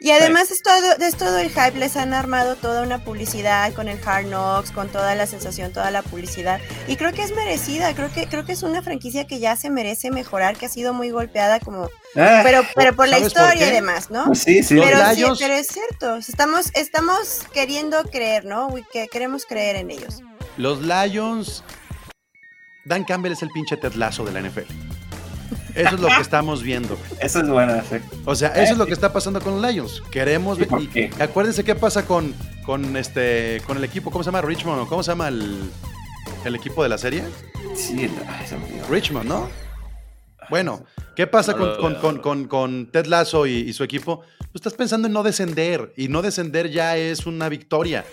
Y 0.00 0.10
además 0.12 0.50
es 0.50 0.62
todo, 0.62 0.96
es 0.98 1.16
todo 1.16 1.38
el 1.38 1.48
hype, 1.50 1.78
les 1.78 1.96
han 1.96 2.14
armado 2.14 2.56
toda 2.56 2.82
una 2.82 3.04
publicidad 3.04 3.72
con 3.74 3.88
el 3.88 3.98
Hard 4.04 4.26
Knocks, 4.26 4.70
con 4.70 4.88
toda 4.88 5.14
la 5.14 5.26
sensación, 5.26 5.72
toda 5.72 5.90
la 5.90 6.02
publicidad. 6.02 6.60
Y 6.88 6.96
creo 6.96 7.12
que 7.12 7.22
es 7.22 7.34
merecida, 7.34 7.94
creo 7.94 8.12
que, 8.12 8.26
creo 8.26 8.44
que 8.44 8.52
es 8.52 8.62
una 8.62 8.82
franquicia 8.82 9.26
que 9.26 9.38
ya 9.40 9.56
se 9.56 9.70
merece 9.70 10.10
mejorar, 10.10 10.56
que 10.56 10.66
ha 10.66 10.68
sido 10.70 10.92
muy 10.94 11.10
golpeada 11.10 11.60
como, 11.60 11.88
Ah, 12.16 12.40
pero, 12.42 12.62
pero 12.74 12.96
por 12.96 13.08
la 13.08 13.18
¿sabes 13.18 13.32
por 13.34 13.42
historia 13.44 13.68
y 13.68 13.72
demás, 13.72 14.10
¿no? 14.10 14.24
pues 14.26 14.40
sí, 14.40 14.62
sí. 14.62 14.74
Los 14.74 14.84
Pero, 14.86 14.98
sí, 15.14 15.20
Lions- 15.20 15.38
pero 15.38 15.54
es 15.54 15.66
cierto, 15.68 16.16
estamos, 16.16 16.70
estamos 16.74 17.42
queriendo 17.52 18.02
creer, 18.04 18.44
¿no? 18.44 18.66
We- 18.68 18.84
Que 18.92 19.06
queremos 19.08 19.44
creer 19.46 19.76
en 19.76 19.90
ellos. 19.90 20.20
Los 20.56 20.80
Lions. 20.82 21.62
Dan 22.84 23.04
Campbell 23.04 23.32
es 23.32 23.42
el 23.42 23.50
pinche 23.50 23.76
tetlazo 23.76 24.24
de 24.24 24.32
la 24.32 24.40
NFL. 24.40 24.66
Eso 25.74 25.94
es 25.94 26.00
lo 26.00 26.08
que 26.08 26.20
estamos 26.20 26.62
viendo. 26.62 26.98
Esa 27.20 27.40
es 27.40 27.48
buena, 27.48 27.82
sí. 27.82 27.96
O 28.24 28.34
sea, 28.34 28.48
eso 28.50 28.72
es 28.72 28.78
lo 28.78 28.86
que 28.86 28.92
está 28.92 29.12
pasando 29.12 29.40
con 29.40 29.60
los 29.60 29.70
Lions. 29.72 30.02
Queremos 30.10 30.56
¿Y 30.58 30.60
ver. 30.60 30.68
por 30.68 30.82
y- 30.82 30.86
qué? 30.88 31.10
y 31.18 31.22
acuérdense 31.22 31.64
qué 31.64 31.74
pasa 31.74 32.04
con, 32.06 32.34
con 32.64 32.96
este 32.96 33.62
con 33.66 33.76
el 33.76 33.84
equipo, 33.84 34.10
¿cómo 34.10 34.22
se 34.24 34.28
llama? 34.28 34.42
Richmond, 34.42 34.80
¿o 34.82 34.86
¿cómo 34.86 35.02
se 35.02 35.10
llama 35.10 35.28
el, 35.28 35.70
el 36.44 36.54
equipo 36.54 36.82
de 36.82 36.88
la 36.88 36.98
serie? 36.98 37.24
Sí, 37.74 38.04
el- 38.04 38.10
ay, 38.28 38.46
se 38.46 38.56
me 38.56 38.64
olvidó. 38.64 38.86
Richmond, 38.88 39.28
¿no? 39.28 39.48
Bueno, 40.48 40.84
¿qué 41.14 41.26
pasa 41.26 41.54
con, 41.54 41.76
con- 41.76 41.94
con- 41.96 42.18
con- 42.18 42.48
con 42.48 42.86
Ted 42.90 43.06
Lasso 43.06 43.46
y, 43.46 43.52
y 43.52 43.72
su 43.72 43.84
equipo? 43.84 44.22
Tú 44.40 44.50
estás 44.56 44.74
pensando 44.74 45.06
en 45.06 45.12
no 45.12 45.22
descender 45.22 45.92
y 45.96 46.08
no 46.08 46.22
descender 46.22 46.70
ya 46.70 46.96
es 46.96 47.26
una 47.26 47.48
victoria. 47.48 48.04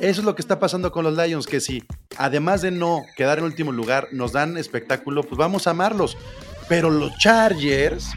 Eso 0.00 0.20
es 0.20 0.24
lo 0.24 0.34
que 0.34 0.42
está 0.42 0.58
pasando 0.60 0.90
con 0.92 1.04
los 1.04 1.16
Lions, 1.16 1.46
que 1.46 1.60
si 1.60 1.82
además 2.16 2.62
de 2.62 2.70
no 2.70 3.02
quedar 3.16 3.38
en 3.38 3.44
último 3.44 3.70
lugar 3.72 4.08
nos 4.12 4.32
dan 4.32 4.56
espectáculo, 4.56 5.22
pues 5.22 5.36
vamos 5.38 5.66
a 5.66 5.70
amarlos. 5.70 6.16
Pero 6.68 6.90
los 6.90 7.16
Chargers, 7.18 8.12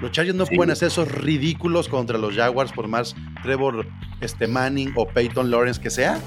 los 0.00 0.10
Chargers 0.12 0.36
no 0.36 0.46
Sí. 0.46 0.56
pueden 0.56 0.70
hacer 0.72 0.88
esos 0.88 1.10
ridículos 1.10 1.88
contra 1.88 2.18
los 2.18 2.34
Jaguars 2.34 2.72
por 2.72 2.88
más 2.88 3.14
Trevor 3.42 3.86
este, 4.20 4.46
Manning 4.46 4.92
o 4.96 5.06
Peyton 5.06 5.50
Lawrence 5.50 5.80
que 5.80 5.90
sea. 5.90 6.18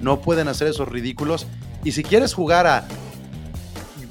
No 0.00 0.20
pueden 0.20 0.48
hacer 0.48 0.68
esos 0.68 0.88
ridículos. 0.88 1.46
Y 1.84 1.92
si 1.92 2.02
quieres 2.02 2.34
jugar 2.34 2.66
a 2.66 2.86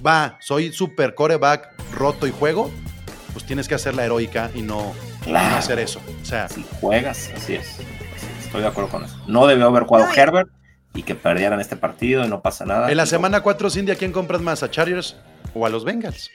va, 0.05 0.37
soy 0.39 0.71
super 0.71 1.15
coreback, 1.15 1.69
roto 1.93 2.27
y 2.27 2.31
juego, 2.31 2.71
pues 3.33 3.45
tienes 3.45 3.67
que 3.67 3.75
hacer 3.75 3.95
la 3.95 4.05
heroica 4.05 4.51
y 4.53 4.61
no, 4.61 4.93
hacer 5.33 5.79
eso. 5.79 5.99
O 6.21 6.25
sea, 6.25 6.47
Si 6.49 6.65
juegas, 6.79 7.31
así 7.35 7.55
es. 7.55 7.77
Estoy 8.43 8.61
de 8.61 8.67
acuerdo 8.67 8.89
con 8.89 9.03
eso. 9.03 9.17
No 9.27 9.45
debió 9.47 9.67
haber 9.67 9.83
jugado 9.83 10.07
Herbert 10.13 10.49
y 10.93 11.03
que 11.03 11.15
perdieran 11.15 11.59
este 11.59 11.75
partido 11.75 12.25
y 12.25 12.29
no 12.29 12.41
pasa 12.41 12.65
nada. 12.65 12.89
en 12.89 12.97
la 12.97 13.05
semana 13.05 13.41
4, 13.41 13.69
Cindy, 13.69 13.91
¿a 13.91 13.95
quién 13.95 14.11
compras 14.11 14.41
más? 14.41 14.63
¿A 14.63 14.71
Chargers 14.71 15.17
o 15.53 15.65
a 15.65 15.69
los 15.69 15.83
Bengals? 15.83 16.31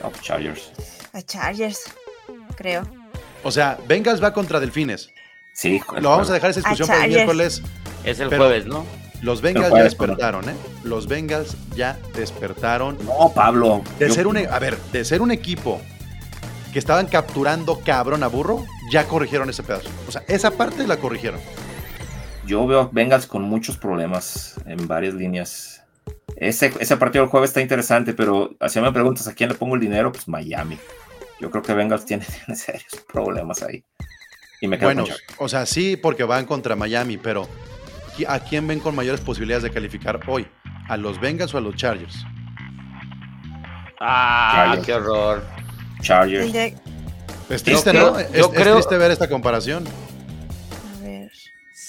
Pues, 0.00 0.22
Chargers. 0.22 0.72
A 1.12 1.22
Chargers, 1.22 1.84
creo. 2.56 2.82
O 3.42 3.50
sea, 3.50 3.78
Bengals 3.86 4.22
va 4.22 4.32
contra 4.32 4.60
Delfines. 4.60 5.10
Sí, 5.54 5.80
Lo 6.00 6.10
vamos 6.10 6.30
a 6.30 6.34
dejar 6.34 6.50
esa 6.50 6.60
discusión 6.60 6.88
para 6.88 7.04
el 7.04 7.10
miércoles. 7.10 7.62
Es 8.04 8.20
el 8.20 8.28
jueves, 8.28 8.66
¿no? 8.66 8.84
Los 9.22 9.40
Bengals 9.42 9.74
ya 9.74 9.82
despertaron, 9.82 10.48
¿eh? 10.48 10.54
Los 10.84 11.08
Bengals 11.08 11.56
ya 11.74 11.98
despertaron. 12.14 12.96
No, 13.04 13.32
Pablo. 13.34 13.82
De 13.98 14.08
yo- 14.08 14.14
ser 14.14 14.26
un, 14.28 14.36
e- 14.36 14.46
a 14.46 14.58
ver, 14.60 14.76
de 14.92 15.04
ser 15.04 15.20
un 15.22 15.32
equipo 15.32 15.80
que 16.72 16.78
estaban 16.78 17.06
capturando 17.06 17.80
cabrón 17.80 18.22
a 18.22 18.28
burro, 18.28 18.64
ya 18.92 19.04
corrigieron 19.08 19.50
ese 19.50 19.64
pedazo. 19.64 19.88
O 20.06 20.12
sea, 20.12 20.22
esa 20.28 20.52
parte 20.52 20.86
la 20.86 20.98
corrigieron. 20.98 21.40
Yo 22.46 22.66
veo 22.66 22.88
Bengals 22.92 23.26
con 23.26 23.42
muchos 23.42 23.76
problemas 23.76 24.54
en 24.66 24.86
varias 24.86 25.14
líneas. 25.14 25.82
Ese, 26.40 26.72
ese 26.78 26.96
partido 26.96 27.24
del 27.24 27.30
jueves 27.30 27.50
está 27.50 27.60
interesante, 27.60 28.14
pero 28.14 28.56
si 28.68 28.80
me 28.80 28.92
preguntas 28.92 29.26
a 29.26 29.34
quién 29.34 29.48
le 29.50 29.56
pongo 29.56 29.74
el 29.74 29.80
dinero, 29.80 30.12
pues 30.12 30.28
Miami. 30.28 30.78
Yo 31.40 31.50
creo 31.50 31.62
que 31.62 31.72
Bengals 31.74 32.04
tiene, 32.04 32.24
tiene 32.46 32.54
serios 32.58 33.04
problemas 33.12 33.62
ahí. 33.62 33.84
Y 34.60 34.68
me 34.68 34.76
quedo 34.78 34.88
Bueno, 34.88 35.04
o 35.38 35.48
sea, 35.48 35.66
sí, 35.66 35.96
porque 35.96 36.24
van 36.24 36.44
contra 36.46 36.74
Miami, 36.76 37.16
pero 37.16 37.48
¿qui- 38.16 38.26
¿a 38.28 38.40
quién 38.40 38.66
ven 38.66 38.80
con 38.80 38.94
mayores 38.94 39.20
posibilidades 39.20 39.62
de 39.64 39.70
calificar 39.70 40.20
hoy? 40.28 40.46
¿A 40.88 40.96
los 40.96 41.20
Bengals 41.20 41.52
o 41.54 41.58
a 41.58 41.60
los 41.60 41.74
Chargers? 41.76 42.24
Ah, 44.00 44.52
Chargers. 44.66 44.86
qué 44.86 44.92
horror. 44.94 45.42
Chargers. 46.02 46.54
Es 47.50 47.62
triste, 47.62 47.90
creo- 47.90 48.10
¿no? 48.12 48.18
Es, 48.18 48.32
yo 48.32 48.40
es 48.46 48.48
creo- 48.48 48.74
triste 48.76 48.96
ver 48.98 49.10
esta 49.10 49.28
comparación. 49.28 49.84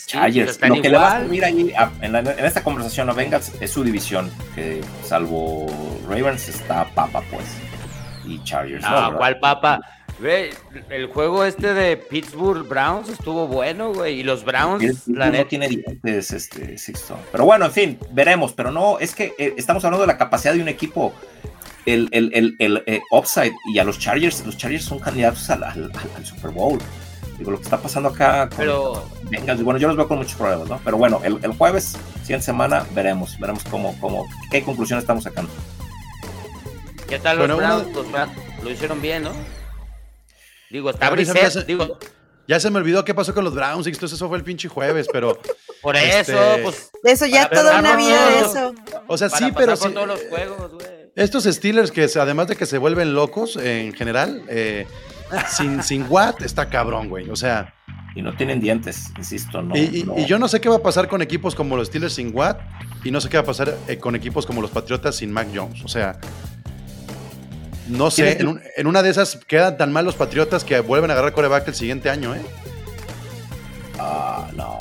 Sí, 0.10 0.18
Chargers. 0.18 0.46
pues 0.46 0.50
están 0.56 0.70
Lo 0.70 0.82
que 0.82 0.90
le 0.90 0.98
va 0.98 1.18
a 1.18 1.20
servir 1.20 1.46
ahí 1.46 1.72
a- 1.78 1.92
en, 2.02 2.12
la- 2.14 2.20
en 2.20 2.46
esta 2.46 2.64
conversación 2.64 3.10
a 3.10 3.14
Bengals 3.14 3.52
es 3.60 3.72
su 3.72 3.84
división, 3.84 4.32
que 4.56 4.82
salvo 5.04 5.68
Ravens 6.10 6.50
está 6.50 6.86
Papa, 6.96 7.22
pues. 7.32 7.46
Y 8.26 8.44
Chargers. 8.44 8.84
No, 8.84 8.90
¿verdad? 8.92 9.18
¿cuál 9.18 9.40
papa? 9.40 9.80
Ve, 10.20 10.50
el 10.90 11.08
juego 11.08 11.46
este 11.46 11.74
de 11.74 11.96
Pittsburgh 11.96 12.68
Browns 12.68 13.08
estuvo 13.10 13.48
bueno, 13.48 13.94
güey. 13.94 14.20
Y 14.20 14.24
los 14.24 14.44
Browns, 14.44 14.84
El 15.08 15.16
la 15.16 15.28
no 15.28 15.32
neta. 15.32 15.48
tiene 15.48 15.68
dientes, 15.70 16.32
este, 16.34 16.78
Sixto. 16.78 17.18
Pero 17.32 17.46
bueno, 17.46 17.66
en 17.66 17.72
fin, 17.72 18.00
veremos. 18.12 18.52
Pero 18.54 18.72
no, 18.72 19.00
es 19.00 19.16
que 19.16 19.34
eh, 19.38 19.54
estamos 19.58 19.86
hablando 19.86 20.02
de 20.06 20.08
la 20.12 20.18
capacidad 20.18 20.54
de 20.54 20.62
un 20.62 20.68
equipo. 20.68 21.14
El, 21.86 22.10
el, 22.12 22.32
el, 22.34 22.56
el, 22.60 22.84
eh, 22.86 23.02
upside 23.12 23.54
y 23.74 23.80
a 23.80 23.84
los 23.86 23.98
Chargers, 23.98 24.46
los 24.46 24.58
Chargers 24.58 24.84
son 24.84 25.00
candidatos 25.00 25.50
al, 25.50 25.64
al- 25.64 25.84
al- 25.86 26.12
al 26.18 26.26
Super 26.26 26.52
Bowl. 26.52 26.80
Digo, 27.40 27.52
lo 27.52 27.58
que 27.58 27.64
está 27.64 27.78
pasando 27.82 28.10
acá 28.10 28.50
con 28.50 28.58
Pero- 28.60 29.04
Bengals, 29.24 29.64
bueno, 29.64 29.80
yo 29.80 29.88
los 29.88 29.96
veo 29.98 30.08
con 30.08 30.18
muchos 30.20 30.34
problemas, 30.36 30.68
¿no? 30.68 30.80
Pero 30.84 30.98
bueno, 30.98 31.22
el, 31.24 31.40
el 31.42 31.54
jueves, 31.54 31.98
siguiente 32.22 32.46
semana, 32.46 32.86
veremos, 32.94 33.40
veremos 33.40 33.64
cómo, 33.64 33.98
cómo, 34.02 34.26
qué 34.52 34.62
conclusiones 34.62 35.04
estamos 35.04 35.24
sacando. 35.24 35.50
¿Qué 37.08 37.18
tal 37.18 37.38
los 37.38 37.48
Bueno, 37.48 37.58
una- 37.58 37.78
Browns? 37.78 37.96
Los 37.96 38.12
Browns 38.12 38.32
lo 38.64 38.70
hicieron 38.72 39.02
bien, 39.02 39.24
¿no? 39.24 39.32
Digo, 40.70 40.90
está 40.92 41.10
se 41.16 41.64
digo, 41.64 41.98
Ya 42.48 42.60
se 42.60 42.70
me 42.70 42.78
olvidó 42.78 43.04
qué 43.06 43.14
pasó 43.16 43.34
con 43.34 43.44
los 43.44 43.56
Browns, 43.56 43.86
Sixto, 43.86 44.06
eso 44.06 44.28
fue 44.28 44.38
el 44.38 44.44
pinche 44.44 44.68
jueves, 44.68 45.08
pero... 45.12 45.40
por 45.82 45.96
Este, 45.96 46.34
eso, 46.34 46.58
pues. 46.62 46.92
De 47.02 47.12
eso 47.12 47.26
ya 47.26 47.50
toda 47.50 47.80
una 47.80 47.96
vida 47.96 48.30
de 48.32 48.40
eso. 48.40 48.76
O 49.08 49.18
sea, 49.18 49.30
para 49.30 49.46
sí, 49.48 49.54
pero 49.56 49.78
por 49.78 49.88
sí, 49.88 49.94
todos 49.94 50.08
los 50.08 50.22
juegos, 50.30 50.72
güey. 50.74 50.88
Estos 51.16 51.46
Steelers 51.46 51.92
que 51.92 52.08
además 52.20 52.48
de 52.48 52.56
que 52.56 52.66
se 52.66 52.78
vuelven 52.78 53.14
locos 53.14 53.56
en 53.56 53.94
general, 53.94 54.44
eh, 54.48 54.86
sin, 55.50 55.84
sin 55.84 56.06
Watt 56.10 56.42
está 56.42 56.70
cabrón, 56.70 57.10
güey. 57.10 57.30
O 57.30 57.36
sea, 57.36 57.74
Y 58.16 58.22
no 58.22 58.36
tienen 58.36 58.60
dientes, 58.60 59.12
insisto, 59.18 59.62
no. 59.62 59.76
y, 59.76 60.00
y- 60.00 60.04
no. 60.04 60.18
y 60.18 60.26
yo 60.26 60.40
no 60.40 60.48
sé 60.48 60.60
qué 60.60 60.70
va 60.70 60.78
a 60.78 60.82
pasar 60.84 61.08
con 61.08 61.22
equipos 61.22 61.56
como 61.56 61.76
los 61.78 61.88
Steelers 61.88 62.14
sin 62.14 62.36
Watt 62.36 62.60
y 63.04 63.12
no 63.12 63.22
sé 63.22 63.30
qué 63.30 63.38
va 63.38 63.44
a 63.44 63.46
pasar 63.46 63.78
eh, 63.88 63.98
con 63.98 64.16
equipos 64.16 64.46
como 64.46 64.62
los 64.62 64.72
Patriotas 64.72 65.16
sin 65.18 65.32
Mac 65.32 65.48
Jones. 65.54 65.84
O 65.84 65.88
sea, 65.88 66.20
no 67.88 68.12
sé, 68.12 68.24
¿Tienes 68.36 68.42
en, 68.42 68.48
un- 68.48 68.62
en 68.78 68.88
una 68.88 69.02
de 69.04 69.10
esas 69.10 69.38
quedan 69.48 69.78
tan 69.78 69.92
mal 69.92 70.06
los 70.06 70.16
Patriotas 70.16 70.64
que 70.64 70.80
vuelven 70.80 71.10
a 71.12 71.14
agarrar 71.14 71.34
coreback 71.34 71.68
el 71.70 71.76
siguiente 71.76 72.10
año, 72.10 72.36
¿eh? 72.36 72.42
Ah, 74.00 74.48
no. 74.56 74.78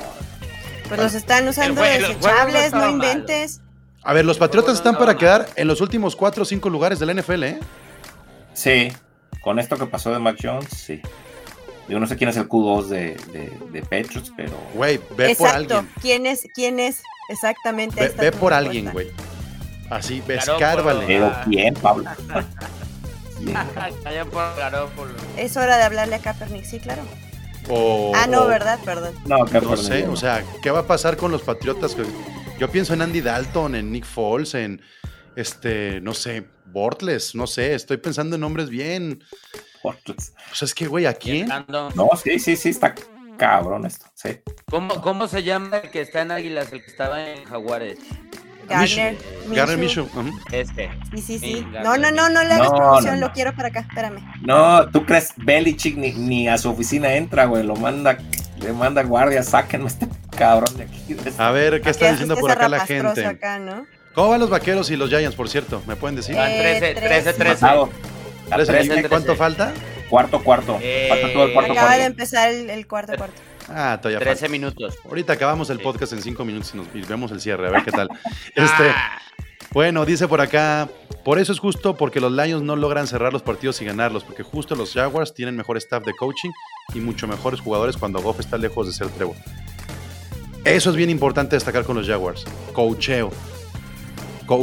Pues 0.89 1.01
los 1.01 1.15
están 1.15 1.47
usando 1.49 1.83
no 1.83 1.87
desechables, 1.87 2.73
no 2.73 2.79
malo. 2.79 2.93
inventes. 2.93 3.61
A 4.03 4.13
ver, 4.15 4.25
los 4.25 4.39
Patriotas 4.39 4.71
no 4.71 4.77
están 4.79 4.97
para 4.99 5.17
quedar 5.17 5.47
en 5.57 5.69
los 5.69 5.81
últimos 5.81 6.17
4 6.17 6.43
o 6.43 6.47
5 6.47 6.71
lugares 6.71 6.99
de 6.99 7.07
la 7.07 7.13
NFL, 7.15 7.43
¿eh? 7.45 7.61
Sí, 8.55 8.91
con 9.41 9.59
esto 9.59 9.77
que 9.77 9.87
pasó 9.87 10.13
de 10.13 10.19
Mac 10.19 10.37
Jones, 10.43 10.69
sí. 10.71 11.01
Yo 11.89 11.99
no 11.99 12.07
sé 12.07 12.17
quién 12.17 12.29
es 12.31 12.37
el 12.37 12.49
Q2 12.49 12.87
de, 12.89 13.15
de, 13.33 13.51
de 13.73 13.81
Patriots, 13.83 14.31
pero 14.37 14.53
Güey, 14.75 14.99
ve 14.99 15.05
por 15.17 15.47
Exacto. 15.49 15.57
alguien. 15.79 15.89
¿Quién 16.03 16.27
es? 16.27 16.47
¿Quién 16.55 16.81
es? 16.81 17.03
Exactamente. 17.31 18.01
Ve, 18.01 18.15
ve 18.19 18.33
por 18.33 18.53
alguien, 18.53 18.91
güey. 18.93 19.11
Así, 19.89 20.23
escárvale. 20.29 21.05
pero 21.07 21.35
¿quién, 21.47 21.73
Pablo? 21.75 22.05
Es 25.37 25.57
hora 25.57 25.77
de 25.77 25.83
hablarle 25.85 26.17
a 26.17 26.19
Kaepernick, 26.19 26.65
sí, 26.65 26.81
claro. 26.81 27.03
O, 27.69 28.13
Ah, 28.15 28.27
no, 28.27 28.43
o- 28.43 28.47
¿verdad? 28.47 28.79
Perdón. 28.85 29.15
No, 29.27 29.39
No 29.45 29.77
sé, 29.77 30.07
o 30.09 30.17
sea, 30.17 30.43
¿qué 30.63 30.71
va 30.71 30.81
a 30.81 30.87
pasar 30.87 31.17
con 31.17 31.31
los 31.31 31.43
Patriotas? 31.43 31.97
Yo 32.59 32.69
pienso 32.71 32.95
en 32.95 33.03
Andy 33.03 33.21
Dalton, 33.21 33.75
en 33.77 33.93
Nick 33.93 34.05
Foles, 34.05 34.55
en 34.55 34.81
este, 35.37 36.01
no 36.01 36.15
sé, 36.15 36.45
Bortles, 36.73 37.35
no 37.35 37.47
sé, 37.47 37.75
estoy 37.75 37.97
pensando 37.97 38.37
en 38.37 38.41
nombres 38.41 38.69
bien. 38.69 39.23
Pues 39.83 40.63
es 40.63 40.75
que, 40.75 40.87
güey, 40.87 41.07
¿a 41.07 41.15
quién? 41.15 41.49
No, 41.69 42.11
sí, 42.23 42.39
sí, 42.39 42.57
sí, 42.57 42.71
está 42.71 42.95
cabrón 43.39 43.87
esto. 43.87 44.07
Sí. 44.15 44.41
¿Cómo, 44.69 45.01
¿Cómo 45.01 45.29
se 45.29 45.43
llama 45.43 45.79
el 45.79 45.91
que 45.91 46.01
está 46.01 46.23
en 46.23 46.33
Águilas, 46.33 46.73
el 46.73 46.83
que 46.83 46.91
estaba 46.91 47.31
en 47.31 47.45
Jaguares? 47.45 47.99
Garner. 48.69 49.17
Garner 49.49 49.99
ujú. 49.99 50.31
Este. 50.53 50.91
Sí, 51.15 51.23
sí, 51.23 51.39
sí. 51.39 51.39
Sí, 51.39 51.67
No, 51.83 51.97
no, 51.97 52.11
no, 52.11 52.29
no 52.29 52.43
le 52.43 52.53
hagas 52.53 52.71
No, 52.71 52.77
promoción, 52.77 53.15
no, 53.15 53.21
no. 53.21 53.27
lo 53.29 53.33
quiero 53.33 53.55
para 53.55 53.69
acá, 53.69 53.81
espérame. 53.81 54.21
No, 54.43 54.87
¿tú 54.91 55.07
crees 55.07 55.33
Belichick 55.37 55.97
ni, 55.97 56.13
ni 56.13 56.49
a 56.49 56.59
su 56.59 56.69
oficina 56.69 57.15
entra, 57.15 57.47
güey? 57.47 57.63
Lo 57.63 57.77
manda, 57.77 58.19
le 58.61 58.73
manda 58.73 59.03
guardia, 59.03 59.43
sáquenme 59.43 59.87
este 59.87 60.07
cabrón 60.37 60.77
de 60.77 60.85
aquí. 60.85 61.17
A 61.39 61.51
ver, 61.51 61.81
¿qué 61.81 61.91
está 61.91 62.11
diciendo 62.11 62.37
por 62.37 62.51
acá 62.51 62.69
la 62.69 62.85
gente? 62.85 63.25
acá, 63.25 63.59
¿no? 63.59 63.87
¿Cómo 64.19 64.31
van 64.31 64.41
los 64.41 64.51
vaqueros 64.51 64.91
y 64.91 64.97
los 64.97 65.09
Giants, 65.11 65.37
por 65.37 65.49
cierto? 65.49 65.81
¿Me 65.87 65.95
pueden 65.95 66.17
decir? 66.17 66.35
Van 66.35 66.51
Eh, 66.51 66.59
13, 66.81 66.95
13, 66.95 67.09
trece. 67.23 67.33
13. 67.35 67.63
Matado. 67.63 67.85
A 68.51 68.57
¿Tres 68.57 68.67
tres, 68.67 68.83
en- 68.83 68.89
trece. 68.91 69.09
¿Cuánto 69.09 69.37
falta? 69.37 69.73
Cuarto, 70.11 70.43
cuarto. 70.43 70.77
Eh, 70.83 71.07
Falta 71.09 71.33
todo 71.33 71.45
el 71.45 71.53
cuarto, 71.53 71.71
Acaba 71.73 71.87
cuarto. 71.87 72.01
de 72.01 72.07
empezar 72.07 72.49
el, 72.51 72.69
el 72.69 72.87
cuarto 72.89 73.13
cuarto. 73.17 73.41
Ah, 73.69 73.97
todavía 74.03 74.19
13 74.19 74.41
falta. 74.41 74.51
minutos. 74.51 74.99
Ahorita 75.05 75.35
acabamos 75.35 75.71
el 75.71 75.77
Sí. 75.79 75.85
podcast 75.85 76.13
en 76.15 76.23
cinco 76.23 76.45
minutos 76.45 76.73
y, 76.75 76.79
nos, 76.79 76.87
y 76.95 77.03
vemos 77.03 77.31
el 77.31 77.41
cierre, 77.41 77.69
a 77.69 77.71
ver 77.71 77.85
qué 77.85 77.93
tal. 77.93 78.09
Este, 78.57 78.91
Ah, 78.91 79.21
Bueno, 79.71 80.05
dice 80.05 80.27
por 80.27 80.41
acá, 80.41 80.89
por 81.25 81.39
eso 81.39 81.53
es 81.53 81.61
justo 81.61 81.95
porque 81.97 82.19
los 82.21 82.33
Lions 82.33 82.65
no 82.65 82.75
logran 82.75 83.07
cerrar 83.07 83.33
los 83.33 83.43
partidos 83.43 83.81
y 83.83 83.85
ganarlos, 83.85 84.25
porque 84.25 84.43
justo 84.43 84.75
los 84.75 84.95
Jaguars 84.95 85.33
tienen 85.33 85.55
mejor 85.57 85.77
staff 85.77 86.03
de 86.05 86.13
coaching 86.19 86.51
y 86.93 86.99
mucho 86.99 87.29
mejores 87.29 87.61
jugadores 87.61 87.97
cuando 87.97 88.21
Goff 88.21 88.41
está 88.41 88.59
lejos 88.59 88.89
de 88.89 88.93
ser 88.95 89.07
Trevor. 89.11 89.37
Eso 90.65 90.91
es 90.91 90.97
bien 90.97 91.09
importante 91.11 91.55
destacar 91.55 91.85
con 91.85 91.97
los 91.97 92.09
Jaguars. 92.09 92.45
Coacheo. 92.73 93.31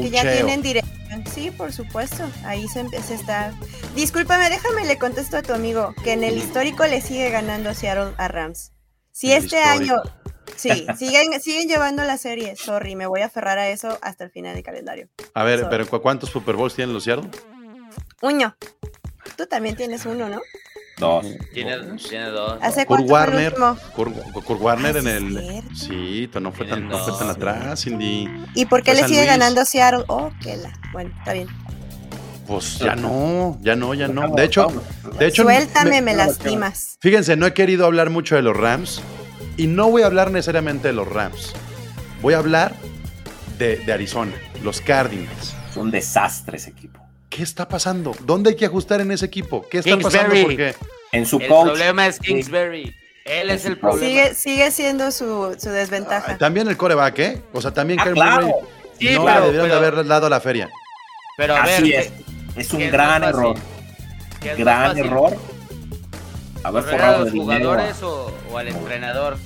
Que 0.01 0.09
ya 0.09 0.21
tienen 0.23 0.61
dirección. 0.61 0.95
Sí, 1.33 1.51
por 1.51 1.71
supuesto. 1.71 2.23
Ahí 2.43 2.67
se, 2.67 2.87
se 3.01 3.13
está. 3.15 3.53
Discúlpame, 3.95 4.49
déjame 4.49 4.85
le 4.85 4.97
contesto 4.97 5.37
a 5.37 5.41
tu 5.41 5.53
amigo 5.53 5.93
que 6.03 6.13
en 6.13 6.23
el 6.23 6.37
histórico 6.37 6.85
le 6.85 6.99
sigue 7.01 7.29
ganando 7.29 7.73
Seattle 7.73 8.13
a 8.17 8.27
Rams. 8.27 8.71
Si 9.11 9.31
el 9.31 9.43
este 9.43 9.59
histórico. 9.61 9.93
año. 9.95 10.01
Sí, 10.57 10.85
siguen, 10.97 11.39
siguen 11.41 11.67
llevando 11.67 12.03
la 12.03 12.17
serie. 12.17 12.55
Sorry, 12.55 12.95
me 12.95 13.05
voy 13.07 13.21
a 13.21 13.25
aferrar 13.27 13.57
a 13.59 13.69
eso 13.69 13.97
hasta 14.01 14.23
el 14.25 14.31
final 14.31 14.55
del 14.55 14.63
calendario. 14.63 15.07
A 15.33 15.43
ver, 15.43 15.59
Sorry. 15.59 15.69
pero 15.71 15.87
¿cu- 15.87 16.01
¿cuántos 16.01 16.29
Super 16.29 16.55
Bowls 16.55 16.75
tienen 16.75 16.93
los 16.93 17.03
Seattle? 17.03 17.29
Uño. 18.21 18.55
Tú 19.37 19.45
también 19.47 19.75
tienes 19.75 20.05
uno, 20.05 20.29
¿no? 20.29 20.39
Dos. 20.97 21.25
tiene, 21.53 21.77
tiene 21.97 22.25
dos. 22.29 22.57
¿Hace 22.61 22.85
Kurt 22.85 23.09
Warner. 23.09 23.53
Kurt, 23.95 24.15
Kurt 24.45 24.61
Warner 24.61 24.95
Ah, 24.95 24.99
en 24.99 25.07
el... 25.07 25.39
cierto. 25.39 25.75
Sí, 25.75 26.29
no 26.41 26.51
fue 26.53 26.65
tan, 26.65 26.87
no 26.87 26.97
fue 26.99 27.17
tan 27.19 27.29
atrás, 27.29 27.83
Cindy. 27.83 28.29
¿Y 28.53 28.65
por 28.65 28.81
qué 28.81 28.93
le 28.93 29.03
sigue 29.03 29.19
Luis. 29.19 29.27
ganando 29.27 29.65
Seattle? 29.65 30.05
Oh, 30.07 30.31
que 30.41 30.55
la. 30.57 30.71
Bueno, 30.93 31.13
está 31.17 31.33
bien. 31.33 31.47
Pues 32.47 32.77
ya 32.77 32.95
no, 32.95 33.57
ya 33.61 33.75
no, 33.75 33.93
ya 33.93 34.07
no. 34.07 34.29
De 34.35 34.43
hecho, 34.45 34.67
de 35.19 35.27
hecho, 35.27 35.43
Suéltame, 35.43 36.01
me- 36.01 36.01
me 36.01 36.15
lastimas. 36.15 36.97
Fíjense, 37.01 37.35
no 37.35 37.45
he 37.47 37.53
querido 37.53 37.85
hablar 37.85 38.09
mucho 38.11 38.35
de 38.35 38.43
los 38.43 38.55
Rams 38.55 39.01
y 39.57 39.67
no 39.67 39.89
voy 39.89 40.03
a 40.03 40.05
hablar 40.05 40.29
necesariamente 40.31 40.87
de 40.89 40.93
los 40.93 41.07
Rams. 41.09 41.53
Voy 42.21 42.35
a 42.35 42.37
hablar 42.37 42.73
de, 43.57 43.77
de 43.77 43.91
Arizona, 43.91 44.31
los 44.63 44.79
Cardinals. 44.79 45.55
Es 45.71 45.75
un 45.75 45.89
desastre 45.91 46.57
ese 46.57 46.69
equipo. 46.69 47.04
¿Qué 47.29 47.43
está 47.43 47.67
pasando? 47.67 48.13
¿Dónde 48.21 48.51
hay 48.51 48.55
que 48.55 48.65
ajustar 48.65 49.01
en 49.01 49.11
ese 49.11 49.25
equipo? 49.25 49.65
¿Qué 49.69 49.79
está 49.79 49.97
pasando? 49.97 50.35
Porque 50.43 50.75
En 51.11 51.25
su 51.25 51.37
El 51.39 51.47
coach. 51.47 51.65
problema 51.67 52.07
es 52.07 52.19
Kingsbury. 52.19 52.95
Él 53.25 53.49
es 53.49 53.65
el 53.65 53.77
problema. 53.79 54.05
Sigue, 54.07 54.33
sigue 54.35 54.71
siendo 54.71 55.11
su, 55.11 55.55
su 55.59 55.69
desventaja. 55.69 56.33
ah, 56.33 56.37
también 56.37 56.67
el 56.67 56.77
coreback, 56.77 57.19
¿eh? 57.19 57.41
O 57.53 57.61
sea, 57.61 57.71
también 57.73 57.99
Ah, 57.99 58.03
Kyler 58.03 58.15
claro. 58.15 58.47
Murray 58.47 58.61
Sí, 58.99 59.09
no 59.15 59.25
pero- 59.25 59.39
le 59.39 59.45
debieron 59.47 59.69
de 59.69 59.75
haber 59.75 60.05
dado 60.05 60.29
la 60.29 60.39
feria. 60.39 60.69
Pero 61.37 61.55
a 61.55 61.63
Así 61.63 61.91
ver, 61.91 62.01
es. 62.01 62.11
Es 62.55 62.71
un 62.71 62.79
¿qué 62.79 62.85
es 62.85 62.91
gran 62.91 63.23
error. 63.23 63.57
¿qué 64.39 64.51
es 64.51 64.59
más 64.59 64.93
Gran 64.93 64.97
error. 64.97 65.35
Haber 66.63 66.83
¿Correr 66.83 66.95
a 66.95 66.97
forrado 67.05 67.23
los 67.25 67.31
jugadores 67.33 68.03
o, 68.03 68.31
o 68.51 68.57
al 68.57 68.67
entrenador? 68.69 69.37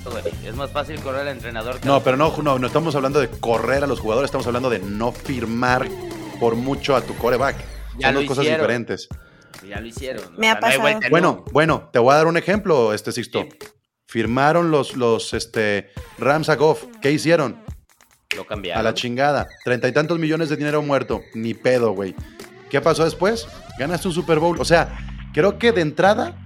Es 0.44 0.54
más 0.54 0.70
fácil 0.70 1.00
correr 1.00 1.22
al 1.22 1.28
entrenador 1.28 1.80
que 1.80 1.86
No, 1.86 2.00
pero 2.02 2.16
no, 2.16 2.34
no, 2.42 2.58
no 2.58 2.66
estamos 2.66 2.94
hablando 2.94 3.18
de 3.20 3.28
correr 3.28 3.82
a 3.84 3.86
los 3.86 3.98
jugadores, 4.00 4.28
estamos 4.28 4.46
hablando 4.46 4.70
de 4.70 4.78
no 4.78 5.10
firmar 5.12 5.88
por 6.40 6.56
mucho 6.56 6.96
a 6.96 7.02
tu 7.02 7.14
coreback. 7.16 7.56
Ya 7.98 8.08
Son 8.08 8.14
dos 8.16 8.24
cosas 8.24 8.44
hicieron. 8.44 8.60
diferentes. 8.60 9.08
Ya 9.68 9.80
lo 9.80 9.86
hicieron. 9.86 10.24
Me 10.38 10.48
ha 10.48 10.58
pasado. 10.58 10.80
vuelta 10.80 11.08
Bueno, 11.10 11.44
bueno, 11.52 11.90
te 11.92 11.98
voy 11.98 12.12
a 12.12 12.16
dar 12.16 12.26
un 12.26 12.36
ejemplo, 12.36 12.94
este 12.94 13.12
Sixto. 13.12 13.42
Sí. 13.42 13.58
Firmaron 14.06 14.70
los, 14.70 14.96
los 14.96 15.34
este, 15.34 15.90
Rams 16.18 16.48
a 16.48 16.56
Goff. 16.56 16.84
¿Qué 17.00 17.12
hicieron? 17.12 17.62
Lo 18.36 18.46
cambiaron. 18.46 18.80
A 18.80 18.82
la 18.82 18.94
chingada. 18.94 19.46
Treinta 19.64 19.86
y 19.86 19.92
tantos 19.92 20.18
millones 20.18 20.48
de 20.48 20.56
dinero 20.56 20.82
muerto. 20.82 21.20
Ni 21.34 21.54
pedo, 21.54 21.92
güey. 21.92 22.14
¿Qué 22.70 22.80
pasó 22.80 23.04
después? 23.04 23.46
Ganaste 23.78 24.08
un 24.08 24.14
Super 24.14 24.38
Bowl. 24.38 24.60
O 24.60 24.64
sea, 24.64 24.96
creo 25.34 25.58
que 25.58 25.72
de 25.72 25.82
entrada, 25.82 26.36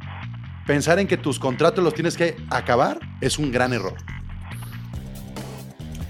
pensar 0.67 0.99
en 0.99 1.07
que 1.07 1.17
tus 1.17 1.39
contratos 1.39 1.85
los 1.85 1.95
tienes 1.95 2.17
que 2.17 2.37
acabar 2.51 2.99
es 3.21 3.39
un 3.39 3.53
gran 3.53 3.73
error. 3.73 3.95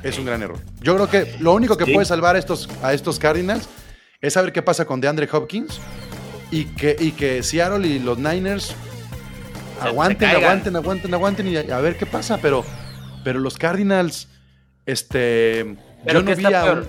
Es 0.05 0.19
un 0.19 0.27
gran 0.27 0.43
error. 0.43 0.59
Yo 0.81 0.95
creo 0.95 1.09
que 1.09 1.35
lo 1.41 1.53
único 1.55 1.77
que 1.77 1.87
Sí. 1.87 1.93
puede 1.95 2.05
salvar 2.07 2.37
a 2.37 2.39
estos, 2.39 2.69
a 2.83 2.93
estos 2.93 3.19
Cardinals 3.19 3.69
es 4.21 4.35
saber 4.35 4.53
qué 4.53 4.63
pasa 4.63 4.85
con 4.85 5.01
DeAndre 5.01 5.29
Hopkins 5.33 5.81
y 6.51 6.67
que, 6.67 6.95
y 6.99 7.13
que 7.13 7.43
Seattle 7.43 7.87
y 7.87 7.99
los 7.99 8.19
Niners 8.19 8.75
aguanten, 9.81 10.29
aguanten, 10.29 10.77
aguanten, 10.77 11.15
aguanten 11.15 11.47
y 11.49 11.57
a, 11.57 11.77
a 11.77 11.81
ver 11.81 11.97
qué 11.97 12.07
pasa. 12.07 12.39
Pero, 12.41 12.65
pero 13.25 13.41
los 13.41 13.57
Cardinals, 13.57 14.29
este, 14.87 15.77
Pero 16.05 16.21
yo 16.21 16.27
¿qué 16.27 16.37
no 16.43 16.49
vi 16.49 16.55
a 16.55 16.65
un-. 16.73 16.89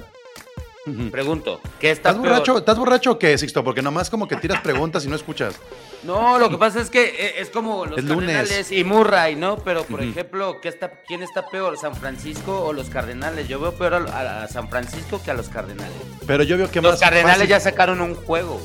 Pregunto, 1.11 1.61
¿qué 1.79 1.89
está 1.91 2.09
¿Estás 2.09 2.21
peor? 2.21 2.33
borracho, 2.33 2.57
¿Estás 2.59 2.77
borracho 2.77 3.11
o 3.13 3.19
qué, 3.19 3.37
Sixto? 3.37 3.63
Porque 3.63 3.81
nomás 3.81 4.09
como 4.09 4.27
que 4.27 4.35
tiras 4.35 4.61
preguntas 4.61 5.03
y 5.05 5.07
no 5.07 5.15
escuchas. 5.15 5.55
No, 6.03 6.37
lo 6.37 6.49
que 6.51 6.57
pasa 6.57 6.79
es 6.79 6.91
que 6.91 7.03
eh, 7.03 7.33
es 7.39 7.49
como 7.49 7.85
los 7.87 7.97
Es 7.97 8.05
lunes. 8.05 8.35
Cardenales 8.35 8.71
y 8.71 8.83
Murray, 8.83 9.35
¿no? 9.35 9.57
Pero, 9.57 9.83
por 9.85 10.03
ejemplo, 10.03 10.61
¿qué 10.61 10.69
está, 10.69 10.91
¿quién 11.07 11.23
está 11.23 11.47
peor, 11.49 11.77
San 11.79 11.95
Francisco 11.95 12.63
o 12.63 12.71
los 12.73 12.89
Cardenales? 12.91 13.47
Yo 13.47 13.59
veo 13.59 13.71
peor 13.73 13.95
a, 14.13 14.47
San 14.47 14.69
Francisco 14.69 15.19
que 15.25 15.31
a 15.31 15.33
los 15.33 15.49
Cardenales. 15.49 15.97
Pero 16.27 16.43
yo 16.43 16.57
veo 16.57 16.69
que 16.69 16.79
Los 16.81 16.91
más 16.93 16.99
Cardenales 16.99 17.37
fácil- 17.39 17.49
ya 17.49 17.59
sacaron 17.59 18.01
un 18.01 18.13
juego. 18.13 18.61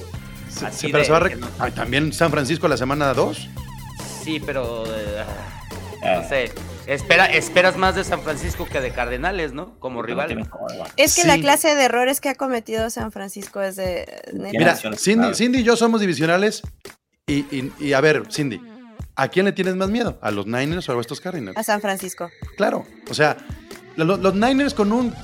Sí, 0.73 0.89
pero 0.89 0.99
de- 0.99 1.05
se 1.05 1.13
va 1.13 1.19
a 1.19 1.29
no- 1.31 1.49
Ay, 1.59 1.73
también 1.73 2.13
San 2.13 2.31
Francisco 2.31 2.69
la 2.69 2.77
semana 2.77 3.15
2. 3.15 3.49
Sí, 4.23 4.41
pero... 4.45 4.85
eh, 4.87 5.25
Eh, 6.03 6.15
no 6.23 6.29
sé. 6.29 6.51
Espera, 6.87 7.27
esperas 7.27 7.77
más 7.77 7.95
de 7.95 8.05
San 8.05 8.23
Francisco 8.23 8.67
que 8.67 8.81
de 8.81 8.91
Cardenales, 8.91 9.53
¿no? 9.53 9.79
Como 9.79 10.03
rival. 10.03 10.31
Es 10.97 11.15
que 11.15 11.23
Sí. 11.23 11.29
la 11.29 11.39
clase 11.39 11.75
de 11.75 11.85
errores 11.85 12.21
que 12.21 12.29
ha 12.31 12.35
cometido 12.35 12.89
San 12.91 13.13
Francisco 13.13 13.61
es 13.61 13.77
de. 13.77 14.07
Mira, 14.33 14.77
Cindy, 14.77 15.15
claro. 15.21 15.35
Cindy 15.35 15.59
y 15.61 15.63
yo 15.63 15.77
somos 15.77 16.01
divisionales. 16.01 16.63
Y, 17.27 17.41
y- 17.55 17.73
y 17.79 17.93
a 17.93 18.01
ver, 18.01 18.25
Cindy, 18.31 18.61
¿a 19.15 19.29
quién 19.29 19.45
le 19.47 19.53
tienes 19.53 19.77
más 19.77 19.89
miedo? 19.89 20.19
¿A 20.23 20.31
los 20.33 20.47
Niners 20.47 20.89
o 20.89 20.97
a 20.99 21.01
estos 21.01 21.21
Cardinals? 21.21 21.57
a 21.57 21.63
San 21.63 21.81
Francisco. 21.81 22.29
Claro, 22.57 22.85
o 23.09 23.15
sea, 23.15 23.37
lo- 23.97 24.17
los, 24.17 24.35
Niners 24.35 24.75
con 24.75 24.91
un 24.93 25.15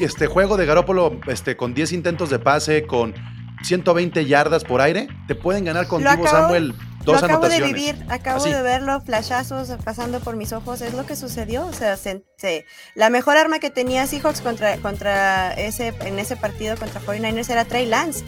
este, 0.00 0.26
juego 0.26 0.56
de 0.56 0.64
Garópolo 0.64 1.20
este, 1.26 1.56
con 1.56 1.74
10 1.74 1.92
intentos 1.92 2.30
de 2.30 2.38
pase, 2.38 2.86
con 2.86 3.14
120 3.62 4.24
yardas 4.26 4.64
por 4.64 4.80
aire, 4.80 5.08
te 5.26 5.34
pueden 5.34 5.64
ganar 5.64 5.86
con 5.86 6.02
Divo 6.02 6.26
Samuel 6.26 6.74
dos 7.04 7.20
lo 7.20 7.26
acabo 7.26 7.48
de 7.48 7.54
anotaciones. 7.56 7.74
vivir, 7.74 8.06
acabo 8.10 8.38
Así. 8.44 8.52
de 8.52 8.60
verlo, 8.62 9.00
flashazos 9.00 9.70
pasando 9.84 10.20
por 10.20 10.36
mis 10.36 10.52
ojos, 10.52 10.80
es 10.82 10.92
lo 10.94 11.06
que 11.06 11.16
sucedió. 11.16 11.66
O 11.66 11.72
sea, 11.72 11.96
se- 11.96 12.24
se- 12.36 12.66
la 12.94 13.08
mejor 13.10 13.36
arma 13.38 13.58
que 13.58 13.70
tenía 13.70 14.06
Seahawks 14.06 14.40
contra, 14.42 14.76
contra 14.78 15.52
ese, 15.54 15.94
en 16.00 16.18
ese 16.18 16.36
partido 16.36 16.76
contra 16.76 17.00
49ers 17.00 17.48
era 17.50 17.64
Trey 17.64 17.86
Lance. 17.86 18.24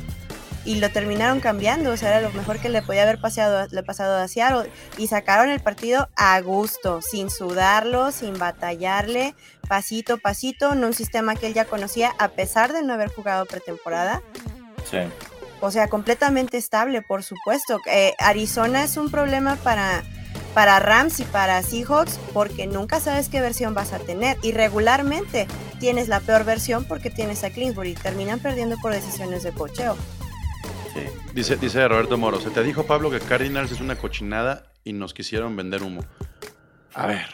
Y 0.65 0.77
lo 0.77 0.91
terminaron 0.91 1.41
cambiando, 1.41 1.91
o 1.91 1.97
sea, 1.97 2.11
era 2.17 2.21
lo 2.21 2.33
mejor 2.35 2.61
que 2.61 2.69
le 2.69 2.83
podía 2.83 3.03
haber 3.03 3.21
paseado, 3.21 3.67
le 3.73 3.83
pasado 3.83 4.17
a 4.23 4.29
Seattle. 4.29 4.71
Y 4.97 5.09
sacaron 5.09 5.51
el 5.51 5.59
partido 5.61 6.09
a 6.17 6.41
gusto, 6.41 7.03
sin 7.03 7.31
sudarlo, 7.31 8.13
sin 8.13 8.39
batallarle, 8.39 9.35
pasito 9.69 10.19
pasito, 10.19 10.73
en 10.73 10.85
un 10.85 10.95
sistema 10.95 11.35
que 11.35 11.49
él 11.49 11.55
ya 11.55 11.65
conocía, 11.65 12.13
a 12.21 12.29
pesar 12.29 12.73
de 12.73 12.85
no 12.85 12.93
haber 12.95 13.13
jugado 13.13 13.45
pretemporada. 13.45 14.23
Sí. 14.91 14.99
O 15.61 15.71
sea, 15.71 15.89
completamente 15.89 16.57
estable, 16.57 17.03
por 17.03 17.23
supuesto. 17.23 17.79
Eh, 17.87 18.15
Arizona 18.19 18.83
es 18.83 18.97
un 18.97 19.11
problema 19.11 19.57
para, 19.57 20.03
para 20.55 20.81
Rams 20.81 21.21
y 21.21 21.25
para 21.25 21.63
Seahawks 21.63 22.19
porque 22.33 22.67
nunca 22.67 22.99
sabes 22.99 23.29
qué 23.29 23.41
versión 23.41 23.75
vas 23.75 23.93
a 23.93 23.99
tener. 24.01 24.37
Y 24.43 24.53
regularmente 24.53 25.47
tienes 25.79 26.09
la 26.09 26.21
peor 26.21 26.45
versión 26.45 26.85
porque 26.85 27.11
tienes 27.11 27.45
a 27.45 27.51
Clinsbury. 27.51 27.95
Terminan 27.95 28.41
perdiendo 28.41 28.77
por 28.83 28.93
decisiones 28.93 29.45
de 29.45 29.53
cocheo. 29.53 29.97
sí. 30.95 31.03
Dice, 31.33 31.57
dice 31.57 31.89
Roberto 31.89 32.19
Moro, 32.19 32.41
se 32.41 32.51
te 32.51 32.63
dijo 32.63 32.85
Pablo 32.85 33.11
que 33.11 33.19
Cardinals 33.19 33.73
es 33.73 33.81
una 33.81 33.97
cochinada 33.97 34.65
y 34.85 34.93
nos 34.93 35.15
quisieron 35.15 35.57
vender 35.57 35.83
humo. 35.83 36.05
A 36.95 37.07
ver, 37.07 37.27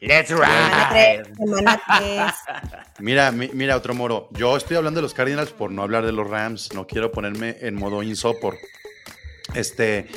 Let's 0.00 0.30
ride. 0.30 1.24
semana 1.36 1.80
tres. 1.98 2.34
mira, 2.98 3.30
mi- 3.32 3.50
mira 3.52 3.76
otro 3.76 3.94
Moro. 3.94 4.28
Yo 4.32 4.56
estoy 4.56 4.76
hablando 4.76 4.98
de 4.98 5.02
los 5.02 5.14
Cardinals 5.14 5.50
por 5.50 5.70
no 5.70 5.82
hablar 5.82 6.04
de 6.06 6.12
los 6.12 6.28
Rams. 6.28 6.72
No 6.74 6.86
quiero 6.86 7.12
ponerme 7.12 7.56
en 7.60 7.74
modo 7.74 8.02
insopor. 8.02 8.56
Este, 9.54 10.08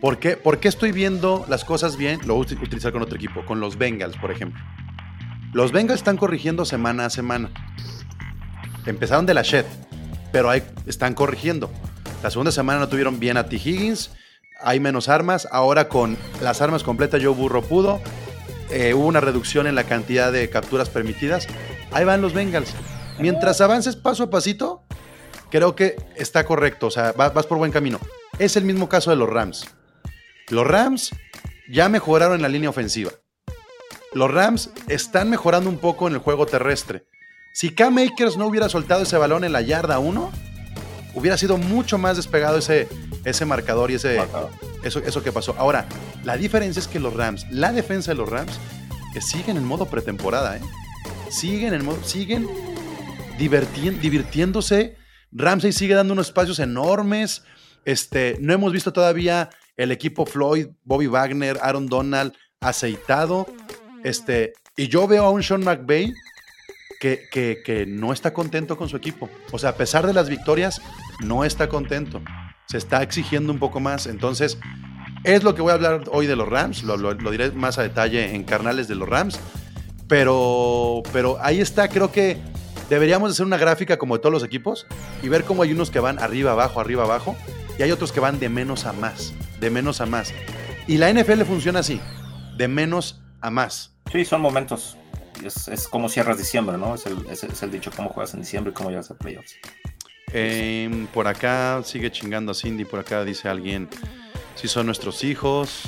¿por 0.00 0.18
qué, 0.18 0.36
por 0.36 0.58
qué 0.60 0.68
estoy 0.68 0.92
viendo 0.92 1.44
las 1.48 1.64
cosas 1.64 1.96
bien? 1.96 2.20
Lo 2.26 2.34
voy 2.34 2.44
a 2.44 2.48
uti- 2.54 2.62
utilizar 2.62 2.92
con 2.92 3.02
otro 3.02 3.16
equipo, 3.16 3.44
con 3.46 3.60
los 3.60 3.78
Bengals, 3.78 4.16
por 4.16 4.30
ejemplo. 4.30 4.60
Los 5.52 5.72
Bengals 5.72 6.00
están 6.00 6.16
corrigiendo 6.16 6.64
semana 6.64 7.06
a 7.06 7.10
semana. 7.10 7.50
Empezaron 8.86 9.24
de 9.26 9.34
la 9.34 9.42
shed, 9.42 9.64
pero 10.32 10.50
ahí 10.50 10.62
están 10.86 11.14
corrigiendo. 11.14 11.70
La 12.22 12.30
segunda 12.30 12.52
semana 12.52 12.80
no 12.80 12.88
tuvieron 12.88 13.20
bien 13.20 13.36
a 13.36 13.46
T. 13.48 13.56
Higgins, 13.56 14.10
hay 14.60 14.80
menos 14.80 15.08
armas. 15.08 15.46
Ahora 15.50 15.88
con 15.88 16.16
las 16.42 16.60
armas 16.60 16.82
completas, 16.82 17.22
Joe 17.22 17.32
Burro 17.34 17.62
pudo. 17.62 18.00
Eh, 18.74 18.92
hubo 18.92 19.06
una 19.06 19.20
reducción 19.20 19.66
en 19.66 19.74
la 19.76 19.84
cantidad 19.84 20.32
de 20.32 20.50
capturas 20.50 20.90
permitidas. 20.90 21.46
Ahí 21.92 22.04
van 22.04 22.20
los 22.20 22.32
Bengals. 22.34 22.74
Mientras 23.20 23.60
avances 23.60 23.94
paso 23.94 24.24
a 24.24 24.30
pasito, 24.30 24.82
creo 25.50 25.76
que 25.76 25.96
está 26.16 26.44
correcto. 26.44 26.88
O 26.88 26.90
sea, 26.90 27.12
va- 27.12 27.30
vas 27.30 27.46
por 27.46 27.58
buen 27.58 27.70
camino. 27.70 28.00
Es 28.38 28.56
el 28.56 28.64
mismo 28.64 28.88
caso 28.88 29.10
de 29.10 29.16
los 29.16 29.28
Rams. 29.30 29.64
Los 30.48 30.66
Rams 30.66 31.10
ya 31.70 31.88
mejoraron 31.88 32.34
en 32.36 32.42
la 32.42 32.48
línea 32.48 32.68
ofensiva. 32.70 33.12
Los 34.12 34.30
Rams 34.32 34.70
están 34.88 35.30
mejorando 35.30 35.70
un 35.70 35.78
poco 35.78 36.08
en 36.08 36.14
el 36.14 36.18
juego 36.20 36.46
terrestre. 36.46 37.04
Si 37.52 37.70
Cam 37.74 37.96
Akers 37.98 38.36
no 38.36 38.46
hubiera 38.48 38.68
soltado 38.68 39.02
ese 39.04 39.16
balón 39.16 39.44
en 39.44 39.52
la 39.52 39.60
yarda 39.60 40.00
1, 40.00 40.32
hubiera 41.14 41.36
sido 41.36 41.56
mucho 41.58 41.96
más 41.98 42.16
despegado 42.16 42.58
ese, 42.58 42.88
ese 43.24 43.44
marcador 43.44 43.90
y 43.90 43.94
ese, 43.94 44.18
eso, 44.82 44.98
eso 45.00 45.22
que 45.22 45.32
pasó. 45.32 45.54
Ahora, 45.58 45.86
la 46.24 46.36
diferencia 46.36 46.80
es 46.80 46.88
que 46.88 47.00
los 47.00 47.14
Rams, 47.14 47.46
la 47.50 47.72
defensa 47.72 48.10
de 48.12 48.16
los 48.16 48.28
Rams, 48.28 48.58
que 49.12 49.20
siguen 49.20 49.56
en 49.56 49.64
modo 49.64 49.86
pretemporada, 49.86 50.56
¿eh? 50.56 50.60
Siguen 51.30 51.74
en 51.74 51.84
modo, 51.84 52.02
siguen 52.04 52.48
divirtiéndose. 53.38 54.96
Ramsey 55.32 55.72
sigue 55.72 55.94
dando 55.94 56.12
unos 56.12 56.28
espacios 56.28 56.58
enormes. 56.58 57.42
Este, 57.84 58.36
no 58.40 58.52
hemos 58.52 58.72
visto 58.72 58.92
todavía 58.92 59.50
el 59.76 59.90
equipo 59.90 60.26
Floyd, 60.26 60.68
Bobby 60.84 61.06
Wagner, 61.06 61.58
Aaron 61.62 61.86
Donald 61.86 62.32
aceitado. 62.60 63.46
Este, 64.04 64.52
y 64.76 64.88
yo 64.88 65.06
veo 65.06 65.24
a 65.24 65.30
un 65.30 65.42
Sean 65.42 65.64
McVay 65.64 66.12
que, 67.00 67.22
que- 67.30 67.58
que 67.64 67.86
no 67.86 68.12
está 68.12 68.32
contento 68.32 68.76
con 68.76 68.88
su 68.88 68.96
equipo. 68.96 69.28
O 69.52 69.58
sea, 69.58 69.70
a 69.70 69.74
pesar 69.76 70.06
de 70.06 70.14
las 70.14 70.28
victorias, 70.28 70.80
no 71.20 71.44
está 71.44 71.68
contento. 71.68 72.22
Se 72.66 72.78
está 72.78 73.02
exigiendo 73.02 73.52
un 73.52 73.58
poco 73.58 73.80
más. 73.80 74.06
Entonces, 74.06 74.58
es 75.24 75.42
lo 75.42 75.54
que 75.54 75.62
voy 75.62 75.70
a 75.70 75.74
hablar 75.74 76.04
hoy 76.12 76.26
de 76.26 76.36
los 76.36 76.48
Rams. 76.48 76.82
Lo, 76.82 76.96
lo- 76.96 77.14
lo 77.14 77.30
diré 77.30 77.50
más 77.52 77.78
a 77.78 77.82
detalle 77.82 78.34
en 78.34 78.44
carnales 78.44 78.88
de 78.88 78.94
los 78.94 79.08
Rams. 79.08 79.38
Pero, 80.08 81.02
pero 81.12 81.38
ahí 81.40 81.60
está, 81.60 81.88
creo 81.88 82.12
que 82.12 82.36
deberíamos 82.90 83.30
hacer 83.32 83.46
una 83.46 83.56
gráfica 83.56 83.96
como 83.98 84.16
de 84.16 84.20
todos 84.20 84.32
los 84.32 84.44
equipos 84.44 84.86
y 85.22 85.28
ver 85.28 85.44
cómo 85.44 85.62
hay 85.62 85.72
unos 85.72 85.90
que 85.90 85.98
van 85.98 86.18
arriba, 86.18 86.52
abajo, 86.52 86.80
arriba, 86.80 87.04
abajo. 87.04 87.36
Y 87.78 87.82
hay 87.82 87.90
otros 87.90 88.12
que 88.12 88.20
van 88.20 88.38
de 88.38 88.48
menos 88.48 88.84
a 88.84 88.92
más, 88.92 89.32
de 89.60 89.70
menos 89.70 90.00
a 90.00 90.06
más. 90.06 90.32
Y 90.86 90.98
la 90.98 91.10
NFL 91.12 91.42
funciona 91.42 91.80
así, 91.80 92.00
de 92.56 92.68
menos 92.68 93.22
a 93.40 93.50
más. 93.50 93.94
Sí, 94.12 94.24
son 94.24 94.42
momentos. 94.42 94.96
Es, 95.42 95.88
como 95.88 96.08
cierras 96.08 96.38
diciembre, 96.38 96.78
¿no? 96.78 96.94
Es 96.94 97.06
el, 97.06 97.16
es, 97.28 97.42
es 97.42 97.62
el 97.62 97.70
dicho, 97.72 97.90
cómo 97.96 98.10
juegas 98.10 98.34
en 98.34 98.40
diciembre 98.40 98.70
y 98.70 98.74
cómo 98.74 98.90
llegas 98.90 99.10
a 99.10 99.14
playoffs. 99.16 99.56
Em, 100.36 101.06
por 101.06 101.28
acá 101.28 101.80
sigue 101.84 102.10
chingando 102.10 102.50
a 102.52 102.54
Cindy, 102.54 102.84
por 102.84 102.98
acá 102.98 103.24
dice 103.24 103.48
alguien, 103.48 103.88
si 104.56 104.66
son 104.68 104.86
nuestros 104.86 105.22
hijos. 105.22 105.82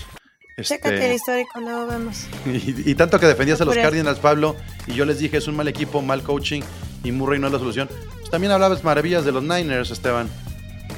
Chécate 0.60 0.88
el 0.96 1.02
Este, 1.02 1.14
histórico, 1.16 1.60
luego 1.60 1.86
vemos. 1.88 2.26
y, 2.46 2.90
y 2.90 2.94
tanto 2.94 3.18
que 3.18 3.26
defendías 3.26 3.60
a 3.60 3.64
los. 3.64 3.74
Cardinals, 3.74 4.20
Pablo, 4.20 4.56
y 4.86 4.94
yo 4.94 5.04
les 5.04 5.18
dije, 5.18 5.36
es 5.36 5.48
un 5.48 5.56
mal 5.56 5.66
equipo, 5.68 6.00
mal 6.00 6.22
coaching, 6.22 6.62
y 7.04 7.10
Murray 7.12 7.38
no 7.40 7.48
es 7.48 7.52
la 7.52 7.58
solución. 7.58 7.88
Pues 8.20 8.30
también 8.30 8.52
hablabas 8.52 8.84
maravillas 8.84 9.24
de 9.24 9.32
los 9.32 9.42
Niners, 9.42 9.90
Esteban. 9.90 10.28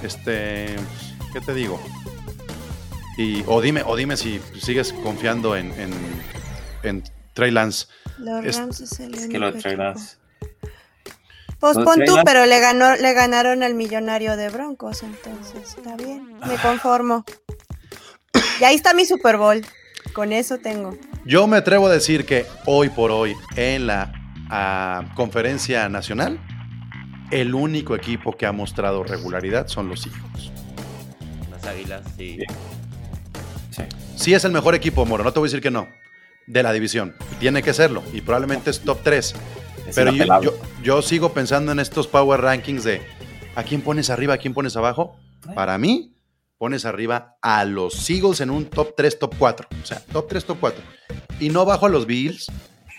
Este, 0.03 0.77
¿qué 1.33 1.41
te 1.45 1.55
digo? 1.55 1.81
Y, 3.17 3.43
o 3.47 3.61
dime, 3.61 3.83
o 3.85 3.97
dime 3.97 4.17
si 4.17 4.41
sigues 4.61 4.93
confiando 4.93 5.57
en, 5.57 5.73
en, 5.81 5.91
en 6.85 7.03
Trey 7.33 7.51
Lance. 7.51 7.87
Los 8.19 8.45
Es- 8.45 8.59
Rams 8.59 8.81
es 8.81 9.01
el 9.01 9.15
Es 9.15 9.27
que 9.27 9.39
lo 9.39 9.47
de 9.47 9.53
único 9.55 9.63
Trey. 9.69 9.77
Lance. 9.77 10.18
Pues 11.61 11.77
pon 11.77 12.05
tú, 12.05 12.17
pero 12.25 12.47
le 12.47 12.61
ganó, 12.61 12.95
le 12.97 13.13
ganaron 13.15 13.63
al 13.63 13.75
millonario 13.75 14.37
de 14.37 14.49
Broncos, 14.49 15.03
entonces 15.03 15.77
está 15.77 15.97
bien, 15.97 16.39
me 16.47 16.55
conformo. 16.57 17.25
Y 18.61 18.65
ahí 18.65 18.77
está 18.77 18.95
mi 18.95 19.05
Super 19.07 19.37
Bowl. 19.37 19.65
Con 20.13 20.33
eso 20.33 20.59
tengo. 20.59 20.97
Yo 21.25 21.47
me 21.47 21.59
atrevo 21.59 21.87
a 21.87 21.93
decir 21.93 22.25
que 22.25 22.47
hoy 22.65 22.89
por 22.89 23.11
hoy, 23.11 23.37
en 23.57 23.87
la 23.87 24.13
ah, 24.51 25.13
conferencia 25.15 25.89
nacional, 25.89 26.41
el 27.31 27.55
único 27.55 27.95
equipo 27.95 28.37
que 28.37 28.47
ha 28.47 28.53
mostrado 28.53 29.05
regularidad 29.05 29.69
son 29.69 29.89
los 29.89 30.03
Seahawks. 30.03 30.51
Las 31.51 31.65
águilas, 31.67 32.03
sí. 32.17 32.39
Sí. 33.71 33.83
Sí 34.17 34.35
es 34.35 34.45
el 34.45 34.53
mejor 34.53 34.75
equipo, 34.75 35.05
Moro, 35.05 35.23
no 35.23 35.33
te 35.33 35.39
voy 35.39 35.49
a 35.49 35.51
decir 35.51 35.63
que 35.63 35.71
no, 35.71 35.89
de 36.47 36.63
la 36.63 36.73
división. 36.73 37.15
Tiene 37.39 37.63
que 37.63 37.75
serlo, 37.75 38.03
y 38.13 38.21
probablemente 38.21 38.71
es 38.71 38.81
top 38.81 38.99
3. 39.03 39.35
Es 39.89 39.95
Pero 39.95 40.13
yo, 40.13 40.25
yo- 40.43 40.59
yo 40.83 41.03
sigo 41.03 41.33
pensando 41.33 41.73
en 41.73 41.81
estos 41.81 42.07
power 42.07 42.41
rankings 42.41 42.85
de 42.85 43.01
¿a 43.55 43.63
quién 43.65 43.81
pones 43.81 44.11
arriba, 44.11 44.35
a 44.35 44.39
quién 44.39 44.55
pones 44.55 44.77
abajo? 44.77 45.17
Para 45.55 45.79
mí, 45.79 46.13
pones 46.59 46.85
arriba 46.85 47.37
a 47.41 47.65
los 47.65 48.09
Eagles 48.11 48.41
en 48.41 48.51
un 48.51 48.67
top 48.67 48.95
3, 48.97 49.19
top 49.19 49.35
4. 49.39 49.69
O 49.83 49.87
sea, 49.87 50.01
top 50.13 50.29
3, 50.29 50.45
top 50.45 50.59
4. 50.61 50.83
Y 51.41 51.49
no 51.51 51.65
bajo 51.65 51.87
a 51.87 51.89
los 51.89 52.07
Bills, 52.07 52.47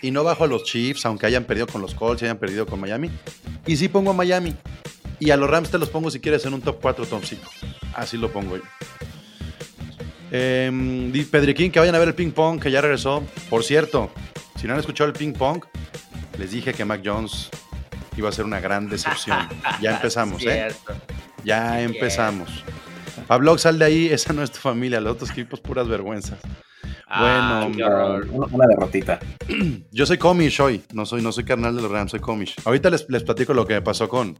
y 0.02 0.10
no 0.10 0.24
bajo 0.24 0.44
a 0.44 0.46
los 0.46 0.64
Chiefs, 0.64 1.04
aunque 1.06 1.26
hayan 1.26 1.44
perdido 1.44 1.66
con 1.66 1.82
los 1.82 1.94
Colts 1.94 2.22
y 2.22 2.24
hayan 2.24 2.38
perdido 2.38 2.66
con 2.66 2.80
Miami. 2.80 3.10
Y 3.66 3.76
sí 3.76 3.88
pongo 3.88 4.10
a 4.10 4.14
Miami. 4.14 4.56
Y 5.18 5.30
a 5.30 5.36
los 5.36 5.48
Rams 5.50 5.70
te 5.70 5.78
los 5.78 5.90
pongo 5.90 6.10
si 6.10 6.18
quieres 6.20 6.44
en 6.46 6.54
un 6.54 6.62
top 6.62 6.78
4, 6.80 7.04
top 7.06 7.22
5. 7.24 7.42
Así 7.94 8.16
lo 8.16 8.32
pongo 8.32 8.56
yo. 8.56 8.62
Di 10.30 11.24
Pedriquín, 11.30 11.70
que 11.72 11.78
vayan 11.80 11.94
a 11.94 11.98
ver 11.98 12.08
el 12.08 12.14
ping 12.14 12.30
pong, 12.30 12.60
que 12.60 12.70
ya 12.70 12.80
regresó. 12.80 13.22
Por 13.48 13.62
cierto, 13.64 14.10
si 14.58 14.66
no 14.66 14.72
han 14.74 14.80
escuchado 14.80 15.08
el 15.08 15.14
ping 15.16 15.32
pong, 15.32 15.62
les 16.40 16.50
dije 16.50 16.72
que 16.72 16.86
Mac 16.86 17.02
Jones 17.04 17.50
iba 18.16 18.30
a 18.30 18.32
ser 18.32 18.46
una 18.46 18.60
gran 18.60 18.88
decepción. 18.88 19.38
Ya 19.82 19.92
empezamos, 19.92 20.42
¿eh? 20.44 20.68
Ya 21.44 21.82
empezamos. 21.82 22.64
Pablo, 23.26 23.56
sal 23.58 23.78
de 23.78 23.84
ahí, 23.84 24.06
esa 24.06 24.32
no 24.32 24.42
es 24.42 24.50
tu 24.50 24.58
familia, 24.58 25.00
los 25.00 25.12
otros 25.12 25.30
equipos 25.30 25.60
puras 25.60 25.86
vergüenzas. 25.86 26.38
Ah, 27.06 27.66
Bueno. 27.68 28.24
Una, 28.32 28.46
una 28.46 28.66
derrotita. 28.66 29.20
Yo 29.92 30.06
soy 30.06 30.16
comish 30.16 30.60
hoy, 30.60 30.82
no 30.94 31.04
soy, 31.04 31.20
no 31.20 31.30
soy 31.30 31.44
carnal 31.44 31.76
de 31.76 31.82
los 31.82 31.90
Rams, 31.90 32.10
soy 32.12 32.20
comish. 32.20 32.56
Ahorita 32.64 32.88
les, 32.88 33.04
les 33.10 33.22
platico 33.22 33.52
lo 33.52 33.66
que 33.66 33.74
me 33.74 33.82
pasó 33.82 34.08
con, 34.08 34.38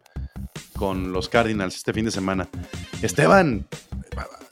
con 0.76 1.12
los 1.12 1.28
Cardinals 1.28 1.76
este 1.76 1.92
fin 1.92 2.07
de 2.07 2.11
semana. 2.11 2.48
Esteban, 3.03 3.66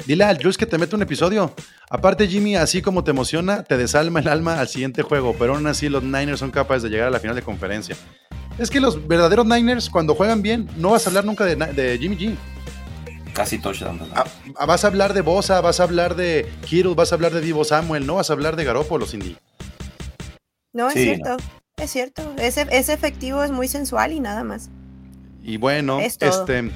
dile 0.06 0.24
al 0.24 0.36
Jules 0.36 0.58
que 0.58 0.66
te 0.66 0.76
mete 0.76 0.94
un 0.96 1.02
episodio. 1.02 1.54
Aparte, 1.90 2.28
Jimmy, 2.28 2.54
así 2.56 2.82
como 2.82 3.02
te 3.02 3.12
emociona, 3.12 3.62
te 3.62 3.78
desalma 3.78 4.20
el 4.20 4.28
alma 4.28 4.60
al 4.60 4.68
siguiente 4.68 5.02
juego, 5.02 5.34
pero 5.38 5.54
aún 5.54 5.66
así 5.66 5.88
los 5.88 6.02
Niners 6.02 6.38
son 6.38 6.50
capaces 6.50 6.82
de 6.82 6.90
llegar 6.90 7.08
a 7.08 7.10
la 7.10 7.18
final 7.18 7.34
de 7.34 7.42
conferencia. 7.42 7.96
Es 8.58 8.70
que 8.70 8.80
los 8.80 9.06
verdaderos 9.06 9.46
Niners, 9.46 9.88
cuando 9.88 10.14
juegan 10.14 10.42
bien, 10.42 10.68
no 10.76 10.90
vas 10.90 11.06
a 11.06 11.10
hablar 11.10 11.24
nunca 11.24 11.44
de, 11.44 11.98
Jimmy 11.98 12.16
G. 12.16 12.36
Casi 13.32 13.58
touchdown. 13.58 13.98
¿no? 13.98 14.06
Ah, 14.14 14.24
ah, 14.56 14.66
vas 14.66 14.84
a 14.84 14.88
hablar 14.88 15.14
de 15.14 15.22
Bosa, 15.22 15.60
vas 15.60 15.80
a 15.80 15.84
hablar 15.84 16.14
de 16.16 16.50
Kittle, 16.66 16.94
vas 16.94 17.12
a 17.12 17.14
hablar 17.14 17.32
de 17.32 17.40
Divo 17.40 17.64
Samuel, 17.64 18.06
no 18.06 18.16
vas 18.16 18.28
a 18.30 18.32
hablar 18.34 18.56
de 18.56 18.64
Garoppolo, 18.64 19.06
Cindy. 19.06 19.36
No, 20.74 20.88
es 20.88 20.94
Sí, 20.94 21.04
cierto. 21.04 21.36
Es 21.76 21.90
cierto. 21.90 22.34
Ese, 22.36 22.66
ese 22.70 22.92
efectivo 22.92 23.44
es 23.44 23.52
muy 23.52 23.68
sensual 23.68 24.12
y 24.12 24.20
nada 24.20 24.44
más. 24.44 24.68
Y 25.42 25.56
bueno, 25.56 26.00
Es 26.00 26.18
este. 26.20 26.70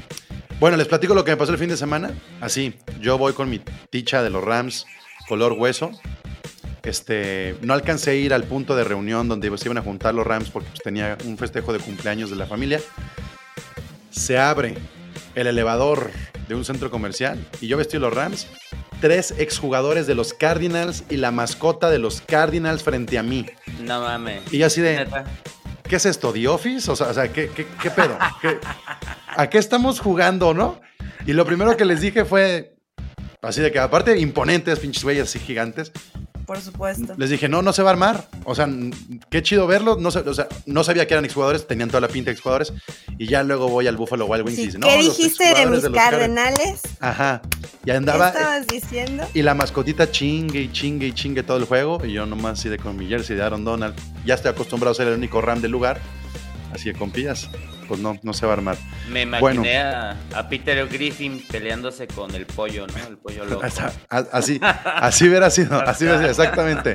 Bueno, 0.61 0.77
les 0.77 0.87
platico 0.87 1.13
lo 1.15 1.25
que 1.25 1.33
me 1.33 1.37
pasó 1.37 1.51
el 1.51 1.59
fin 1.59 1.69
de 1.69 1.77
semana. 1.77 2.13
Así, 2.41 2.75
yo 3.01 3.19
voy 3.19 3.33
con 3.33 3.51
mi 3.51 3.61
ticha 3.91 4.23
de 4.23 4.31
los 4.31 4.45
Rams 4.45 4.87
color 5.29 5.53
hueso. 5.53 5.91
Este, 6.83 7.57
no 7.63 7.75
alcancé 7.75 8.11
a 8.11 8.15
ir 8.15 8.35
al 8.35 8.43
punto 8.45 8.75
de 8.75 8.83
reunión 8.85 9.29
donde 9.29 9.57
se 9.57 9.67
iban 9.67 9.79
a 9.79 9.83
juntar 9.83 10.15
los 10.15 10.27
Rams 10.27 10.51
porque 10.51 10.69
pues, 10.71 10.83
tenía 10.83 11.17
un 11.25 11.39
festejo 11.39 11.73
de 11.73 11.79
cumpleaños 11.79 12.29
de 12.31 12.37
la 12.37 12.47
familia. 12.47 12.81
Se 14.11 14.39
abre 14.39 14.75
el 15.35 15.47
elevador 15.47 16.11
de 16.49 16.55
un 16.55 16.65
centro 16.65 16.91
comercial 16.91 17.47
y 17.61 17.69
yo 17.69 17.77
vestí 17.77 17.99
los 17.99 18.13
Rams. 18.13 18.49
Tres 19.01 19.35
exjugadores 19.39 20.07
de 20.07 20.15
los 20.15 20.33
Cardinals 20.33 21.05
y 21.09 21.17
la 21.17 21.31
mascota 21.31 21.91
de 21.91 21.99
los 21.99 22.21
Cardinals 22.21 22.83
frente 22.83 23.19
a 23.19 23.23
mí. 23.23 23.47
No 23.81 24.01
mames. 24.01 24.43
Y 24.53 24.59
yo 24.59 24.67
así 24.67 24.81
de, 24.81 24.97
Neta. 24.97 25.25
¿qué 25.89 25.97
es 25.97 26.07
esto? 26.07 26.33
¿The 26.33 26.47
Office? 26.49 26.91
O 26.91 26.95
sea, 26.97 27.09
o 27.09 27.15
sea, 27.15 27.33
¿qué, 27.33 27.49
qué, 27.49 27.67
qué 27.81 27.91
pedo? 27.91 28.17
¿Qué- 28.41 28.59
¿A 29.35 29.49
qué 29.49 29.59
estamos 29.59 29.99
jugando, 29.99 30.53
no? 30.53 30.81
Y 31.27 31.33
lo 31.33 31.45
primero 31.47 31.77
que 31.77 31.85
les 31.85 32.01
dije 32.01 32.25
fue, 32.25 32.72
así 33.43 33.61
de 33.61 33.71
que 33.73 33.79
aparte 33.79 34.19
imponentes, 34.19 34.79
pinches 34.79 35.03
güeyes 35.05 35.25
así 35.29 35.39
gigantes, 35.39 35.93
Por 36.47 36.61
supuesto. 36.61 37.15
les 37.17 37.31
dije, 37.31 37.49
no, 37.49 37.63
no 37.63 37.73
se 37.73 37.83
va 37.83 37.91
a 37.91 37.93
armar. 37.93 38.27
O 38.45 38.55
sea, 38.55 38.69
qué 39.31 39.43
chido 39.43 39.67
verlo. 39.67 39.97
No, 39.97 40.09
o 40.09 40.35
sea, 40.35 40.49
no 40.67 40.83
sabía 40.85 41.07
que 41.07 41.15
eran 41.15 41.25
exjugadores, 41.25 41.67
tenían 41.67 41.89
toda 41.89 42.01
la 42.01 42.09
pinta 42.09 42.31
de 42.31 42.33
exjugadores. 42.33 42.73
Y 43.19 43.27
ya 43.27 43.43
luego 43.43 43.69
voy 43.69 43.87
al 43.87 43.97
Buffalo 43.97 44.27
Wild 44.27 44.47
Wings 44.47 44.59
y 44.59 44.71
Sí, 44.73 44.79
no, 44.79 44.87
¿Qué 44.89 44.97
los 45.03 45.17
dijiste 45.17 45.45
de 45.55 45.67
mis 45.67 45.83
los 45.85 45.93
Card-". 45.93 46.11
cardenales? 46.11 46.81
Ajá. 47.01 47.41
Y 47.83 47.87
¿Qué 47.87 47.93
andaba... 47.93 48.29
estabas 48.29 48.67
diciendo? 48.67 49.25
Y 49.35 49.43
la 49.43 49.55
mascotita 49.55 50.11
chingue 50.11 50.61
y 50.63 50.73
chingue 50.73 51.07
y 51.09 51.13
chingue 51.13 51.43
todo 51.43 51.57
el 51.59 51.65
juego. 51.65 52.01
Y 52.05 52.13
yo 52.13 52.27
nomás 52.27 52.59
así 52.59 52.69
de 52.69 52.79
con 52.79 52.97
mi 52.97 53.07
jersey 53.09 53.37
de 53.37 53.43
Aaron 53.43 53.65
Donald. 53.65 53.95
Ya 54.27 54.35
estoy 54.35 54.51
acostumbrado 54.51 54.93
a 54.93 54.95
ser 54.95 55.09
el 55.09 55.15
único 55.15 55.41
Ram 55.41 55.61
del 55.61 55.71
lugar. 55.71 56.01
Así 56.73 56.93
que 56.93 56.99
compillas. 56.99 57.49
Pues 57.89 58.01
no, 58.01 58.19
no 58.23 58.33
se 58.33 58.47
va 58.47 58.53
a 58.53 58.57
armar. 58.57 58.77
Me 59.11 59.23
imaginé 59.23 59.41
Bueno. 59.41 59.65
a, 60.33 60.39
a 60.39 60.49
Peter 60.49 60.87
Griffin 60.89 61.45
peleándose 61.51 62.07
con 62.07 62.35
el 62.35 62.47
pollo, 62.47 62.87
¿no? 62.87 62.95
El 63.07 63.19
pollo 63.19 63.45
loco. 63.45 63.63
Hasta- 63.65 63.93
a- 64.09 64.19
Así, 64.33 64.59
así 64.63 65.29
hubiera 65.29 65.51
sido, 65.51 65.79
así 65.81 66.05
hubiera 66.05 66.19
sido, 66.21 66.31
exactamente. 66.31 66.95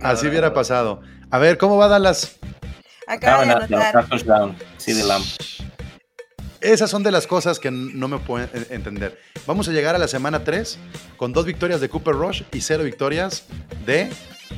Así 0.00 0.28
hubiera 0.28 0.54
pasado. 0.54 1.00
A 1.30 1.38
ver, 1.38 1.58
¿cómo 1.58 1.76
va 1.76 1.88
Dallas? 1.88 2.36
Acaba 3.08 3.44
de 3.44 3.50
Acaban 3.50 3.68
de 3.68 3.74
anotar 3.76 3.96
anotar. 3.96 4.08
touchdown. 4.08 4.56
Sí, 4.76 4.92
de 4.92 5.02
Lamb. 5.04 5.24
Esas 6.60 6.90
son 6.90 7.02
de 7.02 7.10
las 7.10 7.26
cosas 7.26 7.58
que 7.58 7.70
no 7.70 8.06
me 8.08 8.18
pueden 8.18 8.48
en- 8.54 8.66
entender. 8.70 9.18
Vamos 9.46 9.68
a 9.68 9.72
llegar 9.72 9.94
a 9.94 9.98
la 9.98 10.08
semana 10.08 10.44
3 10.44 10.78
con 11.16 11.32
dos 11.32 11.44
victorias 11.46 11.80
de 11.80 11.88
Cooper 11.88 12.14
Rush 12.14 12.42
y 12.52 12.60
cero 12.60 12.84
victorias 12.84 13.44
de 13.84 14.10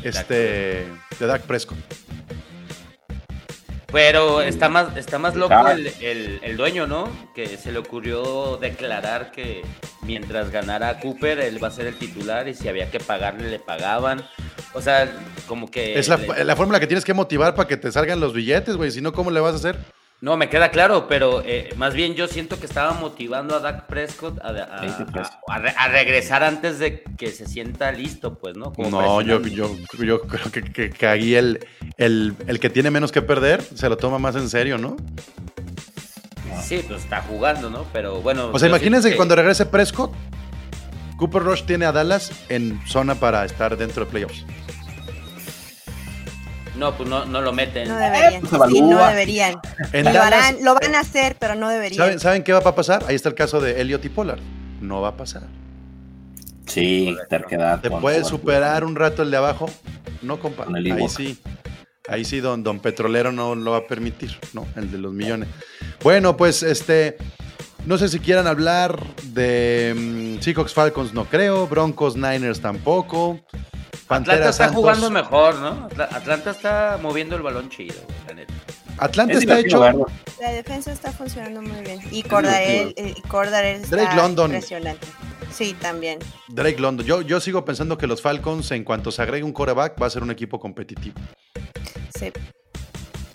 este 0.03 0.87
de 1.19 1.27
Dak 1.27 1.43
Prescott. 1.43 1.79
Pero 3.91 4.43
está 4.43 4.69
más, 4.69 4.97
está 4.99 5.19
más 5.19 5.35
loco 5.35 5.55
Ah. 5.55 5.73
el, 5.73 5.87
el- 6.03 6.41
el 6.43 6.57
dueño, 6.59 6.87
¿no? 6.87 7.11
Que 7.35 7.57
se 7.57 7.73
le 7.73 7.79
ocurrió 7.79 8.59
declarar 8.59 9.31
que 9.31 9.63
mientras 10.03 10.51
ganara 10.51 11.01
Cooper, 11.01 11.39
él 11.41 11.63
va 11.63 11.69
a 11.69 11.71
ser 11.71 11.87
el 11.87 11.97
titular 11.97 12.49
y 12.49 12.55
si 12.55 12.69
había 12.69 12.91
que 12.91 13.01
pagarle, 13.01 13.49
le 13.51 13.59
pagaban. 13.59 14.23
O 14.75 14.83
sea, 14.83 15.11
como 15.47 15.71
que... 15.71 15.99
Es 15.99 16.09
la, 16.09 16.19
le- 16.19 16.45
la 16.45 16.55
fórmula 16.55 16.79
que 16.81 16.87
tienes 16.87 17.05
que 17.05 17.15
motivar 17.15 17.55
para 17.55 17.67
que 17.67 17.79
te 17.79 17.91
salgan 17.91 18.21
los 18.21 18.35
billetes, 18.35 18.77
güey. 18.77 18.91
Si 18.91 19.01
no, 19.01 19.13
¿cómo 19.15 19.31
le 19.31 19.41
vas 19.41 19.55
a 19.55 19.57
hacer? 19.57 19.79
No, 20.21 20.37
me 20.37 20.49
queda 20.49 20.71
claro, 20.71 21.07
pero 21.09 21.43
eh, 21.45 21.73
más 21.77 21.95
bien 21.95 22.15
yo 22.15 22.27
siento 22.27 22.59
que 22.59 22.67
estaba 22.67 22.93
motivando 22.93 23.55
a 23.55 23.61
Dak 23.61 23.87
Prescott 23.87 24.41
a, 24.41 25.89
regresar 25.89 26.43
antes 26.43 26.81
de 26.81 27.05
que 27.17 27.31
se 27.31 27.47
sienta 27.47 27.93
listo, 27.93 28.35
pues, 28.35 28.57
¿no? 28.57 28.73
Como 28.73 28.91
No, 28.91 29.23
yo, 29.23 29.41
yo, 29.43 29.71
yo 29.97 30.23
creo 30.23 30.51
que, 30.51 30.63
que, 30.63 30.91
que 30.91 31.07
ahí 31.07 31.37
el, 31.37 31.65
el, 31.99 32.35
el 32.49 32.59
que 32.59 32.69
tiene 32.69 32.91
menos 32.91 33.13
que 33.13 33.23
perder 33.23 33.63
se 33.63 33.89
lo 33.89 33.97
toma 33.97 34.19
más 34.19 34.35
en 34.35 34.49
serio, 34.49 34.77
¿no? 34.77 34.97
Sí, 36.63 36.85
pues 36.89 37.05
está 37.05 37.23
jugando, 37.23 37.71
¿no? 37.71 37.87
Pero 37.93 38.21
bueno... 38.21 38.51
O 38.53 38.59
sea, 38.59 38.69
imagínense 38.69 39.03
siento 39.03 39.15
que 39.15 39.17
cuando 39.17 39.37
regrese 39.37 39.67
Prescott, 39.67 40.13
Cooper 41.17 41.43
Rush 41.43 41.63
tiene 41.63 41.85
a 41.85 41.93
Dallas 41.93 42.33
en 42.49 42.81
zona 42.89 43.15
para 43.15 43.45
estar 43.45 43.77
dentro 43.77 44.05
de 44.05 44.11
playoffs. 44.11 44.45
No, 46.79 46.97
pues 46.97 47.09
no, 47.09 47.25
no 47.25 47.41
lo 47.41 47.53
meten. 47.53 47.89
No 47.89 47.97
deberían. 47.97 48.43
pues. 48.43 48.71
Sí, 48.71 48.81
no 48.81 49.07
deberían. 49.07 49.55
En 49.93 50.05
lo, 50.05 50.13
Dallas, 50.13 50.45
harán, 50.45 50.65
lo 50.65 50.75
van 50.75 50.95
a 50.95 51.01
hacer, 51.01 51.37
pero 51.39 51.55
no 51.57 51.69
deberían. 51.69 51.99
¿saben, 51.99 52.21
¿Saben 52.21 52.43
qué 52.45 52.53
va 52.53 52.61
a 52.61 52.75
pasar? 52.75 53.05
Ahí 53.09 53.15
está 53.17 53.29
el 53.29 53.35
caso 53.35 53.61
de 53.61 53.81
Elliot 53.81 54.05
y 54.05 54.09
Pollard. 54.09 54.41
No 54.81 55.01
va 55.01 55.09
a 55.09 55.17
pasar. 55.17 55.43
Sí, 56.67 57.17
terquedad. 57.29 57.81
¿Te 57.81 57.91
con- 57.91 58.01
puede 58.01 58.21
con- 58.21 58.31
superar 58.31 58.85
un 58.85 58.95
rato 58.95 59.23
el 59.23 59.31
de 59.31 59.37
abajo? 59.39 59.69
No, 60.23 60.39
compa. 60.39 60.67
Ahí 60.75 61.09
sí. 61.09 61.39
Ahí 62.09 62.25
sí, 62.25 62.41
don, 62.41 62.63
don 62.63 62.81
Petrolero 62.81 63.33
no 63.33 63.55
lo 63.55 63.73
va 63.73 63.79
a 63.79 63.87
permitir, 63.87 64.39
¿no? 64.53 64.67
El 64.77 64.91
de 64.91 64.99
los 64.99 65.13
millones. 65.13 65.49
Bueno, 66.03 66.37
pues 66.37 66.63
este. 66.63 67.17
No 67.87 67.97
sé 67.97 68.09
si 68.09 68.19
quieran 68.19 68.47
hablar 68.47 69.03
de 69.25 69.95
mm, 70.39 70.43
Seahawks 70.43 70.75
Falcons, 70.75 71.15
no 71.15 71.25
creo. 71.25 71.67
Broncos 71.67 72.17
Niners 72.17 72.61
tampoco. 72.61 73.41
Atlanta 74.09 74.35
está 74.51 74.53
Santos. 74.53 74.77
jugando 74.77 75.11
mejor, 75.11 75.57
¿no? 75.57 75.87
Atla- 75.91 76.09
Atlanta 76.13 76.51
está 76.51 76.99
moviendo 77.03 77.37
el 77.37 77.43
balón 77.43 77.69
chido, 77.71 77.97
güey, 78.07 78.19
la 78.29 78.35
neta. 78.35 78.55
Atlanta 78.99 79.35
Es 79.35 79.41
está 79.41 79.59
hecho. 79.61 79.81
La 80.41 80.51
defensa 80.53 80.93
está 80.93 81.13
funcionando 81.13 81.63
muy 81.63 81.81
bien. 81.83 82.01
Y 82.11 82.23
Cordarel, 82.23 82.95
eh, 82.97 83.15
y 83.17 83.21
Cordarel 83.23 83.83
está 83.83 83.97
Drake 83.97 84.17
London. 84.17 84.47
impresionante. 84.47 85.07
Sí, 85.53 85.75
también. 85.81 86.19
Drake 86.49 86.79
London. 86.79 87.07
Yo, 87.07 87.23
yo 87.23 87.41
sigo 87.41 87.65
pensando 87.65 87.97
que 87.99 88.07
los 88.07 88.21
Falcons, 88.23 88.71
en 88.73 88.85
cuanto 88.85 89.11
se 89.13 89.23
agregue 89.23 89.45
un 89.45 89.53
coreback, 89.53 90.01
va 90.01 90.07
a 90.07 90.11
ser 90.11 90.23
un 90.23 90.31
equipo 90.31 90.59
competitivo. 90.59 91.15
Sí. 92.19 92.33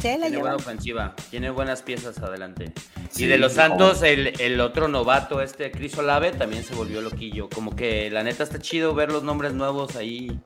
La 0.03 0.17
Tiene 0.27 0.37
buena 0.37 0.55
ofensiva, 0.55 1.15
tiene 1.29 1.49
buenas 1.49 1.81
piezas 1.81 2.17
adelante. 2.19 2.73
Sí, 3.09 3.23
y 3.23 3.27
de 3.27 3.37
los 3.37 3.53
Santos, 3.53 4.03
el, 4.03 4.39
el 4.39 4.59
otro 4.59 4.87
novato, 4.87 5.41
este 5.41 5.71
Chris 5.71 5.97
Olave, 5.97 6.31
también 6.31 6.63
se 6.63 6.75
volvió 6.75 7.01
loquillo. 7.01 7.49
Como 7.49 7.75
que 7.75 8.09
la 8.11 8.23
neta 8.23 8.43
está 8.43 8.59
chido 8.59 8.93
ver 8.93 9.11
los 9.11 9.23
nombres 9.23 9.53
nuevos 9.53 9.95
ahí 9.95 10.39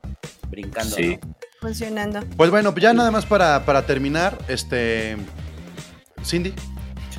brincando. 0.48 0.94
Sí. 0.96 1.18
¿no? 1.22 1.34
Funcionando. 1.60 2.20
Pues 2.36 2.50
bueno, 2.50 2.72
ya 2.76 2.92
nada 2.92 3.10
más 3.10 3.26
para, 3.26 3.64
para 3.64 3.84
terminar, 3.84 4.38
este. 4.48 5.16
Cindy. 6.24 6.54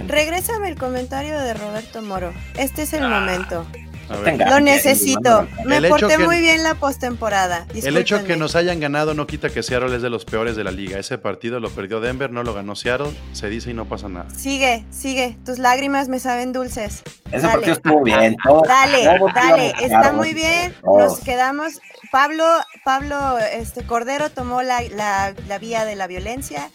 Regrésame 0.08 0.70
el 0.70 0.78
comentario 0.78 1.38
de 1.40 1.54
Roberto 1.54 2.02
Moro. 2.02 2.34
Este 2.58 2.84
es 2.84 2.94
el 2.94 3.04
Ah, 3.04 3.20
momento. 3.20 3.66
Lo 4.10 4.60
necesito. 4.60 5.48
Me 5.66 5.82
porté 5.88 6.08
que- 6.18 6.26
muy 6.26 6.40
bien 6.40 6.64
la 6.64 6.76
postemporada. 6.76 7.66
El 7.74 7.96
hecho 7.98 8.24
que 8.26 8.36
nos 8.36 8.56
hayan 8.56 8.80
ganado 8.80 9.14
no 9.14 9.28
quita 9.28 9.50
que 9.50 9.62
Seattle 9.64 9.96
es 9.96 10.02
de 10.02 10.10
los 10.10 10.26
peores 10.26 10.56
de 10.56 10.64
la 10.64 10.72
liga. 10.72 10.98
Ese 10.98 11.18
partido 11.18 11.60
lo 11.60 11.70
perdió 11.70 12.00
Denver, 12.02 12.32
no 12.32 12.44
lo 12.44 12.54
ganó 12.54 12.76
Seattle. 12.76 13.12
Se 13.34 13.50
dice 13.50 13.72
y 13.72 13.74
no 13.74 13.86
pasa 13.86 14.10
nada. 14.10 14.30
Sigue, 14.36 14.86
sigue. 14.90 15.38
Tus 15.46 15.60
lágrimas 15.60 16.10
me 16.10 16.20
saben 16.20 16.54
dulces. 16.54 17.04
Ese 17.32 17.42
Dale. 17.42 17.54
partido 17.54 17.74
estuvo 17.74 18.04
bien. 18.04 18.36
todo- 18.44 18.64
Dale, 18.68 19.04
todo 19.18 19.30
dale, 19.34 19.74
está 19.82 20.12
muy 20.12 20.34
bien. 20.34 20.74
Nos 20.84 21.20
quedamos. 21.20 21.80
Pablo, 22.12 22.44
Pablo, 22.84 23.38
este 23.38 23.84
Cordero 23.84 24.30
tomó 24.32 24.64
la, 24.64 24.82
la- 24.96 25.34
la 25.48 25.60
vía 25.60 25.86
de 25.86 25.96
la 25.96 26.08
violencia. 26.08 26.70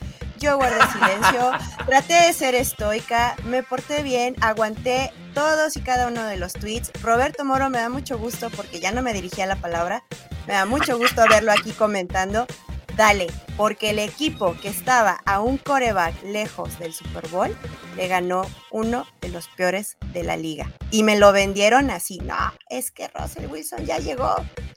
Yo 0.45 0.59
guardé 0.59 0.79
silencio, 0.93 1.53
traté 1.87 2.13
de 2.13 2.33
ser 2.35 2.55
estoica, 2.55 3.35
me 3.47 3.63
porté 3.63 4.03
bien, 4.03 4.37
aguanté 4.43 5.11
todos 5.33 5.75
y 5.75 5.81
cada 5.81 6.09
uno 6.09 6.23
de 6.27 6.37
los 6.37 6.53
tweets. 6.53 6.93
Roberto 7.01 7.47
Moro 7.47 7.71
me 7.71 7.79
da 7.79 7.89
mucho 7.89 8.19
gusto 8.19 8.51
porque 8.51 8.79
ya 8.79 8.93
no 8.93 9.01
me 9.01 9.15
dirigía 9.15 9.47
la 9.47 9.57
palabra. 9.57 10.05
Me 10.47 10.53
da 10.53 10.67
mucho 10.67 10.99
gusto 10.99 11.23
verlo 11.31 11.51
aquí 11.51 11.71
comentando. 11.71 12.47
Dale, 12.95 13.29
porque 13.57 13.89
el 13.89 13.99
equipo 13.99 14.55
que 14.61 14.69
estaba 14.69 15.23
a 15.25 15.41
un 15.41 15.57
coreback 15.57 16.23
lejos 16.25 16.79
del 16.79 16.93
Super 16.93 17.27
Bowl 17.29 17.57
le 17.97 18.07
ganó 18.07 18.43
uno 18.71 19.07
de 19.23 19.31
los 19.31 19.49
peores 19.49 19.97
de 20.13 20.25
la 20.25 20.37
liga. 20.37 20.71
Y 20.91 21.05
me 21.05 21.19
lo 21.19 21.33
vendieron 21.33 21.89
así. 21.89 22.19
No, 22.19 22.37
es 22.69 22.91
que 22.91 23.09
Russell 23.09 23.47
Wilson 23.47 23.87
ya 23.87 23.97
llegó, 23.97 24.37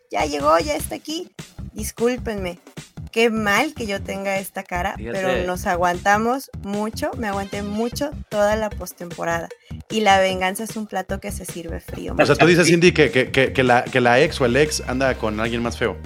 ya 0.10 0.24
llegó, 0.26 0.58
ya 0.60 0.78
está 0.78 0.96
aquí. 0.96 1.30
Discúlpenme. 1.74 2.58
Qué 3.12 3.30
mal 3.30 3.74
que 3.74 3.88
yo 3.88 4.02
tenga 4.02 4.38
esta 4.38 4.64
cara, 4.64 4.96
Fíjate. 4.98 5.20
pero 5.22 5.48
nos 5.48 5.66
aguantamos 5.66 6.50
mucho, 6.62 7.10
me 7.18 7.28
aguanté 7.28 7.62
mucho 7.64 8.12
toda 8.30 8.56
la 8.56 8.70
postemporada. 8.70 9.50
Y 9.90 10.02
la 10.02 10.20
venganza 10.20 10.64
es 10.66 10.76
un 10.76 10.88
plato 10.88 11.20
que 11.20 11.32
se 11.32 11.46
sirve 11.46 11.80
frío. 11.80 12.16
O 12.20 12.26
sea, 12.26 12.36
tú 12.36 12.46
dices, 12.46 12.68
Cindy, 12.68 12.92
que, 12.92 13.10
que- 13.10 13.32
que- 13.32 13.54
que 13.54 13.64
la, 13.64 13.84
que 13.84 14.02
la 14.02 14.20
ex 14.20 14.40
o 14.42 14.46
el 14.46 14.56
ex 14.58 14.84
anda 14.88 15.16
con 15.16 15.40
alguien 15.40 15.64
más 15.64 15.78
feo. 15.78 15.98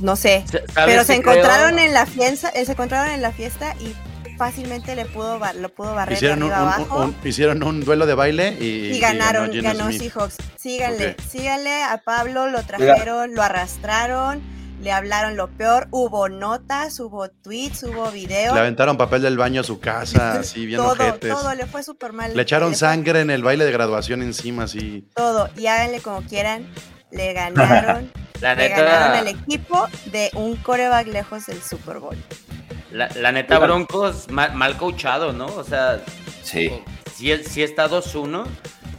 No 0.00 0.16
sé, 0.16 0.44
¿Sabes 0.50 0.64
pero 0.74 1.04
se 1.04 1.20
creo? 1.20 1.34
encontraron 1.34 1.78
en 1.78 1.94
la 1.94 2.04
fiesta, 2.06 2.50
se 2.50 2.72
encontraron 2.72 3.12
en 3.14 3.22
la 3.22 3.30
fiesta 3.30 3.76
y 3.80 3.94
fácilmente 4.36 4.96
le 4.96 5.04
pudo 5.06 5.38
bar- 5.38 5.54
lo 5.54 5.68
pudo 5.68 5.94
barrer 5.94 6.14
de 6.14 6.26
Hicieron 6.26 6.42
un, 6.42 6.52
arriba 6.52 6.66
un- 6.66 6.72
abajo. 6.82 7.04
un- 7.04 7.16
hicieron 7.28 7.62
un 7.62 7.84
duelo 7.84 8.04
de 8.04 8.14
baile 8.14 8.56
y, 8.60 8.92
Y 8.92 8.98
ganaron, 8.98 9.52
Geno 9.52 9.62
ganó 9.62 9.86
Smith. 9.90 10.00
Seahawks. 10.12 10.36
Síganle, 10.58 11.10
Ok. 11.10 11.20
síganle 11.30 11.84
a 11.84 11.98
Pablo, 11.98 12.48
lo 12.48 12.62
trajeron, 12.64 13.34
lo 13.34 13.42
arrastraron, 13.42 14.42
le 14.80 14.92
hablaron 14.92 15.36
lo 15.36 15.48
peor, 15.48 15.88
hubo 15.90 16.28
notas, 16.28 16.98
hubo 17.00 17.28
tweets, 17.28 17.82
hubo 17.84 18.10
videos. 18.10 18.54
Le 18.54 18.60
aventaron 18.60 18.96
papel 18.96 19.22
del 19.22 19.36
baño 19.36 19.60
a 19.62 19.64
su 19.64 19.80
casa, 19.80 20.32
así 20.40 20.66
bien 20.66 20.80
todo, 20.80 20.92
ojetes. 20.92 21.32
todo 21.32 21.54
le 21.54 21.66
fue 21.66 21.82
súper 21.82 22.12
mal. 22.12 22.34
Le 22.36 22.42
echaron 22.42 22.74
sangre 22.74 23.20
en 23.20 23.30
el 23.30 23.42
baile 23.42 23.64
de 23.64 23.72
graduación 23.72 24.22
encima, 24.22 24.64
así. 24.64 25.08
Todo, 25.14 25.48
y 25.56 25.66
háganle 25.66 26.00
como 26.00 26.22
quieran. 26.22 26.66
Le 27.10 27.32
ganaron, 27.32 28.10
La 28.40 28.54
le 28.56 28.68
ganaron 28.68 29.12
neta, 29.12 29.18
al 29.20 29.28
equipo 29.28 29.86
de 30.06 30.30
un 30.34 30.56
coreback 30.56 31.06
lejos 31.06 31.46
del 31.46 31.62
Super 31.62 31.98
Bowl. 32.00 32.16
la, 32.90 33.08
la 33.20 33.30
neta 33.32 33.58
Broncos 33.60 34.28
mal, 34.30 34.54
mal 34.54 34.76
coachado, 34.76 35.32
¿no? 35.32 35.46
O 35.46 35.62
sea, 35.64 36.00
Sí. 36.42 36.70
sí, 37.14 37.32
sí 37.48 37.62
está 37.62 37.88
2-1, 37.88 38.44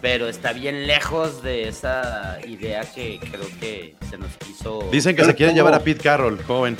pero 0.01 0.27
está 0.27 0.53
bien 0.53 0.87
lejos 0.87 1.43
de 1.43 1.67
esa 1.67 2.39
idea 2.47 2.81
que 2.81 3.19
creo 3.19 3.47
que 3.59 3.95
se 4.09 4.17
nos 4.17 4.35
quiso. 4.37 4.87
Dicen 4.91 5.15
que 5.15 5.23
se 5.23 5.35
quieren 5.35 5.55
llevar 5.55 5.73
a 5.73 5.79
Pete 5.79 6.03
Carroll, 6.03 6.41
joven. 6.43 6.77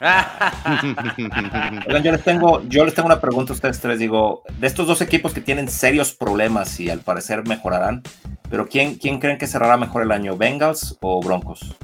Yo 0.00 2.12
les 2.12 2.24
tengo, 2.24 2.62
yo 2.68 2.84
les 2.84 2.94
tengo 2.94 3.06
una 3.06 3.20
pregunta 3.20 3.52
a 3.52 3.54
ustedes 3.54 3.80
tres. 3.80 3.98
Digo, 3.98 4.42
de 4.58 4.66
estos 4.66 4.86
dos 4.86 5.02
equipos 5.02 5.34
que 5.34 5.42
tienen 5.42 5.68
serios 5.68 6.14
problemas 6.14 6.80
y 6.80 6.88
al 6.88 7.00
parecer 7.00 7.46
mejorarán, 7.46 8.02
pero 8.48 8.66
¿quién, 8.66 8.94
quién 8.94 9.20
creen 9.20 9.36
que 9.36 9.46
cerrará 9.46 9.76
mejor 9.76 10.02
el 10.02 10.12
año? 10.12 10.36
¿Bengals 10.36 10.96
o 11.00 11.20
Broncos? 11.20 11.76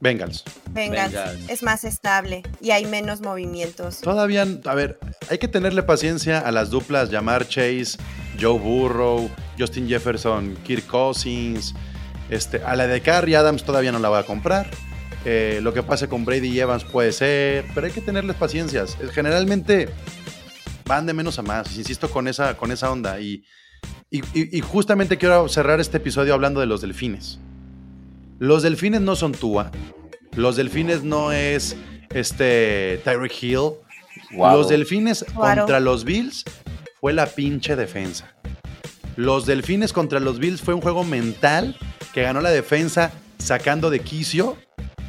Bengals. 0.00 0.44
Bengals. 0.70 1.14
es 1.48 1.62
más 1.62 1.84
estable 1.84 2.42
y 2.60 2.70
hay 2.72 2.84
menos 2.86 3.20
movimientos. 3.20 4.00
Todavía, 4.00 4.46
a 4.64 4.74
ver, 4.74 4.98
hay 5.30 5.38
que 5.38 5.48
tenerle 5.48 5.82
paciencia 5.82 6.38
a 6.40 6.52
las 6.52 6.70
duplas, 6.70 7.10
llamar 7.10 7.48
Chase, 7.48 7.96
Joe 8.40 8.58
Burrow, 8.58 9.30
Justin 9.58 9.88
Jefferson, 9.88 10.56
Kirk 10.64 10.86
Cousins. 10.86 11.74
Este, 12.28 12.62
a 12.62 12.74
la 12.76 12.86
de 12.86 13.00
Carrie 13.00 13.36
Adams 13.36 13.64
todavía 13.64 13.92
no 13.92 13.98
la 13.98 14.08
voy 14.08 14.18
a 14.18 14.24
comprar. 14.24 14.68
Eh, 15.24 15.60
lo 15.62 15.72
que 15.72 15.82
pase 15.82 16.08
con 16.08 16.24
Brady 16.24 16.48
y 16.48 16.60
Evans 16.60 16.84
puede 16.84 17.10
ser, 17.12 17.64
pero 17.74 17.86
hay 17.86 17.92
que 17.92 18.00
tenerles 18.00 18.36
paciencias. 18.36 18.96
Generalmente 19.12 19.88
van 20.84 21.06
de 21.06 21.14
menos 21.14 21.38
a 21.38 21.42
más, 21.42 21.76
insisto 21.76 22.08
con 22.10 22.28
esa, 22.28 22.56
con 22.56 22.70
esa 22.70 22.90
onda. 22.92 23.18
Y, 23.20 23.44
y- 24.10 24.20
y- 24.34 24.58
y 24.58 24.60
justamente 24.60 25.16
quiero 25.18 25.48
cerrar 25.48 25.80
este 25.80 25.96
episodio 25.96 26.32
hablando 26.34 26.60
de 26.60 26.66
los 26.66 26.80
delfines. 26.80 27.40
Los 28.38 28.62
delfines 28.62 29.00
no 29.00 29.16
son 29.16 29.32
Tua. 29.32 29.70
Los 30.34 30.56
delfines 30.56 31.02
no 31.02 31.32
es 31.32 31.76
este 32.14 33.00
Tyreek 33.04 33.42
Hill. 33.42 33.70
Wow. 34.32 34.52
Los 34.56 34.68
delfines 34.68 35.24
Claro. 35.34 35.62
contra 35.62 35.80
los 35.80 36.04
Bills 36.04 36.44
fue 37.00 37.12
la 37.12 37.26
pinche 37.26 37.76
defensa. 37.76 38.34
Los 39.16 39.46
delfines 39.46 39.92
contra 39.92 40.20
los 40.20 40.38
Bills 40.38 40.60
fue 40.60 40.74
un 40.74 40.80
juego 40.82 41.04
mental 41.04 41.76
que 42.12 42.22
ganó 42.22 42.40
la 42.40 42.50
defensa 42.50 43.12
sacando 43.38 43.88
de 43.90 44.00
quicio 44.00 44.56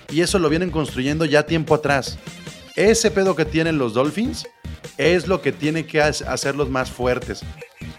y 0.10 0.22
eso 0.22 0.40
lo 0.40 0.48
vienen 0.50 0.70
construyendo 0.72 1.26
ya 1.26 1.46
tiempo 1.46 1.76
atrás. 1.76 2.18
Ese 2.76 3.12
pedo 3.12 3.36
que 3.36 3.44
tienen 3.46 3.78
los 3.78 3.94
Dolphins 3.94 4.48
es 4.98 5.28
lo 5.28 5.42
que 5.42 5.52
tiene 5.52 5.86
que 5.86 6.02
ha- 6.02 6.08
hacerlos 6.08 6.70
más 6.70 6.90
fuertes. 6.92 7.42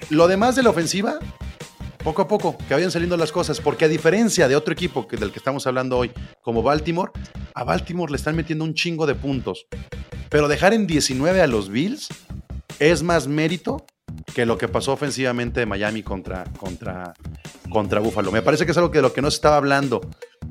Lo 0.08 0.28
demás 0.28 0.56
de 0.56 0.62
la 0.62 0.70
ofensiva, 0.70 1.18
poco 2.08 2.22
a 2.22 2.28
poco, 2.28 2.56
que 2.66 2.72
vayan 2.72 2.90
saliendo 2.90 3.18
las 3.18 3.32
cosas, 3.32 3.60
porque 3.60 3.84
a 3.84 3.88
diferencia 3.88 4.48
de 4.48 4.56
otro 4.56 4.72
equipo 4.72 5.06
que, 5.06 5.18
del 5.18 5.30
que 5.30 5.38
estamos 5.38 5.66
hablando 5.66 5.98
hoy, 5.98 6.10
como 6.40 6.62
Baltimore, 6.62 7.12
a 7.54 7.64
Baltimore 7.64 8.10
le 8.10 8.16
están 8.16 8.34
metiendo 8.34 8.64
un 8.64 8.72
chingo 8.72 9.06
de 9.06 9.14
puntos. 9.14 9.66
Pero 10.30 10.48
dejar 10.48 10.72
en 10.72 10.86
19 10.86 11.42
a 11.42 11.46
los 11.46 11.68
Bills 11.68 12.08
es 12.78 13.02
más 13.02 13.28
mérito 13.28 13.84
que 14.34 14.46
lo 14.46 14.56
que 14.56 14.68
pasó 14.68 14.94
ofensivamente 14.94 15.60
de 15.60 15.66
Miami 15.66 16.02
contra, 16.02 16.44
contra, 16.58 17.12
contra 17.68 18.00
Buffalo. 18.00 18.32
Me 18.32 18.40
parece 18.40 18.64
que 18.64 18.72
es 18.72 18.78
algo 18.78 18.90
que 18.90 18.98
de 18.98 19.02
lo 19.02 19.12
que 19.12 19.20
no 19.20 19.30
se 19.30 19.34
estaba 19.34 19.58
hablando, 19.58 20.00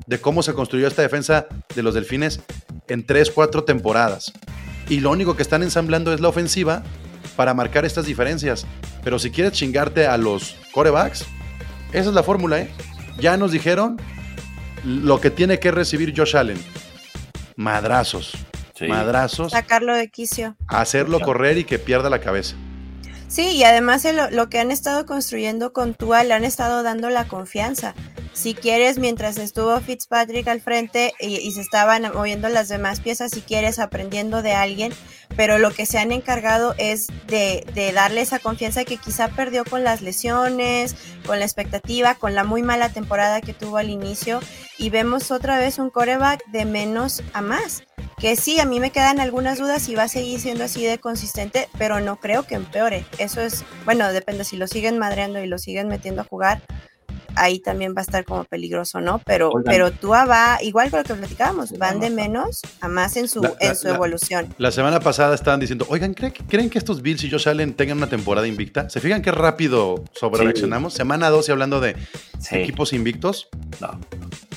de 0.06 0.20
cómo 0.20 0.44
se 0.44 0.54
construyó 0.54 0.86
esta 0.86 1.02
defensa 1.02 1.48
de 1.74 1.82
los 1.82 1.92
Delfines 1.92 2.40
en 2.86 3.04
3, 3.04 3.32
4 3.32 3.64
temporadas. 3.64 4.32
Y 4.88 5.00
lo 5.00 5.10
único 5.10 5.34
que 5.34 5.42
están 5.42 5.64
ensamblando 5.64 6.12
es 6.12 6.20
la 6.20 6.28
ofensiva 6.28 6.84
para 7.34 7.52
marcar 7.52 7.84
estas 7.84 8.06
diferencias. 8.06 8.64
Pero 9.02 9.18
si 9.18 9.32
quieres 9.32 9.54
chingarte 9.54 10.06
a 10.06 10.16
los 10.18 10.54
corebacks, 10.72 11.26
esa 11.92 12.08
es 12.08 12.14
la 12.14 12.22
fórmula, 12.22 12.60
¿eh? 12.60 12.70
Ya 13.18 13.36
nos 13.36 13.50
dijeron 13.52 13.96
lo 14.84 15.20
que 15.20 15.30
tiene 15.30 15.58
que 15.58 15.70
recibir 15.70 16.14
Josh 16.16 16.36
Allen. 16.36 16.58
Madrazos. 17.56 18.32
Sí. 18.74 18.86
Madrazos. 18.86 19.52
Sacarlo 19.52 19.94
de 19.94 20.08
quicio. 20.08 20.56
Hacerlo 20.68 21.20
correr 21.20 21.58
y 21.58 21.64
que 21.64 21.78
pierda 21.78 22.08
la 22.10 22.20
cabeza. 22.20 22.54
Sí, 23.26 23.48
y 23.56 23.64
además 23.64 24.04
el- 24.04 24.16
lo, 24.16 24.30
lo 24.30 24.48
que 24.48 24.58
han 24.60 24.70
estado 24.70 25.04
construyendo 25.04 25.72
con 25.72 25.94
Tua 25.94 26.22
le 26.24 26.32
han 26.34 26.44
estado 26.44 26.82
dando 26.82 27.10
la 27.10 27.26
confianza. 27.26 27.94
Si 28.38 28.54
quieres, 28.54 28.98
mientras 28.98 29.36
estuvo 29.36 29.80
Fitzpatrick 29.80 30.46
al 30.46 30.60
frente 30.60 31.12
y, 31.18 31.50
se 31.50 31.60
estaban 31.60 32.04
moviendo 32.14 32.48
las 32.48 32.68
demás 32.68 33.00
piezas, 33.00 33.32
si 33.32 33.40
quieres, 33.40 33.80
aprendiendo 33.80 34.42
de 34.42 34.52
alguien, 34.52 34.92
pero 35.34 35.58
lo 35.58 35.72
que 35.72 35.86
se 35.86 35.98
han 35.98 36.12
encargado 36.12 36.72
es 36.78 37.08
de, 37.26 37.66
de 37.74 37.92
darle 37.92 38.20
esa 38.20 38.38
confianza 38.38 38.84
que 38.84 38.96
quizá 38.96 39.26
perdió 39.26 39.64
con 39.64 39.82
las 39.82 40.02
lesiones, 40.02 40.94
con 41.26 41.40
la 41.40 41.46
expectativa, 41.46 42.14
con 42.14 42.36
la 42.36 42.44
muy 42.44 42.62
mala 42.62 42.90
temporada 42.90 43.40
que 43.40 43.54
tuvo 43.54 43.78
al 43.78 43.90
inicio, 43.90 44.38
y 44.78 44.90
vemos 44.90 45.32
otra 45.32 45.58
vez 45.58 45.80
un 45.80 45.90
coreback 45.90 46.46
de 46.46 46.64
menos 46.64 47.24
a 47.32 47.42
más. 47.42 47.82
Que 48.20 48.36
sí, 48.36 48.60
a 48.60 48.66
mí 48.66 48.78
me 48.78 48.92
quedan 48.92 49.18
algunas 49.18 49.58
dudas 49.58 49.88
y 49.88 49.96
va 49.96 50.04
a 50.04 50.08
seguir 50.08 50.38
siendo 50.38 50.62
así 50.62 50.84
de 50.84 50.98
consistente, 50.98 51.68
pero 51.76 51.98
no 51.98 52.20
creo 52.20 52.44
que 52.44 52.54
empeore. 52.54 53.04
Eso 53.18 53.40
es, 53.40 53.64
bueno, 53.84 54.12
depende 54.12 54.44
si 54.44 54.56
lo 54.56 54.68
siguen 54.68 54.96
madreando 54.96 55.42
y 55.42 55.48
lo 55.48 55.58
siguen 55.58 55.88
metiendo 55.88 56.20
a 56.20 56.24
jugar, 56.24 56.62
ahí 57.40 57.60
también 57.60 57.94
va 57.96 58.00
a 58.00 58.02
estar 58.02 58.24
como 58.24 58.44
peligroso, 58.44 59.00
¿no? 59.00 59.20
Pero, 59.24 59.48
Oigan. 59.50 59.64
pero 59.64 59.90
Tua 59.92 60.24
va, 60.24 60.58
igual 60.62 60.90
que 60.90 60.96
lo 60.98 61.04
que 61.04 61.14
platicábamos, 61.14 61.70
Sí, 61.70 61.76
van 61.76 62.00
de 62.00 62.10
menos 62.10 62.60
a 62.80 62.88
más 62.88 63.16
en 63.16 63.28
su, 63.28 63.42
La- 63.42 63.54
en 63.60 63.76
su 63.76 63.88
la- 63.88 63.94
evolución. 63.94 64.54
La 64.58 64.70
semana 64.70 65.00
pasada 65.00 65.34
estaban 65.34 65.60
diciendo, 65.60 65.86
oigan, 65.88 66.14
¿creen, 66.14 66.32
que- 66.32 66.44
¿creen 66.44 66.70
que 66.70 66.78
estos 66.78 67.02
Bills 67.02 67.22
y 67.24 67.30
Josh 67.30 67.48
Allen 67.48 67.74
tengan 67.74 67.96
una 67.98 68.08
temporada 68.08 68.46
invicta? 68.46 68.88
¿Se 68.90 69.00
fijan 69.00 69.22
qué 69.22 69.30
rápido 69.32 70.04
sobrereaccionamos? 70.12 70.94
Semana 70.94 71.30
2 71.30 71.48
y 71.48 71.52
hablando 71.52 71.80
de 71.80 71.96
Sí. 72.40 72.56
equipos 72.56 72.92
invictos. 72.92 73.48
No. 73.80 73.98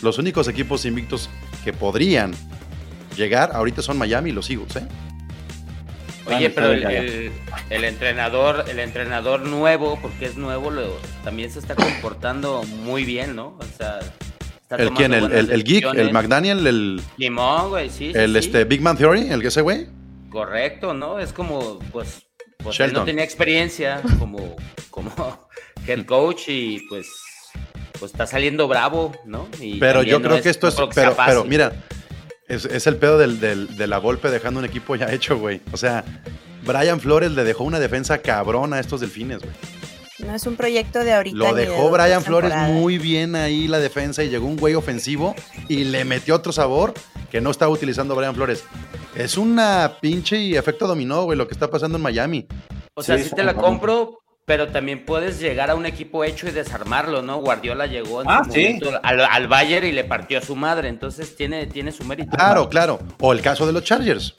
Los 0.01 0.17
únicos 0.17 0.47
equipos 0.47 0.85
invictos 0.85 1.29
que 1.63 1.73
podrían 1.73 2.33
llegar 3.15 3.51
ahorita 3.53 3.81
son 3.81 3.97
Miami 3.97 4.29
y 4.29 4.33
los 4.33 4.49
Eagles, 4.49 4.75
¿eh? 4.77 4.87
Oye, 6.25 6.49
pero 6.49 6.71
el, 6.71 6.83
el- 6.83 7.31
el 7.69 7.83
entrenador, 7.83 8.65
el 8.69 8.79
entrenador 8.79 9.41
nuevo, 9.41 9.97
porque 10.01 10.25
es 10.25 10.37
nuevo, 10.37 10.69
lo- 10.69 10.97
también 11.23 11.51
se 11.51 11.59
está 11.59 11.75
comportando 11.75 12.63
muy 12.63 13.03
bien, 13.05 13.35
¿no? 13.35 13.57
O 13.59 13.65
sea, 13.77 13.99
está 14.61 14.75
¿El 14.75 14.91
quién? 14.91 15.13
¿El, 15.13 15.31
el, 15.31 15.51
el 15.51 15.63
geek? 15.63 15.85
¿El. 15.95 16.13
McDaniel? 16.13 16.65
¿El, 16.67 17.01
Limón, 17.17 17.69
güey, 17.69 17.89
sí. 17.89 18.11
sí, 18.13 18.19
el 18.19 18.33
sí. 18.33 18.37
este, 18.39 18.63
Big 18.65 18.81
Man 18.81 18.97
Theory? 18.97 19.29
¿El 19.31 19.41
que 19.41 19.47
ese 19.47 19.61
güey? 19.61 19.87
Correcto, 20.29 20.93
¿no? 20.93 21.19
Es 21.19 21.33
como, 21.33 21.79
pues, 21.91 22.27
pues 22.57 22.79
él 22.79 22.93
no 22.93 23.03
tenía 23.03 23.23
experiencia 23.23 24.01
como, 24.19 24.55
como 24.89 25.11
head 25.87 26.05
coach 26.05 26.43
y 26.47 26.79
pues, 26.87 27.07
pues 27.99 28.11
está 28.11 28.25
saliendo 28.27 28.67
bravo, 28.67 29.11
¿no? 29.25 29.47
Y 29.59 29.79
Pero 29.79 30.03
yo 30.03 30.21
creo 30.21 30.41
que 30.41 30.49
esto 30.49 30.67
es. 30.67 30.75
Pero, 30.95 31.15
pero 31.25 31.43
mira, 31.45 31.73
es, 32.55 32.65
es 32.65 32.87
el 32.87 32.97
pedo 32.97 33.17
del, 33.17 33.39
del- 33.39 33.75
de 33.77 33.87
la 33.87 33.97
golpe 33.97 34.29
dejando 34.29 34.59
un 34.59 34.65
equipo 34.65 34.95
ya 34.95 35.11
hecho, 35.11 35.37
güey. 35.37 35.61
O 35.71 35.77
sea, 35.77 36.03
Brian 36.65 36.99
Flores 36.99 37.31
le 37.31 37.43
dejó 37.43 37.63
una 37.63 37.79
defensa 37.79 38.19
cabrona 38.19 38.77
a 38.77 38.79
estos 38.79 39.01
delfines, 39.01 39.39
güey. 39.39 39.51
No 40.19 40.35
es 40.35 40.45
un 40.45 40.55
proyecto 40.55 40.99
de 40.99 41.13
ahorita. 41.13 41.35
Lo 41.35 41.53
de 41.55 41.65
dejó 41.65 41.89
Brian 41.89 42.21
Flores 42.23 42.53
muy 42.67 42.99
bien 42.99 43.35
ahí 43.35 43.67
la 43.67 43.79
defensa 43.79 44.23
y 44.23 44.29
llegó 44.29 44.45
un 44.45 44.55
güey 44.57 44.75
ofensivo 44.75 45.33
y 45.67 45.85
le 45.85 46.05
metió 46.05 46.35
otro 46.35 46.51
sabor 46.51 46.93
que 47.31 47.41
no 47.41 47.49
estaba 47.49 47.71
utilizando 47.71 48.15
Brian 48.15 48.35
Flores. 48.35 48.63
Es 49.15 49.37
una 49.37 49.93
pinche 49.99 50.37
y 50.37 50.55
efecto 50.55 50.85
dominó, 50.87 51.23
güey, 51.23 51.37
lo 51.37 51.47
que 51.47 51.53
está 51.55 51.69
pasando 51.71 51.97
en 51.97 52.03
Miami. 52.03 52.45
O 52.93 53.01
sea, 53.01 53.17
Sí, 53.17 53.23
sí, 53.23 53.35
te 53.35 53.43
la 53.43 53.55
compro, 53.55 54.20
pero 54.45 54.67
también 54.69 55.05
puedes 55.05 55.39
llegar 55.39 55.69
a 55.69 55.75
un 55.75 55.85
equipo 55.85 56.23
hecho 56.23 56.47
y 56.47 56.51
desarmarlo, 56.51 57.21
¿no? 57.21 57.37
Guardiola 57.37 57.85
llegó 57.85 58.21
en 58.21 58.29
Ah, 58.29 58.41
su 58.45 58.51
sí. 58.51 58.63
momento 58.63 58.99
al, 59.03 59.19
al 59.21 59.47
Bayern 59.47 59.85
y 59.87 59.91
le 59.91 60.03
partió 60.03 60.39
a 60.39 60.41
su 60.41 60.55
madre, 60.55 60.89
entonces 60.89 61.35
tiene, 61.35 61.67
tiene 61.67 61.91
su 61.91 62.03
mérito. 62.03 62.35
Claro, 62.35 62.67
claro. 62.69 62.99
O 63.19 63.31
el 63.33 63.41
caso 63.41 63.65
de 63.67 63.71
los 63.73 63.83
Chargers, 63.83 64.33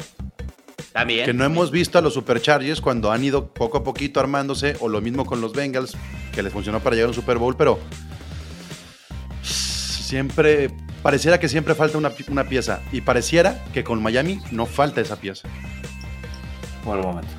También. 0.93 1.25
que 1.25 1.33
no 1.33 1.45
hemos 1.45 1.71
visto 1.71 1.99
a 1.99 2.03
los 2.03 2.15
Superchargers 2.15 2.81
cuando 2.81 3.11
han 3.13 3.23
ido 3.25 3.49
poco 3.55 3.79
a 3.79 3.85
poquito 3.85 4.21
armándose, 4.21 4.77
o 4.81 4.89
lo 4.89 5.01
mismo 5.01 5.25
con 5.25 5.41
los 5.41 5.53
Bengals, 5.53 5.97
que 6.35 6.43
les 6.43 6.53
funcionó 6.53 6.81
para 6.81 6.95
llegar 6.97 7.07
a 7.07 7.11
un 7.11 7.15
Super 7.15 7.39
Bowl, 7.39 7.57
pero 7.57 7.79
siempre, 9.43 10.71
pareciera 11.03 11.39
que 11.41 11.49
siempre 11.49 11.75
falta 11.75 11.97
una, 11.97 12.13
una 12.29 12.45
pieza, 12.45 12.81
y 12.93 13.01
pareciera 13.01 13.63
que 13.73 13.85
con 13.85 14.03
Miami 14.03 14.41
no 14.51 14.67
falta 14.67 15.01
esa 15.01 15.17
pieza. 15.17 15.49
Por 16.85 16.99
el 16.99 17.05
momento. 17.05 17.31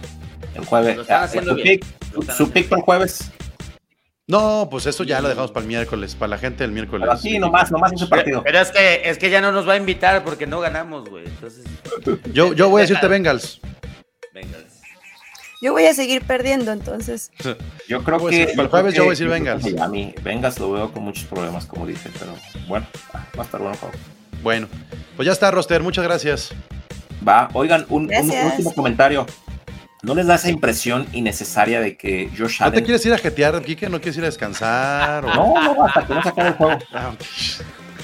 El 0.56 0.66
jueves. 0.66 0.96
Lo 0.96 1.02
están 1.02 1.22
ah, 1.22 1.24
haciendo 1.26 1.56
bien. 1.56 1.80
pick, 1.80 1.86
su 2.36 2.52
pick 2.52 2.70
para 2.70 2.80
el 2.80 2.86
jueves. 2.86 3.32
No, 4.26 4.70
pues 4.72 4.86
eso 4.86 5.04
ya 5.04 5.20
lo 5.20 5.28
dejamos 5.28 5.52
para 5.52 5.64
el 5.64 5.68
miércoles, 5.68 6.16
para 6.16 6.30
la 6.30 6.38
gente 6.38 6.64
del 6.64 6.72
miércoles. 6.72 7.10
Pero 7.22 7.40
nomás, 7.40 7.72
nomás 7.72 7.92
ese 7.92 8.08
partido. 8.08 8.42
pero 8.44 8.60
es 8.60 8.72
que 8.72 9.02
es 9.04 9.18
que 9.18 9.30
ya 9.30 9.42
no 9.42 9.52
nos 9.52 9.68
va 9.68 9.74
a 9.74 9.78
invitar 9.78 10.24
porque 10.24 10.48
no 10.48 10.62
ganamos, 10.62 11.10
güey. 11.10 11.26
Entonces, 11.26 11.66
Yo, 12.32 12.54
yo 12.54 12.70
voy 12.70 12.80
a 12.80 12.84
decirte 12.84 13.08
Bengals. 13.08 13.60
venga. 14.34 14.58
Yo 15.62 15.72
voy 15.72 15.86
a 15.86 15.94
seguir 15.94 16.24
perdiendo, 16.24 16.74
entonces. 16.74 17.32
Yo 17.88 18.04
creo 18.04 18.28
a 18.28 18.30
que. 18.30 18.48
para 18.48 18.64
el 18.64 18.68
jueves 18.70 18.96
yo 18.96 19.04
voy 19.04 19.10
a 19.10 19.12
decir 19.12 19.30
Bengals. 19.30 19.64
Miami. 19.64 20.14
Bengals 20.22 20.60
lo 20.60 20.72
veo 20.72 20.92
con 20.92 21.04
muchos 21.04 21.26
problemas, 21.26 21.66
como 21.66 21.86
dice, 21.86 22.10
pero 22.20 22.34
bueno, 22.68 22.86
va 23.14 23.44
a 23.44 23.46
estar 23.46 23.62
bueno 23.62 23.78
juego. 23.78 23.94
Bueno, 24.42 24.68
pues 25.16 25.26
ya 25.26 25.32
está, 25.32 25.52
Roster, 25.52 25.82
muchas 25.82 26.04
gracias. 26.04 26.54
Va, 27.26 27.50
oigan, 27.54 27.86
un, 27.90 28.10
último 28.14 28.74
comentario. 28.74 29.26
¿No 30.04 30.14
les 30.14 30.28
da 30.28 30.36
esa 30.36 30.50
impresión 30.50 31.08
innecesaria 31.14 31.80
de 31.80 31.96
que 31.98 32.30
Josh 32.38 32.60
¿No 32.60 32.66
Allen. 32.68 32.80
te 32.80 32.84
quieres 32.84 33.06
ir 33.06 33.14
a 33.14 33.18
jetear, 33.18 33.62
Kike? 33.64 33.90
¿No 33.90 34.00
quieres 34.00 34.18
ir 34.18 34.24
a 34.24 34.28
descansar? 34.28 35.26
o- 35.26 35.30
No, 35.34 35.74
no, 35.76 35.86
hasta 35.86 36.06
que 36.06 36.14
no 36.14 36.22
se 36.22 36.30
acabe 36.30 36.50
el 36.50 36.54
juego. 36.56 36.80
Ah, 36.94 37.12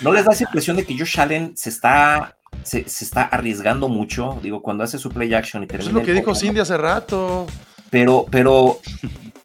¿No 0.01 0.13
les 0.13 0.23
da 0.23 0.31
esa 0.31 0.43
impresión 0.45 0.77
de 0.77 0.85
que 0.85 0.97
Josh 0.97 1.19
Allen 1.19 1.57
se 1.57 1.69
está, 1.69 2.37
se, 2.63 2.87
se 2.87 3.03
está 3.03 3.23
arriesgando 3.23 3.89
mucho? 3.89 4.39
Digo, 4.41 4.61
cuando 4.61 4.85
hace 4.85 4.97
su 4.97 5.09
play 5.09 5.33
action 5.33 5.61
y 5.63 5.65
Eso 5.65 5.71
termina. 5.73 5.89
es 5.89 5.93
lo 5.95 6.03
que 6.03 6.13
dijo 6.13 6.33
Cindy 6.33 6.61
hace 6.61 6.77
rato. 6.77 7.45
Pero, 7.89 8.25
pero, 8.31 8.79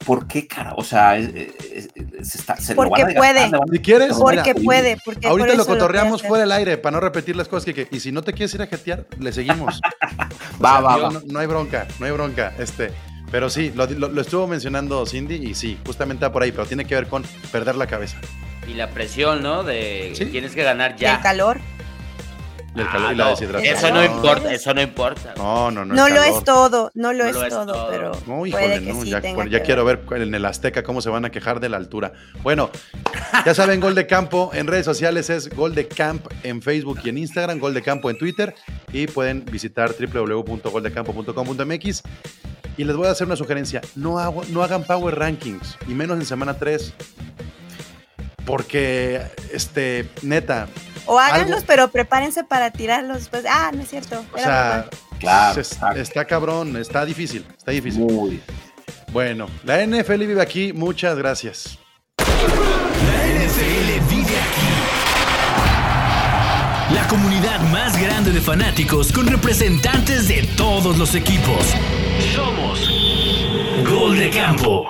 ¿por 0.05 0.27
qué, 0.27 0.47
cara? 0.47 0.75
O 0.77 0.85
sea, 0.85 1.17
es- 1.17 1.29
es- 1.35 1.89
se 2.29 2.39
está, 2.39 2.57
se 2.57 2.75
lo 2.75 2.77
Porque 2.77 3.03
van 3.03 3.11
a 3.11 3.15
gastar, 3.15 3.21
puede. 3.35 3.45
le 3.51 3.59
van 3.59 3.69
a- 3.69 3.73
Si 3.73 3.79
quieres, 3.81 4.13
Porque 4.17 4.55
mira, 4.55 4.65
puede, 4.65 4.97
porque 5.05 5.27
Ahorita 5.29 5.49
por 5.49 5.57
lo 5.59 5.67
cotorreamos 5.67 6.21
hacer. 6.21 6.29
fuera 6.29 6.43
del 6.45 6.53
aire 6.53 6.79
para 6.79 6.93
no 6.95 7.01
repetir 7.01 7.37
las 7.37 7.49
cosas 7.49 7.65
que, 7.65 7.75
que- 7.75 7.89
y 7.91 8.01
si 8.01 8.13
no 8.13 8.23
te 8.23 8.33
quieres 8.33 8.55
ir 8.55 8.63
a 8.63 8.67
jetear, 8.67 9.07
le 9.19 9.33
seguimos. 9.33 9.81
Va, 10.65 10.73
sea, 10.73 10.81
va, 10.81 10.97
va. 10.97 11.11
No, 11.11 11.23
no 11.27 11.39
hay 11.39 11.47
bronca, 11.47 11.87
no 11.99 12.07
hay 12.07 12.13
bronca. 12.13 12.53
Este, 12.59 12.91
pero 13.31 13.51
sí, 13.51 13.73
lo, 13.75 13.87
lo- 13.87 14.09
lo 14.09 14.21
estuvo 14.21 14.47
mencionando 14.47 15.05
Cindy 15.07 15.35
y 15.37 15.55
sí, 15.55 15.79
justamente 15.87 16.25
va 16.25 16.33
por 16.33 16.43
ahí, 16.43 16.53
pero 16.53 16.67
tiene 16.67 16.85
que 16.85 16.95
ver 16.95 17.07
con 17.09 17.25
perder 17.51 17.75
la 17.77 17.87
cabeza. 17.87 18.19
Y 18.69 18.75
la 18.75 18.89
presión, 18.91 19.43
¿no? 19.43 19.63
De 19.63 20.13
Sí. 20.15 20.27
tienes 20.27 20.53
que 20.55 20.63
ganar 20.63 20.97
ya. 20.97 21.17
el 21.17 21.21
calor. 21.23 21.61
Y 22.77 22.81
el 22.81 22.87
Ah, 22.89 22.93
calor 22.93 23.13
y 23.13 23.17
la 23.17 23.25
no, 23.25 23.31
deshidratación. 23.31 23.77
Eso 23.77 23.91
no 23.93 24.05
importa, 24.05 24.53
eso 24.53 24.75
no 24.75 24.83
importa. 24.83 25.35
No, 25.37 25.71
no, 25.71 25.85
no. 25.85 25.95
No 25.95 26.09
lo 26.09 26.21
es 26.23 26.43
todo, 26.43 26.91
no 26.95 27.13
lo 27.13 27.23
No 27.25 27.31
es 27.31 27.37
lo 27.37 27.43
es 27.45 27.49
todo, 27.51 27.73
todo. 27.73 27.89
pero 27.91 28.11
No, 28.27 28.39
puede 28.39 28.49
híjole, 28.49 28.81
que 28.83 28.93
no, 28.93 29.03
sí 29.03 29.11
ya, 29.11 29.21
tenga 29.21 29.35
bueno, 29.37 29.49
que 29.51 29.57
ya 29.59 29.63
quiero 29.63 29.85
ver. 29.85 29.99
ver 29.99 30.23
en 30.23 30.35
el 30.35 30.45
Azteca 30.45 30.83
cómo 30.83 31.01
se 31.01 31.09
van 31.11 31.25
a 31.25 31.31
quejar 31.31 31.61
de 31.61 31.69
la 31.69 31.77
altura. 31.77 32.13
Bueno, 32.43 32.71
ya 33.47 33.55
saben, 33.55 33.79
Gol 33.81 33.95
de 33.95 34.09
Campo 34.09 34.51
en 34.55 34.67
redes 34.67 34.85
sociales 34.87 35.31
es 35.31 35.55
Gol 35.55 35.77
de 35.77 35.87
Camp 35.87 36.27
en 36.43 36.61
Facebook 36.63 36.99
y 37.05 37.11
en 37.11 37.19
Instagram, 37.19 37.61
Gol 37.61 37.75
de 37.75 37.83
Campo 37.83 38.11
en 38.11 38.19
Twitter 38.19 38.57
y 38.93 39.07
pueden 39.07 39.45
visitar 39.45 39.95
www.goldecampo.com.mx. 39.97 42.03
Y 42.77 42.83
les 42.83 42.97
voy 42.97 43.07
a 43.07 43.13
hacer 43.13 43.29
una 43.29 43.37
sugerencia, 43.37 43.83
no, 43.95 44.19
hago- 44.19 44.43
no 44.49 44.65
hagan 44.65 44.83
Power 44.83 45.17
Rankings, 45.17 45.79
y 45.87 45.95
menos 45.95 46.19
en 46.19 46.27
semana 46.27 46.55
3, 46.55 46.93
porque, 48.47 49.21
este, 49.53 50.09
neta, 50.23 50.69
O 51.07 51.19
háganlos, 51.19 51.57
algo- 51.59 51.67
pero 51.67 51.89
prepárense 51.89 52.45
para 52.45 52.71
tirarlos 52.71 53.19
después. 53.19 53.45
Ah, 53.49 53.71
no 53.75 53.83
es 53.83 53.89
cierto. 53.91 54.25
o 54.33 54.39
sea. 54.39 54.87
Claro, 55.19 55.61
es- 55.61 55.79
está 55.97 56.25
cabrón, 56.27 56.77
está 56.77 57.05
difícil, 57.05 57.47
está 57.57 57.71
difícil. 57.71 58.03
Muy. 58.03 58.43
Bueno, 59.13 59.47
la 59.65 59.81
NFL 59.87 60.27
vive 60.27 60.43
aquí, 60.43 60.73
muchas 60.73 61.17
gracias. 61.17 61.79
La 62.19 63.27
NFL 63.27 64.01
vive 64.11 64.37
aquí. 64.41 64.67
La 66.95 67.07
comunidad 67.09 67.61
más 67.71 68.01
grande 68.01 68.31
de 68.31 68.41
fanáticos 68.41 69.13
con 69.13 69.27
representantes 69.27 70.29
de 70.29 70.43
todos 70.57 70.99
los 70.99 71.15
equipos. 71.15 71.75
Somos 72.35 72.91
Gol 73.89 74.19
de 74.19 74.31
Campo. 74.31 74.87